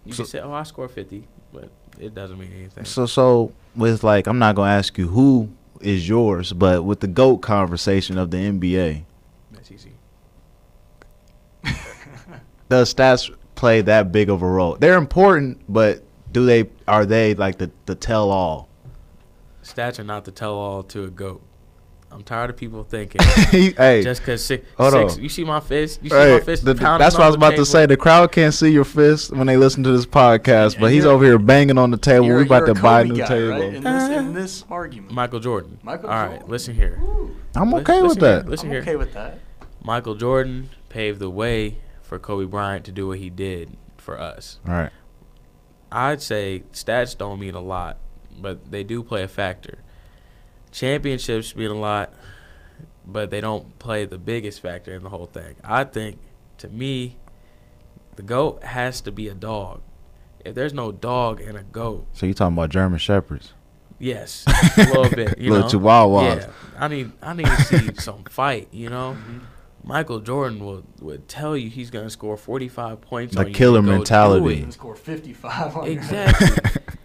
You 0.07 0.13
So- 0.15 0.23
can 0.25 0.31
say, 0.31 0.41
"Oh, 0.41 0.53
I 0.53 0.63
scored 0.63 0.91
50," 0.91 1.29
but 1.53 1.71
it 2.01 2.15
doesn't 2.15 2.39
mean 2.39 2.51
anything. 2.57 2.85
So, 2.87 3.05
so 3.07 3.53
with 3.77 4.03
like, 4.03 4.27
I'm 4.27 4.39
not 4.39 4.55
gonna 4.57 4.71
ask 4.73 4.97
you 4.97 5.09
who 5.09 5.51
is 5.81 6.09
yours, 6.09 6.53
but 6.55 6.85
with 6.85 7.01
the 7.01 7.07
goat 7.09 7.39
conversation 7.39 8.17
of 8.17 8.31
the 8.31 8.39
NBA, 8.39 9.05
SEC. 9.63 9.91
does 12.69 12.93
stats 12.93 13.31
play 13.55 13.81
that 13.83 14.13
big 14.13 14.31
of 14.31 14.43
a 14.43 14.47
role? 14.49 14.77
They're 14.81 14.97
important, 14.99 15.61
but 15.69 16.03
do 16.33 16.47
they 16.47 16.69
are 16.89 17.05
they 17.07 17.35
like 17.35 17.59
the 17.59 17.71
the 17.87 17.95
tell 17.95 18.31
all? 18.31 18.69
Stats 19.63 19.99
are 19.99 20.05
not 20.05 20.25
the 20.25 20.31
tell 20.33 20.55
all 20.55 20.83
to 20.85 21.05
a 21.05 21.11
goat. 21.11 21.43
I'm 22.11 22.23
tired 22.23 22.51
of 22.51 22.57
people 22.59 22.85
thinking 22.85 23.23
hey, 23.51 24.03
just 24.03 24.21
because 24.21 24.45
six, 24.45 24.67
Hold 24.77 24.93
six 24.93 25.15
on. 25.17 25.23
you 25.23 25.31
see 25.31 25.45
my 25.45 25.61
fist, 25.61 26.03
you 26.03 26.11
see 26.11 26.17
hey, 26.17 26.35
my 26.35 26.41
fist. 26.41 26.63
the- 26.63 26.75
the- 26.75 26.81
that's 26.99 27.15
what 27.15 27.23
I 27.23 27.27
was 27.27 27.37
the 27.37 27.39
about 27.39 27.57
to 27.57 27.65
say. 27.65 27.87
The 27.87 27.97
crowd 27.97 28.31
can't 28.33 28.53
see 28.53 28.69
your 28.71 28.85
fist 28.85 29.33
when 29.33 29.47
they 29.47 29.57
listen 29.57 29.83
to 29.85 29.93
this 29.93 30.05
podcast, 30.05 30.79
but 30.79 30.93
he's 30.93 31.07
over 31.07 31.25
here 31.25 31.39
banging 31.39 31.79
on 31.79 31.91
the 31.91 31.97
table. 31.97 32.27
You're- 32.27 32.41
we 32.43 32.47
about 32.47 32.67
you're 32.67 32.75
to 32.75 32.81
a 32.81 32.83
buy 32.83 33.01
a 33.01 33.05
Kobe 33.05 33.15
new 33.15 33.19
guy, 33.21 33.27
table. 33.29 33.49
right? 33.51 33.63
In 33.63 33.73
this, 33.83 33.85
in 33.85 34.13
uh-huh. 34.19 34.33
this 34.33 34.65
argument. 34.71 35.13
Michael 35.15 35.41
Jordan. 35.41 35.79
Michael 35.83 36.11
All 36.11 36.15
right, 36.17 36.31
Jordan. 36.33 36.51
listen 36.51 36.75
here. 36.75 37.01
I'm 37.55 37.71
Lis- 37.73 37.81
okay 37.81 38.03
with 38.03 38.11
listen 38.11 38.21
here, 38.21 38.37
that. 38.43 38.49
Listen 38.49 38.67
I'm 38.67 38.73
here. 38.73 38.83
okay 38.83 38.97
with 38.97 39.15
that. 39.15 39.39
Michael 39.83 40.15
Jordan 40.15 40.69
paved 40.91 41.19
the 41.19 41.31
way 41.31 41.79
for 42.03 42.19
Kobe 42.19 42.45
Bryant 42.45 42.85
to 42.85 42.93
do 42.93 43.07
what 43.09 43.21
he 43.21 43.31
did 43.31 43.75
for 43.97 44.21
us. 44.21 44.59
All 44.69 44.75
right. 44.75 44.93
I'd 45.93 46.23
say 46.23 46.63
stats 46.73 47.17
don't 47.17 47.39
mean 47.39 47.55
a 47.55 47.61
lot, 47.61 47.99
but 48.41 48.71
they 48.71 48.83
do 48.85 49.03
play 49.03 49.23
a 49.23 49.29
factor. 49.29 49.79
Championships 50.71 51.55
mean 51.55 51.71
a 51.71 51.75
lot, 51.79 52.13
but 53.07 53.31
they 53.31 53.41
don't 53.41 53.79
play 53.79 54.05
the 54.07 54.19
biggest 54.19 54.61
factor 54.61 54.95
in 54.95 55.03
the 55.03 55.11
whole 55.11 55.27
thing. 55.27 55.57
I 55.63 55.85
think, 55.85 56.19
to 56.59 56.69
me, 56.69 57.17
the 58.17 58.23
goat 58.23 58.63
has 58.65 59.01
to 59.03 59.13
be 59.13 59.29
a 59.29 59.35
dog. 59.35 59.83
If 60.45 60.55
there's 60.55 60.73
no 60.73 60.91
dog 60.91 61.41
in 61.41 61.57
a 61.57 61.63
goat, 61.63 62.07
So 62.15 62.27
you 62.27 62.35
talking 62.35 62.57
about 62.57 62.71
German 62.71 62.99
shepherds? 62.99 63.53
yes, 63.99 64.45
a 64.77 64.81
little 64.87 65.09
bit, 65.11 65.39
you 65.39 65.53
Little 65.53 65.69
know. 65.81 65.87
chihuahuas. 65.87 66.37
Yeah, 66.41 66.51
I 66.79 66.89
need 66.89 67.13
I 67.23 67.35
need 67.35 67.47
to 67.47 67.63
see 67.65 67.95
some 67.99 68.25
fight, 68.25 68.69
you 68.73 68.89
know. 68.91 69.13
Mm-hmm. 69.19 69.39
Michael 69.85 70.21
Jordan 70.21 70.65
would 70.65 70.85
would 71.01 71.29
tell 71.29 71.57
you 71.57 71.69
he's 71.69 71.91
gonna 71.91 72.11
score 72.11 72.37
45 72.37 73.01
points. 73.01 73.35
The 73.35 73.41
on 73.41 73.49
you. 73.49 73.55
killer 73.55 73.83
mentality. 73.83 74.61
it. 74.63 74.73
Score 74.73 74.95
55 74.95 75.77
on 75.77 75.89
Exactly. 75.89 76.49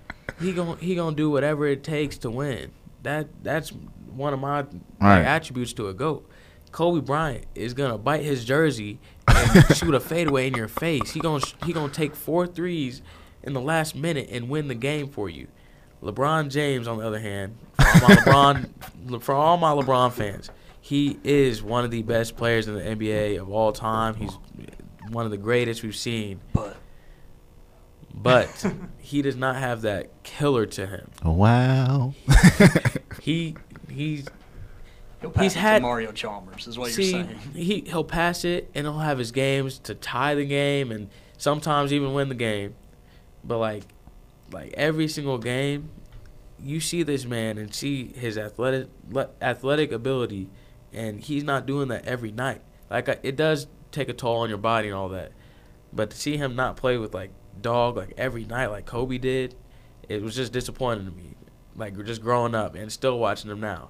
he 0.39 0.53
gon' 0.53 0.78
he 0.78 0.95
gonna 0.95 1.15
do 1.15 1.30
whatever 1.30 1.65
it 1.67 1.84
takes 1.84 2.17
to 2.19 2.30
win. 2.30 2.71
That 3.03 3.28
that's 3.43 3.69
one 4.11 4.34
of 4.34 4.39
my 4.39 4.57
like, 4.59 4.67
Right. 5.01 5.21
attributes 5.23 5.73
to 5.73 5.88
a 5.88 5.93
goat. 5.93 6.30
Kobe 6.71 7.01
Bryant 7.01 7.45
is 7.55 7.73
gonna 7.73 7.97
bite 7.97 8.23
his 8.23 8.45
jersey 8.45 8.99
and 9.28 9.65
shoot 9.75 9.95
a 9.95 9.99
fadeaway 9.99 10.47
in 10.47 10.53
your 10.55 10.67
face. 10.67 11.11
He 11.11 11.19
gonna 11.19 11.43
he 11.65 11.73
gonna 11.73 11.91
take 11.91 12.15
four 12.15 12.45
threes 12.45 13.01
in 13.43 13.53
the 13.53 13.61
last 13.61 13.95
minute 13.95 14.28
and 14.32 14.49
win 14.49 14.67
the 14.67 14.75
game 14.75 15.07
for 15.09 15.30
you. 15.30 15.47
LeBron 16.03 16.49
James, 16.51 16.88
on 16.88 16.99
the 16.99 17.07
other 17.07 17.17
hand, 17.19 17.57
for 17.75 17.86
all 17.88 17.99
my 18.07 18.15
LeBron, 18.15 19.21
for 19.23 19.34
all 19.34 19.57
my 19.57 19.71
LeBron 19.71 20.11
fans, 20.11 20.51
he 20.88 21.20
is 21.24 21.62
one 21.62 21.84
of 21.84 21.92
the 21.92 22.02
best 22.04 22.38
players 22.38 22.68
in 22.68 22.76
the 22.76 22.82
NBA 22.82 23.40
of 23.42 23.50
all 23.50 23.72
time. 23.74 24.16
He's 24.16 24.32
one 25.10 25.26
of 25.26 25.32
the 25.32 25.38
greatest 25.38 25.84
we've 25.84 25.96
seen, 25.96 26.40
But 26.54 26.78
but 28.14 28.66
he 29.00 29.22
does 29.22 29.36
not 29.36 29.58
have 29.58 29.82
that 29.82 30.24
killer 30.24 30.66
to 30.66 30.88
him. 30.88 31.12
Wow. 31.24 32.14
He 33.22 33.56
he's 33.90 34.26
he'll 35.20 35.32
pass 35.32 35.44
He's 35.44 35.52
it 35.54 35.56
to 35.56 35.60
had- 35.60 35.82
Mario 35.82 36.12
Chalmers, 36.14 36.66
is 36.68 36.78
what 36.78 36.92
See, 36.92 37.12
you're 37.12 37.24
saying. 37.26 37.40
he 37.56 37.82
he'll 37.88 38.04
pass 38.06 38.46
it 38.46 38.70
and 38.74 38.86
he'll 38.88 39.00
have 39.00 39.18
his 39.18 39.32
games 39.34 39.80
to 39.80 39.96
tie 39.96 40.34
the 40.36 40.46
game 40.46 40.92
and 40.92 41.10
sometimes 41.38 41.92
even 41.92 42.14
win 42.14 42.30
the 42.30 42.36
game. 42.36 42.76
But 43.44 43.58
like 43.58 43.84
like 44.52 44.74
every 44.78 45.10
single 45.10 45.40
game, 45.40 45.90
you 46.64 46.80
see 46.80 47.04
this 47.04 47.26
man 47.26 47.58
and 47.58 47.74
see 47.76 48.14
his 48.14 48.38
athletic 48.38 48.88
athletic 49.42 49.92
ability 49.92 50.48
and 50.98 51.22
he's 51.22 51.43
not 51.43 51.66
doing 51.66 51.89
that 51.89 52.06
every 52.06 52.32
night. 52.32 52.62
Like 52.89 53.08
I, 53.08 53.18
it 53.22 53.36
does 53.36 53.68
take 53.91 54.10
a 54.10 54.14
toll 54.14 54.38
on 54.38 54.50
your 54.50 54.58
body 54.58 54.88
and 54.88 54.98
all 54.98 55.10
that. 55.10 55.32
But 55.93 56.10
to 56.10 56.18
see 56.18 56.38
him 56.38 56.56
not 56.56 56.76
play 56.76 56.98
with 56.98 57.14
like 57.14 57.32
dog 57.62 57.98
like 57.98 58.14
every 58.18 58.45
night 58.45 58.68
like 58.68 58.86
Kobe 58.86 59.18
did, 59.18 59.56
it 60.10 60.22
was 60.22 60.36
just 60.36 60.52
disappointing 60.52 61.06
to 61.06 61.12
me. 61.12 61.36
Like 61.76 61.95
we're 61.95 62.04
just 62.04 62.22
growing 62.22 62.56
up 62.56 62.76
and 62.76 62.91
still 62.91 63.20
watching 63.20 63.52
him 63.52 63.60
now. 63.60 63.89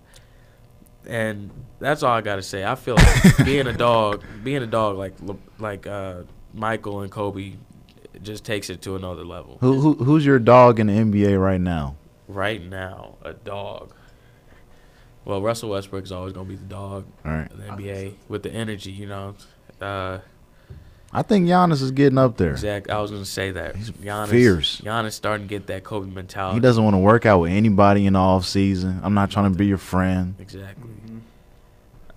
And 1.05 1.49
that's 1.79 2.03
all 2.03 2.11
I 2.11 2.21
gotta 2.21 2.43
say. 2.43 2.65
I 2.65 2.75
feel 2.75 2.95
like 2.95 3.37
being 3.45 3.67
a 3.67 3.73
dog, 3.73 4.23
being 4.43 4.61
a 4.61 4.67
dog 4.67 4.97
like 4.97 5.13
like 5.57 5.87
uh, 5.87 6.23
Michael 6.53 7.01
and 7.01 7.11
Kobe, 7.11 7.53
just 8.21 8.43
takes 8.43 8.69
it 8.69 8.81
to 8.81 8.97
another 8.97 9.23
level. 9.23 9.57
Who, 9.61 9.79
who 9.79 9.93
who's 9.93 10.25
your 10.25 10.39
dog 10.39 10.79
in 10.81 10.87
the 10.87 10.93
NBA 10.93 11.41
right 11.41 11.61
now? 11.61 11.95
Right 12.27 12.61
now, 12.61 13.15
a 13.23 13.31
dog. 13.33 13.93
Well, 15.27 15.41
Russell 15.41 15.71
Westbrook 15.71 16.05
is 16.05 16.11
always 16.13 16.31
gonna 16.31 16.47
be 16.47 16.55
the 16.55 16.63
dog 16.63 17.05
All 17.25 17.31
right. 17.33 17.51
of 17.51 17.57
the 17.57 17.63
NBA 17.65 18.13
with 18.29 18.43
the 18.43 18.51
energy, 18.51 18.91
you 18.91 19.07
know. 19.07 19.35
Uh, 19.81 20.19
I 21.11 21.21
think 21.21 21.47
Giannis 21.47 21.81
is 21.81 21.91
getting 21.91 22.17
up 22.17 22.37
there. 22.37 22.51
exact. 22.51 22.89
I 22.89 23.01
was 23.01 23.11
gonna 23.11 23.25
say 23.25 23.51
that. 23.51 23.75
Giannis, 23.75 24.29
fierce. 24.29 24.79
Giannis 24.81 25.11
starting 25.11 25.45
to 25.45 25.49
get 25.49 25.67
that 25.67 25.83
Kobe 25.83 26.09
mentality. 26.09 26.55
He 26.55 26.59
doesn't 26.61 26.81
want 26.81 26.93
to 26.93 26.99
work 26.99 27.25
out 27.25 27.39
with 27.41 27.51
anybody 27.51 28.05
in 28.05 28.13
the 28.13 28.19
off 28.19 28.45
season. 28.45 29.01
I'm 29.03 29.13
not 29.13 29.29
trying 29.29 29.51
to 29.51 29.57
be 29.57 29.65
your 29.65 29.77
friend. 29.77 30.35
Exactly. 30.39 30.91
Mhm. 31.07 31.19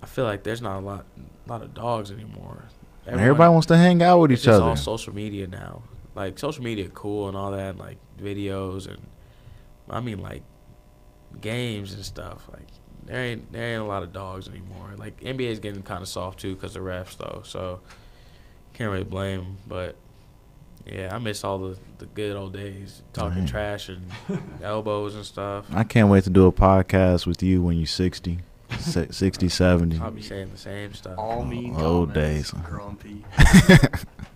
I 0.01 0.05
feel 0.05 0.23
like 0.23 0.43
there's 0.43 0.61
not 0.61 0.77
a 0.77 0.85
lot, 0.85 1.05
lot 1.47 1.61
of 1.61 1.73
dogs 1.73 2.11
anymore. 2.11 2.63
And 3.05 3.19
everybody 3.19 3.51
wants 3.51 3.67
to 3.67 3.77
hang 3.77 4.01
out 4.01 4.19
with 4.19 4.31
each 4.31 4.47
other. 4.47 4.63
all 4.63 4.75
social 4.77 5.13
media 5.13 5.47
now. 5.47 5.81
Like 6.15 6.39
social 6.39 6.63
media, 6.63 6.87
cool 6.89 7.27
and 7.27 7.35
all 7.35 7.51
that, 7.51 7.77
like 7.77 7.97
videos 8.21 8.87
and 8.87 8.99
I 9.89 9.99
mean 9.99 10.21
like 10.21 10.43
games 11.41 11.93
and 11.93 12.05
stuff. 12.05 12.47
Like 12.51 12.67
there 13.11 13.23
ain't 13.25 13.51
there 13.51 13.73
ain't 13.73 13.81
a 13.81 13.85
lot 13.85 14.03
of 14.03 14.13
dogs 14.13 14.47
anymore. 14.47 14.91
Like 14.97 15.19
NBA 15.21 15.47
is 15.51 15.59
getting 15.59 15.83
kind 15.83 16.01
of 16.01 16.07
soft 16.07 16.39
too 16.39 16.55
because 16.55 16.73
the 16.73 16.79
refs 16.79 17.17
though. 17.17 17.41
So 17.45 17.81
can't 18.73 18.89
really 18.89 19.03
blame 19.03 19.41
'em, 19.41 19.57
But 19.67 19.95
yeah, 20.85 21.13
I 21.13 21.19
miss 21.19 21.43
all 21.43 21.57
the 21.59 21.77
the 21.99 22.05
good 22.07 22.35
old 22.35 22.53
days 22.53 23.03
talking 23.13 23.39
Man. 23.39 23.47
trash 23.47 23.89
and 23.89 24.09
elbows 24.63 25.15
and 25.15 25.25
stuff. 25.25 25.65
I 25.73 25.83
can't 25.83 26.09
wait 26.09 26.23
to 26.23 26.29
do 26.29 26.47
a 26.47 26.51
podcast 26.51 27.27
with 27.27 27.43
you 27.43 27.61
when 27.61 27.77
you're 27.77 27.85
60, 27.85 28.39
si- 28.79 29.07
60, 29.11 29.49
70. 29.49 29.99
I'll 29.99 30.09
be 30.11 30.21
saying 30.21 30.49
the 30.51 30.57
same 30.57 30.93
stuff. 30.93 31.19
All 31.19 31.41
oh, 31.41 31.45
mean 31.45 31.75
Old 31.75 32.13
comments, 32.13 32.51
days. 32.53 32.61
Grumpy. 32.63 33.25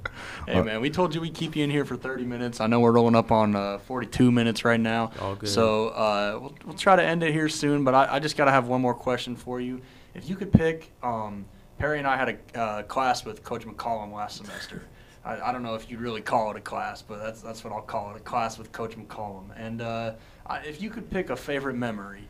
hey 0.47 0.61
man, 0.61 0.81
we 0.81 0.89
told 0.89 1.15
you 1.15 1.21
we'd 1.21 1.33
keep 1.33 1.55
you 1.55 1.63
in 1.63 1.69
here 1.69 1.85
for 1.85 1.95
30 1.95 2.23
minutes. 2.25 2.59
I 2.59 2.67
know 2.67 2.79
we're 2.79 2.91
rolling 2.91 3.15
up 3.15 3.31
on 3.31 3.55
uh, 3.55 3.79
42 3.79 4.31
minutes 4.31 4.65
right 4.65 4.79
now. 4.79 5.11
All 5.19 5.35
good. 5.35 5.49
So 5.49 5.89
uh, 5.89 6.37
we'll, 6.41 6.55
we'll 6.65 6.75
try 6.75 6.95
to 6.95 7.03
end 7.03 7.23
it 7.23 7.31
here 7.31 7.49
soon, 7.49 7.83
but 7.83 7.93
I, 7.93 8.15
I 8.15 8.19
just 8.19 8.37
got 8.37 8.45
to 8.45 8.51
have 8.51 8.67
one 8.67 8.81
more 8.81 8.93
question 8.93 9.35
for 9.35 9.59
you. 9.59 9.81
If 10.13 10.29
you 10.29 10.35
could 10.35 10.51
pick, 10.51 10.91
um, 11.03 11.45
Perry 11.77 11.97
and 11.99 12.07
I 12.07 12.17
had 12.17 12.29
a 12.53 12.59
uh, 12.59 12.83
class 12.83 13.25
with 13.25 13.43
Coach 13.43 13.65
McCollum 13.65 14.13
last 14.13 14.37
semester. 14.37 14.83
I, 15.25 15.49
I 15.49 15.51
don't 15.51 15.63
know 15.63 15.75
if 15.75 15.89
you'd 15.89 15.99
really 15.99 16.21
call 16.21 16.51
it 16.51 16.57
a 16.57 16.61
class, 16.61 17.01
but 17.01 17.21
that's 17.21 17.41
that's 17.41 17.63
what 17.63 17.73
I'll 17.73 17.81
call 17.81 18.11
it, 18.11 18.17
a 18.17 18.21
class 18.21 18.57
with 18.57 18.71
Coach 18.71 18.95
McCollum. 18.95 19.49
And 19.57 19.81
uh, 19.81 20.13
I, 20.45 20.59
if 20.59 20.81
you 20.81 20.89
could 20.89 21.09
pick 21.09 21.29
a 21.29 21.35
favorite 21.35 21.75
memory 21.75 22.27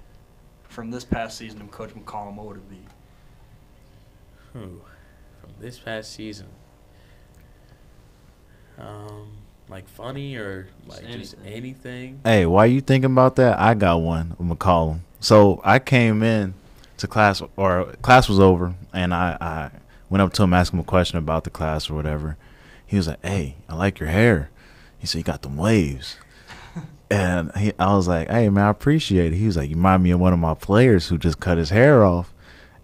from 0.64 0.90
this 0.90 1.04
past 1.04 1.38
season 1.38 1.62
of 1.62 1.72
Coach 1.72 1.92
McCollum, 1.92 2.36
what 2.36 2.48
would 2.48 2.58
it 2.58 2.70
be? 2.70 2.82
Who? 4.54 4.82
From 5.42 5.52
this 5.60 5.78
past 5.78 6.14
season. 6.14 6.48
Um, 8.78 9.30
like 9.70 9.88
funny 9.88 10.36
or 10.36 10.68
like 10.88 11.06
just 11.08 11.36
anything. 11.44 11.54
anything. 11.54 12.20
Hey, 12.24 12.46
while 12.46 12.68
you 12.68 12.82
thinking 12.82 13.12
about 13.12 13.36
that, 13.38 13.60
I 13.60 13.74
got 13.74 14.02
one. 14.02 14.36
I'm 14.40 14.48
gonna 14.48 14.56
call 14.56 14.92
him. 14.92 15.02
So 15.20 15.60
I 15.64 15.80
came 15.80 16.22
in 16.22 16.54
to 16.98 17.08
class, 17.08 17.42
or 17.56 17.86
class 18.02 18.30
was 18.30 18.40
over, 18.40 18.76
and 18.94 19.14
I, 19.14 19.38
I 19.42 19.72
went 20.10 20.22
up 20.22 20.34
to 20.34 20.44
him, 20.44 20.54
asked 20.54 20.74
him 20.74 20.80
a 20.80 20.84
question 20.84 21.18
about 21.18 21.44
the 21.44 21.50
class 21.50 21.90
or 21.90 21.96
whatever. 21.96 22.38
He 22.86 22.98
was 22.98 23.08
like, 23.08 23.26
"Hey, 23.26 23.56
I 23.68 23.76
like 23.76 24.00
your 24.00 24.10
hair." 24.10 24.50
He 25.00 25.08
said, 25.08 25.20
"You 25.20 25.24
got 25.24 25.42
them 25.42 25.58
waves." 25.58 26.18
And 27.12 27.52
he, 27.56 27.72
I 27.78 27.94
was 27.94 28.08
like, 28.08 28.32
"Hey, 28.32 28.50
man, 28.50 28.66
I 28.66 28.70
appreciate 28.70 29.32
it." 29.32 29.36
He 29.36 29.46
was 29.46 29.56
like, 29.56 29.70
"You 29.70 29.76
remind 29.76 30.02
me 30.02 30.10
of 30.10 30.20
one 30.20 30.34
of 30.34 30.40
my 30.40 30.56
players 30.56 31.08
who 31.08 31.20
just 31.20 31.40
cut 31.40 31.60
his 31.60 31.70
hair 31.70 32.04
off, 32.04 32.34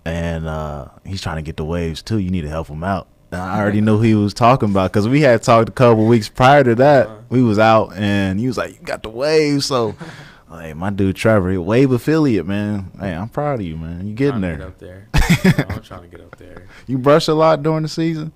and 0.05 0.47
uh, 0.47 0.89
he's 1.03 1.21
trying 1.21 1.37
to 1.37 1.41
get 1.41 1.57
the 1.57 1.65
waves 1.65 2.03
too. 2.03 2.19
You 2.19 2.29
need 2.29 2.43
to 2.43 2.49
help 2.49 2.67
him 2.67 2.83
out." 2.83 3.07
And 3.31 3.41
I 3.41 3.59
already 3.59 3.79
knew 3.79 3.97
who 3.97 4.03
he 4.03 4.15
was 4.15 4.33
talking 4.33 4.69
about 4.69 4.91
because 4.91 5.07
we 5.07 5.21
had 5.21 5.41
talked 5.41 5.69
a 5.69 5.71
couple 5.71 6.05
weeks 6.05 6.27
prior 6.27 6.63
to 6.65 6.75
that. 6.75 7.07
Uh-huh. 7.07 7.15
We 7.29 7.41
was 7.43 7.57
out, 7.59 7.93
and 7.95 8.39
he 8.39 8.47
was 8.47 8.57
like, 8.57 8.73
"You 8.73 8.85
got 8.85 9.03
the 9.03 9.09
wave." 9.09 9.63
So, 9.63 9.95
hey, 10.51 10.73
my 10.73 10.89
dude 10.89 11.15
Trevor, 11.15 11.49
he 11.49 11.57
wave 11.57 11.91
affiliate, 11.91 12.45
man. 12.45 12.91
Hey, 12.99 13.13
I'm 13.13 13.29
proud 13.29 13.61
of 13.61 13.65
you, 13.65 13.77
man. 13.77 14.05
You 14.05 14.13
getting 14.13 14.41
there? 14.41 14.57
Get 14.57 14.67
up 14.67 14.79
there. 14.79 15.07
I'm 15.69 15.81
trying 15.81 16.01
to 16.01 16.07
get 16.07 16.19
up 16.19 16.37
there. 16.37 16.67
You 16.87 16.97
brush 16.97 17.29
a 17.29 17.33
lot 17.33 17.63
during 17.63 17.83
the 17.83 17.89
season. 17.89 18.33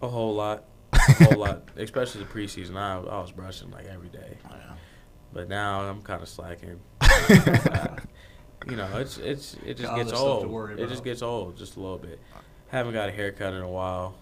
A 0.00 0.08
whole 0.08 0.34
lot. 0.34 0.64
A 0.92 0.98
whole 1.24 1.38
lot. 1.40 1.68
Especially 1.76 2.22
the 2.22 2.28
preseason. 2.28 2.76
I, 2.76 2.98
I 2.98 3.20
was 3.20 3.32
brushing 3.32 3.70
like 3.72 3.86
every 3.86 4.08
day. 4.08 4.38
But 5.32 5.48
now 5.48 5.80
I'm 5.80 6.02
kind 6.02 6.22
of 6.22 6.28
slacking. 6.28 6.78
you 8.68 8.76
know, 8.76 8.88
it's 8.98 9.16
it's 9.18 9.54
it 9.66 9.78
just 9.78 9.88
Got 9.88 9.96
gets 9.96 10.12
other 10.12 10.20
to 10.20 10.26
old. 10.26 10.46
worry 10.46 10.80
It 10.80 10.88
just 10.88 11.02
gets 11.02 11.22
old 11.22 11.56
just 11.56 11.76
a 11.76 11.80
little 11.80 11.98
bit. 11.98 12.20
I 12.72 12.76
haven't 12.76 12.94
got 12.94 13.08
a 13.08 13.12
haircut 13.12 13.52
in 13.54 13.60
a 13.62 13.68
while. 13.68 14.14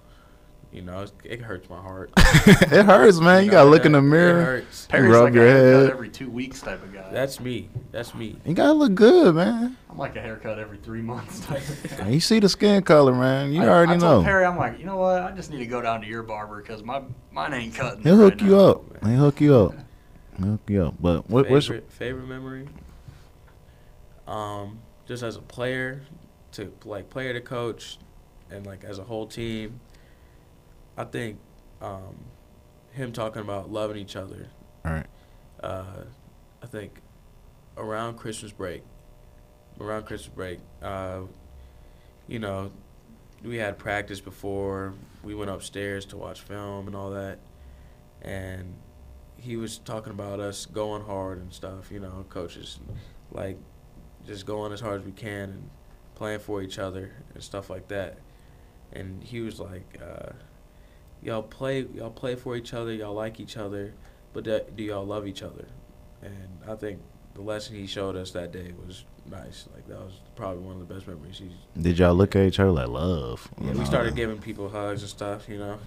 You 0.72 0.82
know, 0.82 1.04
it 1.24 1.40
hurts 1.40 1.68
my 1.68 1.80
heart. 1.80 2.10
it 2.16 2.84
hurts, 2.86 3.18
man. 3.18 3.44
You 3.44 3.50
know, 3.50 3.56
gotta 3.58 3.70
look 3.70 3.84
in 3.84 3.92
the 3.92 4.00
mirror. 4.00 4.28
it 4.30 4.32
mirror. 4.34 4.44
hurts. 4.60 4.86
Perry's 4.86 5.12
rub 5.12 5.24
like 5.24 5.34
your 5.34 5.46
a 5.46 5.50
haircut 5.50 5.82
head. 5.82 5.90
every 5.90 6.08
two 6.10 6.30
weeks 6.30 6.60
type 6.60 6.80
of 6.84 6.94
guy. 6.94 7.10
That's 7.12 7.40
me. 7.40 7.68
That's 7.90 8.14
me. 8.14 8.36
You 8.44 8.54
gotta 8.54 8.74
look 8.74 8.94
good, 8.94 9.34
man. 9.34 9.76
I'm 9.88 9.98
like 9.98 10.14
a 10.14 10.20
haircut 10.20 10.60
every 10.60 10.78
three 10.78 11.02
months 11.02 11.40
type 11.40 11.58
of 11.68 11.90
guy. 11.98 12.08
You 12.10 12.20
see 12.20 12.38
the 12.38 12.48
skin 12.48 12.82
color, 12.84 13.12
man. 13.12 13.52
You 13.52 13.62
I- 13.62 13.68
already 13.68 13.92
I 13.94 13.96
told 13.98 14.22
know. 14.22 14.24
Perry, 14.24 14.44
I'm 14.44 14.56
like, 14.56 14.78
you 14.78 14.84
know 14.84 14.96
what? 14.96 15.22
I 15.22 15.32
just 15.32 15.50
need 15.50 15.58
to 15.58 15.66
go 15.66 15.82
down 15.82 16.02
to 16.02 16.06
your 16.06 16.22
barber 16.22 16.60
because 16.62 16.84
my 16.84 17.02
mine 17.32 17.52
ain't 17.52 17.74
cutting. 17.74 18.02
He'll 18.04 18.16
right 18.16 18.32
hook 18.32 18.40
you 18.40 18.50
now. 18.50 18.58
up. 18.60 18.84
He'll 19.06 19.16
hook 19.16 19.40
you 19.40 19.54
up. 19.56 19.74
He'll 20.38 20.46
hook 20.52 20.60
you 20.68 20.84
up. 20.86 20.94
But 21.00 21.28
what, 21.28 21.50
what's 21.50 21.66
your 21.68 21.80
favorite 21.82 22.28
memory? 22.28 22.68
Um, 24.28 24.78
just 25.06 25.24
as 25.24 25.34
a 25.36 25.42
player, 25.42 26.02
to 26.52 26.72
like 26.84 27.10
player 27.10 27.32
to 27.32 27.40
coach, 27.40 27.98
and 28.50 28.66
like 28.66 28.84
as 28.84 28.98
a 28.98 29.04
whole 29.04 29.26
team, 29.26 29.80
I 30.96 31.04
think 31.04 31.38
um, 31.80 32.16
him 32.92 33.12
talking 33.12 33.42
about 33.42 33.70
loving 33.70 33.96
each 33.96 34.16
other. 34.16 34.48
all 34.84 34.92
right? 34.92 35.06
Uh, 35.62 36.04
I 36.62 36.66
think 36.66 37.00
around 37.76 38.16
Christmas 38.16 38.52
break, 38.52 38.82
around 39.80 40.04
Christmas 40.04 40.34
break, 40.34 40.60
uh, 40.82 41.20
you 42.28 42.38
know, 42.38 42.70
we 43.42 43.56
had 43.56 43.78
practice 43.78 44.20
before. 44.20 44.94
We 45.22 45.34
went 45.34 45.50
upstairs 45.50 46.04
to 46.06 46.16
watch 46.16 46.40
film 46.40 46.86
and 46.86 46.96
all 46.96 47.10
that, 47.10 47.38
and 48.22 48.74
he 49.36 49.56
was 49.56 49.78
talking 49.78 50.12
about 50.12 50.40
us 50.40 50.66
going 50.66 51.02
hard 51.02 51.38
and 51.38 51.52
stuff. 51.52 51.90
You 51.90 52.00
know, 52.00 52.24
coaches 52.28 52.78
like 53.32 53.56
just 54.26 54.46
going 54.46 54.72
as 54.72 54.80
hard 54.80 55.00
as 55.00 55.06
we 55.06 55.12
can 55.12 55.50
and 55.50 55.70
playing 56.14 56.40
for 56.40 56.62
each 56.62 56.78
other 56.78 57.10
and 57.34 57.42
stuff 57.42 57.70
like 57.70 57.88
that. 57.88 58.18
And 58.92 59.22
he 59.22 59.40
was 59.40 59.60
like, 59.60 60.00
uh, 60.02 60.32
"Y'all 61.22 61.42
play, 61.42 61.86
y'all 61.94 62.10
play 62.10 62.34
for 62.34 62.56
each 62.56 62.74
other. 62.74 62.92
Y'all 62.92 63.14
like 63.14 63.38
each 63.40 63.56
other, 63.56 63.94
but 64.32 64.44
do 64.44 64.82
y'all 64.82 65.06
love 65.06 65.26
each 65.26 65.42
other?" 65.42 65.66
And 66.22 66.58
I 66.68 66.74
think 66.74 67.00
the 67.34 67.42
lesson 67.42 67.76
he 67.76 67.86
showed 67.86 68.16
us 68.16 68.32
that 68.32 68.52
day 68.52 68.72
was 68.86 69.04
nice. 69.30 69.68
Like 69.74 69.86
that 69.88 69.98
was 69.98 70.20
probably 70.36 70.62
one 70.62 70.80
of 70.80 70.88
the 70.88 70.94
best 70.94 71.06
memories. 71.06 71.38
He's, 71.38 71.52
Did 71.82 71.98
y'all 71.98 72.14
look 72.14 72.34
at 72.36 72.46
each 72.46 72.58
other 72.58 72.72
like 72.72 72.88
love? 72.88 73.48
yeah, 73.60 73.72
we 73.72 73.84
started 73.84 74.16
giving 74.16 74.38
people 74.38 74.68
hugs 74.68 75.02
and 75.02 75.10
stuff, 75.10 75.48
you 75.48 75.58
know. 75.58 75.78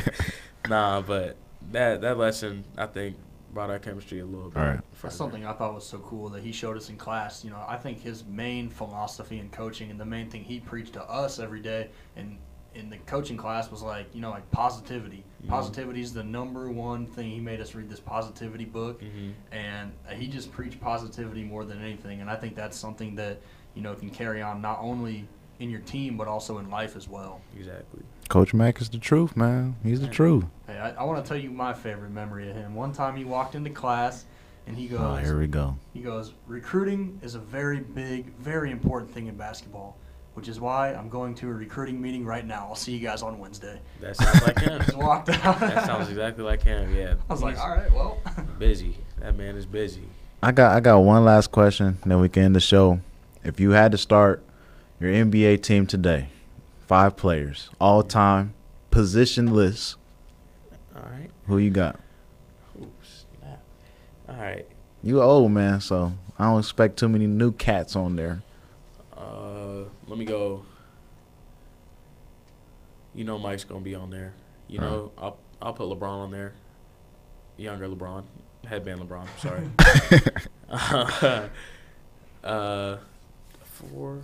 nah, 0.68 1.00
but 1.00 1.36
that 1.70 2.00
that 2.00 2.18
lesson 2.18 2.64
I 2.76 2.86
think 2.86 3.16
brought 3.52 3.70
our 3.70 3.78
chemistry 3.78 4.20
a 4.20 4.24
little 4.26 4.50
bit. 4.50 4.58
All 4.58 4.64
right. 4.66 4.80
That's 5.02 5.14
something 5.16 5.44
I 5.46 5.52
thought 5.52 5.74
was 5.74 5.86
so 5.86 5.98
cool 5.98 6.28
that 6.30 6.42
he 6.42 6.52
showed 6.52 6.76
us 6.76 6.88
in 6.88 6.96
class. 6.96 7.44
You 7.44 7.50
know, 7.50 7.62
I 7.68 7.76
think 7.76 8.00
his 8.00 8.24
main 8.24 8.68
philosophy 8.68 9.38
in 9.38 9.50
coaching 9.50 9.90
and 9.90 10.00
the 10.00 10.04
main 10.04 10.30
thing 10.30 10.42
he 10.44 10.60
preached 10.60 10.94
to 10.94 11.02
us 11.02 11.38
every 11.38 11.60
day 11.60 11.90
and 12.16 12.38
in 12.74 12.88
the 12.88 12.96
coaching 12.98 13.36
class 13.36 13.70
was 13.70 13.82
like, 13.82 14.06
you 14.14 14.22
know, 14.22 14.30
like 14.30 14.50
positivity. 14.50 15.22
Mhm. 15.44 15.48
Positivity 15.48 16.00
is 16.00 16.14
the 16.14 16.24
number 16.24 16.70
one 16.70 17.04
thing. 17.06 17.30
He 17.30 17.38
made 17.40 17.60
us 17.60 17.74
read 17.74 17.90
this 17.90 18.00
positivity 18.00 18.64
book, 18.64 19.02
Mhm. 19.02 19.32
and 19.50 19.92
he 20.16 20.26
just 20.26 20.50
preached 20.52 20.80
positivity 20.80 21.44
more 21.44 21.66
than 21.66 21.82
anything. 21.82 22.22
And 22.22 22.30
I 22.30 22.36
think 22.36 22.54
that's 22.56 22.78
something 22.78 23.14
that 23.16 23.40
you 23.74 23.82
know 23.82 23.94
can 23.94 24.08
carry 24.08 24.40
on 24.40 24.62
not 24.62 24.78
only 24.80 25.28
in 25.58 25.68
your 25.68 25.80
team 25.80 26.16
but 26.16 26.26
also 26.28 26.56
in 26.58 26.70
life 26.70 26.96
as 26.96 27.06
well. 27.06 27.42
Exactly. 27.54 28.02
Coach 28.30 28.54
Mack 28.54 28.80
is 28.80 28.88
the 28.88 28.96
truth, 28.98 29.36
man. 29.36 29.76
He's 29.82 30.00
the 30.00 30.06
Yeah. 30.06 30.12
truth. 30.12 30.44
Hey, 30.82 30.94
I, 30.96 31.02
I 31.02 31.04
want 31.04 31.24
to 31.24 31.28
tell 31.28 31.38
you 31.38 31.50
my 31.50 31.72
favorite 31.72 32.10
memory 32.10 32.50
of 32.50 32.56
him. 32.56 32.74
One 32.74 32.92
time 32.92 33.16
he 33.16 33.24
walked 33.24 33.54
into 33.54 33.70
class, 33.70 34.24
and 34.66 34.76
he 34.76 34.86
ah, 34.94 34.98
goes, 34.98 35.00
Oh, 35.00 35.24
here 35.24 35.38
we 35.38 35.46
go. 35.46 35.76
He 35.92 36.00
goes, 36.00 36.34
recruiting 36.46 37.18
is 37.22 37.34
a 37.34 37.38
very 37.38 37.80
big, 37.80 38.34
very 38.36 38.70
important 38.70 39.10
thing 39.10 39.26
in 39.26 39.36
basketball, 39.36 39.96
which 40.34 40.48
is 40.48 40.60
why 40.60 40.92
I'm 40.94 41.08
going 41.08 41.34
to 41.36 41.48
a 41.48 41.52
recruiting 41.52 42.00
meeting 42.00 42.24
right 42.24 42.46
now. 42.46 42.66
I'll 42.68 42.74
see 42.74 42.92
you 42.92 43.00
guys 43.00 43.22
on 43.22 43.38
Wednesday. 43.38 43.80
That 44.00 44.16
sounds 44.16 44.42
like 44.42 44.58
him. 44.58 44.80
Just 44.86 44.96
walked 44.96 45.28
out. 45.30 45.60
that 45.60 45.86
sounds 45.86 46.08
exactly 46.08 46.44
like 46.44 46.62
him. 46.62 46.94
Yeah. 46.94 47.14
I 47.28 47.32
was 47.32 47.42
like, 47.42 47.58
all 47.58 47.70
right, 47.70 47.92
well. 47.92 48.18
Busy. 48.58 48.96
That 49.20 49.36
man 49.36 49.56
is 49.56 49.66
busy. 49.66 50.02
I 50.42 50.50
got 50.50 50.76
I 50.76 50.80
got 50.80 50.98
one 50.98 51.24
last 51.24 51.52
question, 51.52 51.98
then 52.04 52.20
we 52.20 52.28
can 52.28 52.42
end 52.42 52.56
the 52.56 52.60
show. 52.60 53.00
If 53.44 53.60
you 53.60 53.70
had 53.70 53.92
to 53.92 53.98
start 53.98 54.42
your 54.98 55.12
NBA 55.12 55.62
team 55.62 55.86
today, 55.86 56.28
five 56.88 57.16
players, 57.16 57.70
all 57.80 58.02
time, 58.02 58.54
positionless, 58.90 59.94
All 60.94 61.02
right. 61.02 61.30
who 61.46 61.58
you 61.58 61.70
got? 61.70 61.98
Ooh, 62.80 62.90
snap. 63.02 63.62
All 64.28 64.36
right. 64.36 64.66
You 65.02 65.20
old 65.22 65.50
man, 65.52 65.80
so 65.80 66.12
I 66.38 66.44
don't 66.44 66.58
expect 66.60 66.98
too 66.98 67.08
many 67.08 67.26
new 67.26 67.52
cats 67.52 67.96
on 67.96 68.16
there. 68.16 68.42
Uh, 69.16 69.84
let 70.06 70.18
me 70.18 70.24
go. 70.24 70.64
You 73.14 73.24
know 73.24 73.38
Mike's 73.38 73.64
gonna 73.64 73.80
be 73.80 73.94
on 73.94 74.10
there. 74.10 74.32
You 74.68 74.78
All 74.78 74.84
right. 74.84 74.92
know 74.92 75.12
I'll 75.18 75.36
I'll 75.60 75.72
put 75.72 75.88
LeBron 75.88 76.02
on 76.24 76.30
there. 76.30 76.52
Younger 77.56 77.88
LeBron, 77.88 78.24
headband 78.66 79.00
LeBron. 79.00 79.26
Sorry. 79.38 79.68
uh, 82.44 82.96
four. 83.64 84.20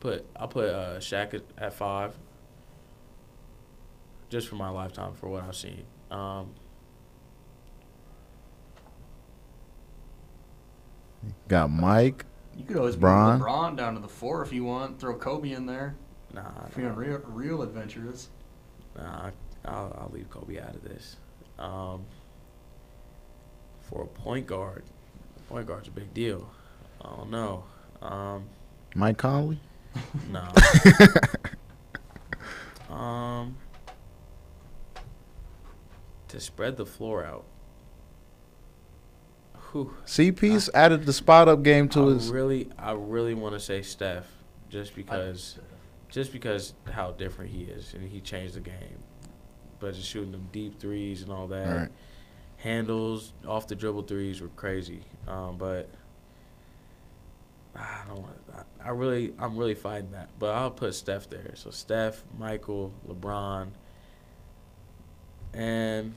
Put 0.00 0.26
I'll 0.36 0.48
put 0.48 0.68
uh, 0.68 0.98
Shaq 0.98 1.34
at, 1.34 1.42
at 1.58 1.72
five. 1.74 2.14
Just 4.30 4.48
for 4.48 4.54
my 4.54 4.70
lifetime, 4.70 5.12
for 5.14 5.28
what 5.28 5.44
I've 5.44 5.56
seen. 5.56 5.84
Um, 6.10 6.54
Got 11.48 11.70
Mike. 11.70 12.24
You 12.56 12.64
could 12.64 12.76
always 12.78 12.96
Bron. 12.96 13.38
move 13.38 13.46
LeBron 13.46 13.76
down 13.76 13.94
to 13.94 14.00
the 14.00 14.08
four 14.08 14.42
if 14.42 14.52
you 14.52 14.64
want. 14.64 14.98
Throw 14.98 15.14
Kobe 15.16 15.52
in 15.52 15.66
there 15.66 15.96
nah, 16.32 16.42
if 16.68 16.76
you're 16.76 16.92
real, 16.92 17.20
real 17.26 17.62
adventurous. 17.62 18.28
Nah, 18.96 19.30
I'll, 19.64 19.96
I'll 19.98 20.10
leave 20.12 20.28
Kobe 20.30 20.60
out 20.60 20.74
of 20.74 20.82
this. 20.82 21.16
Um, 21.58 22.04
for 23.80 24.02
a 24.02 24.06
point 24.06 24.46
guard, 24.46 24.84
point 25.48 25.66
guard's 25.66 25.88
a 25.88 25.92
big 25.92 26.12
deal. 26.14 26.48
I 27.02 27.16
don't 27.16 27.30
know. 27.30 27.64
Um, 28.02 28.44
Mike 28.94 29.18
Conley. 29.18 29.60
no. 30.30 30.48
um, 32.94 33.56
to 36.30 36.40
spread 36.40 36.76
the 36.76 36.86
floor 36.86 37.24
out. 37.24 37.44
Whew. 39.72 39.94
CP's 40.04 40.68
added 40.74 41.06
the 41.06 41.12
spot 41.12 41.48
up 41.48 41.62
game 41.62 41.88
to 41.90 42.08
I 42.10 42.14
his. 42.14 42.28
really, 42.30 42.68
I 42.78 42.92
really 42.92 43.34
want 43.34 43.54
to 43.54 43.60
say 43.60 43.82
Steph, 43.82 44.26
just 44.68 44.94
because, 44.96 45.58
just 46.08 46.32
because 46.32 46.74
how 46.90 47.12
different 47.12 47.52
he 47.52 47.62
is, 47.62 47.94
and 47.94 48.08
he 48.08 48.20
changed 48.20 48.54
the 48.54 48.60
game. 48.60 48.98
But 49.78 49.94
just 49.94 50.08
shooting 50.08 50.32
them 50.32 50.48
deep 50.52 50.78
threes 50.80 51.22
and 51.22 51.30
all 51.32 51.46
that, 51.48 51.66
All 51.68 51.74
right. 51.74 51.88
handles 52.58 53.32
off 53.46 53.66
the 53.68 53.74
dribble 53.76 54.02
threes 54.02 54.40
were 54.40 54.48
crazy. 54.48 55.02
Um, 55.28 55.56
but 55.56 55.88
I 57.76 58.02
don't 58.08 58.20
want. 58.20 58.36
I, 58.54 58.88
I 58.88 58.90
really, 58.90 59.32
I'm 59.38 59.56
really 59.56 59.74
fighting 59.76 60.10
that. 60.10 60.28
But 60.38 60.54
I'll 60.54 60.70
put 60.72 60.94
Steph 60.94 61.30
there. 61.30 61.52
So 61.54 61.70
Steph, 61.70 62.24
Michael, 62.38 62.92
LeBron, 63.08 63.68
and 65.54 66.14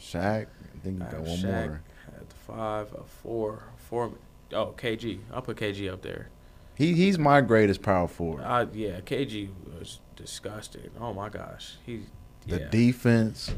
Shaq. 0.00 0.46
I 0.46 0.78
think 0.82 0.98
you 1.00 1.04
got 1.04 1.20
one 1.20 1.38
Shaq 1.38 1.66
more. 1.66 1.82
at 2.16 2.28
the 2.28 2.34
five, 2.34 2.92
a 2.94 3.04
four, 3.04 3.62
four. 3.76 4.12
Oh, 4.52 4.74
KG. 4.76 5.20
I'll 5.32 5.42
put 5.42 5.56
KG 5.56 5.92
up 5.92 6.02
there. 6.02 6.28
He 6.74 6.94
he's 6.94 7.18
my 7.18 7.40
greatest 7.40 7.82
power 7.82 8.06
forward. 8.08 8.42
Uh, 8.44 8.66
yeah, 8.72 9.00
KG 9.00 9.48
was 9.78 9.98
disgusting. 10.16 10.90
Oh 11.00 11.12
my 11.12 11.28
gosh, 11.28 11.76
he. 11.84 12.02
The 12.46 12.60
Yeah. 12.60 12.68
defense, 12.70 13.52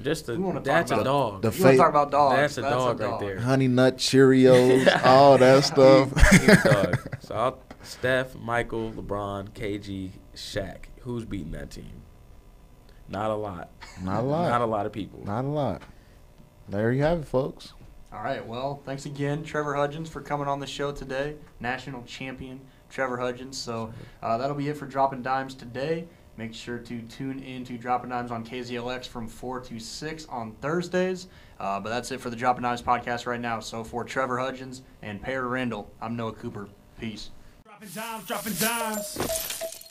Just 0.00 0.26
the 0.26 0.34
We 0.34 0.38
wanna 0.44 0.60
that's 0.60 0.92
a 0.92 1.02
dog. 1.02 1.42
the 1.42 1.50
You 1.50 1.64
want 1.64 1.72
to 1.74 1.78
talk 1.78 1.88
about 1.90 2.10
dogs? 2.12 2.36
That's 2.36 2.58
a 2.58 2.62
dog 2.62 3.00
a 3.00 3.08
right 3.08 3.18
there. 3.20 3.40
Honey 3.40 3.66
Nut 3.66 3.96
Cheerios, 3.96 5.04
all 5.04 5.36
that 5.38 5.64
stuff. 5.64 6.12
He's 6.30 6.48
a 6.48 6.62
dog. 6.62 6.98
So 7.20 7.34
I'll, 7.34 7.58
Steph, 7.82 8.36
Michael, 8.36 8.92
LeBron, 8.92 9.50
KG, 9.50 10.10
Shaq. 10.36 10.84
Who's 11.00 11.24
beating 11.24 11.50
that 11.52 11.70
team? 11.70 12.02
Not 13.08 13.30
a 13.30 13.34
lot. 13.34 13.70
Not 14.02 14.20
a 14.20 14.26
lot. 14.26 14.48
Not 14.48 14.60
a 14.60 14.66
lot 14.66 14.86
of 14.86 14.92
people. 14.92 15.24
Not 15.24 15.44
a 15.44 15.48
lot. 15.48 15.82
There 16.68 16.92
you 16.92 17.02
have 17.02 17.20
it, 17.20 17.24
folks. 17.26 17.72
All 18.12 18.22
right. 18.22 18.44
Well, 18.44 18.82
thanks 18.84 19.06
again, 19.06 19.44
Trevor 19.44 19.74
Hudgins, 19.74 20.08
for 20.08 20.20
coming 20.20 20.48
on 20.48 20.58
the 20.58 20.66
show 20.66 20.90
today. 20.90 21.36
National 21.60 22.02
champion 22.02 22.60
Trevor 22.90 23.18
Hudgins. 23.18 23.54
So 23.54 23.92
uh, 24.22 24.38
that'll 24.38 24.56
be 24.56 24.68
it 24.68 24.76
for 24.76 24.86
Dropping 24.86 25.22
Dimes 25.22 25.54
today. 25.54 26.06
Make 26.36 26.52
sure 26.52 26.78
to 26.78 27.02
tune 27.02 27.40
in 27.40 27.64
to 27.64 27.78
Dropping 27.78 28.10
Dimes 28.10 28.30
on 28.30 28.44
KZLX 28.44 29.06
from 29.06 29.26
4 29.26 29.60
to 29.60 29.78
6 29.78 30.26
on 30.26 30.52
Thursdays. 30.60 31.28
Uh, 31.58 31.80
but 31.80 31.88
that's 31.88 32.10
it 32.12 32.20
for 32.20 32.28
the 32.28 32.36
Dropping 32.36 32.62
Dimes 32.62 32.82
podcast 32.82 33.26
right 33.26 33.40
now. 33.40 33.60
So 33.60 33.82
for 33.84 34.04
Trevor 34.04 34.36
Hudgins 34.36 34.82
and 35.02 35.22
Perry 35.22 35.46
Randall, 35.46 35.90
I'm 36.00 36.16
Noah 36.16 36.32
Cooper. 36.32 36.68
Peace. 37.00 37.30
Dropping 37.64 37.88
dimes, 37.88 38.26
dropping 38.26 38.54
dimes. 38.54 39.85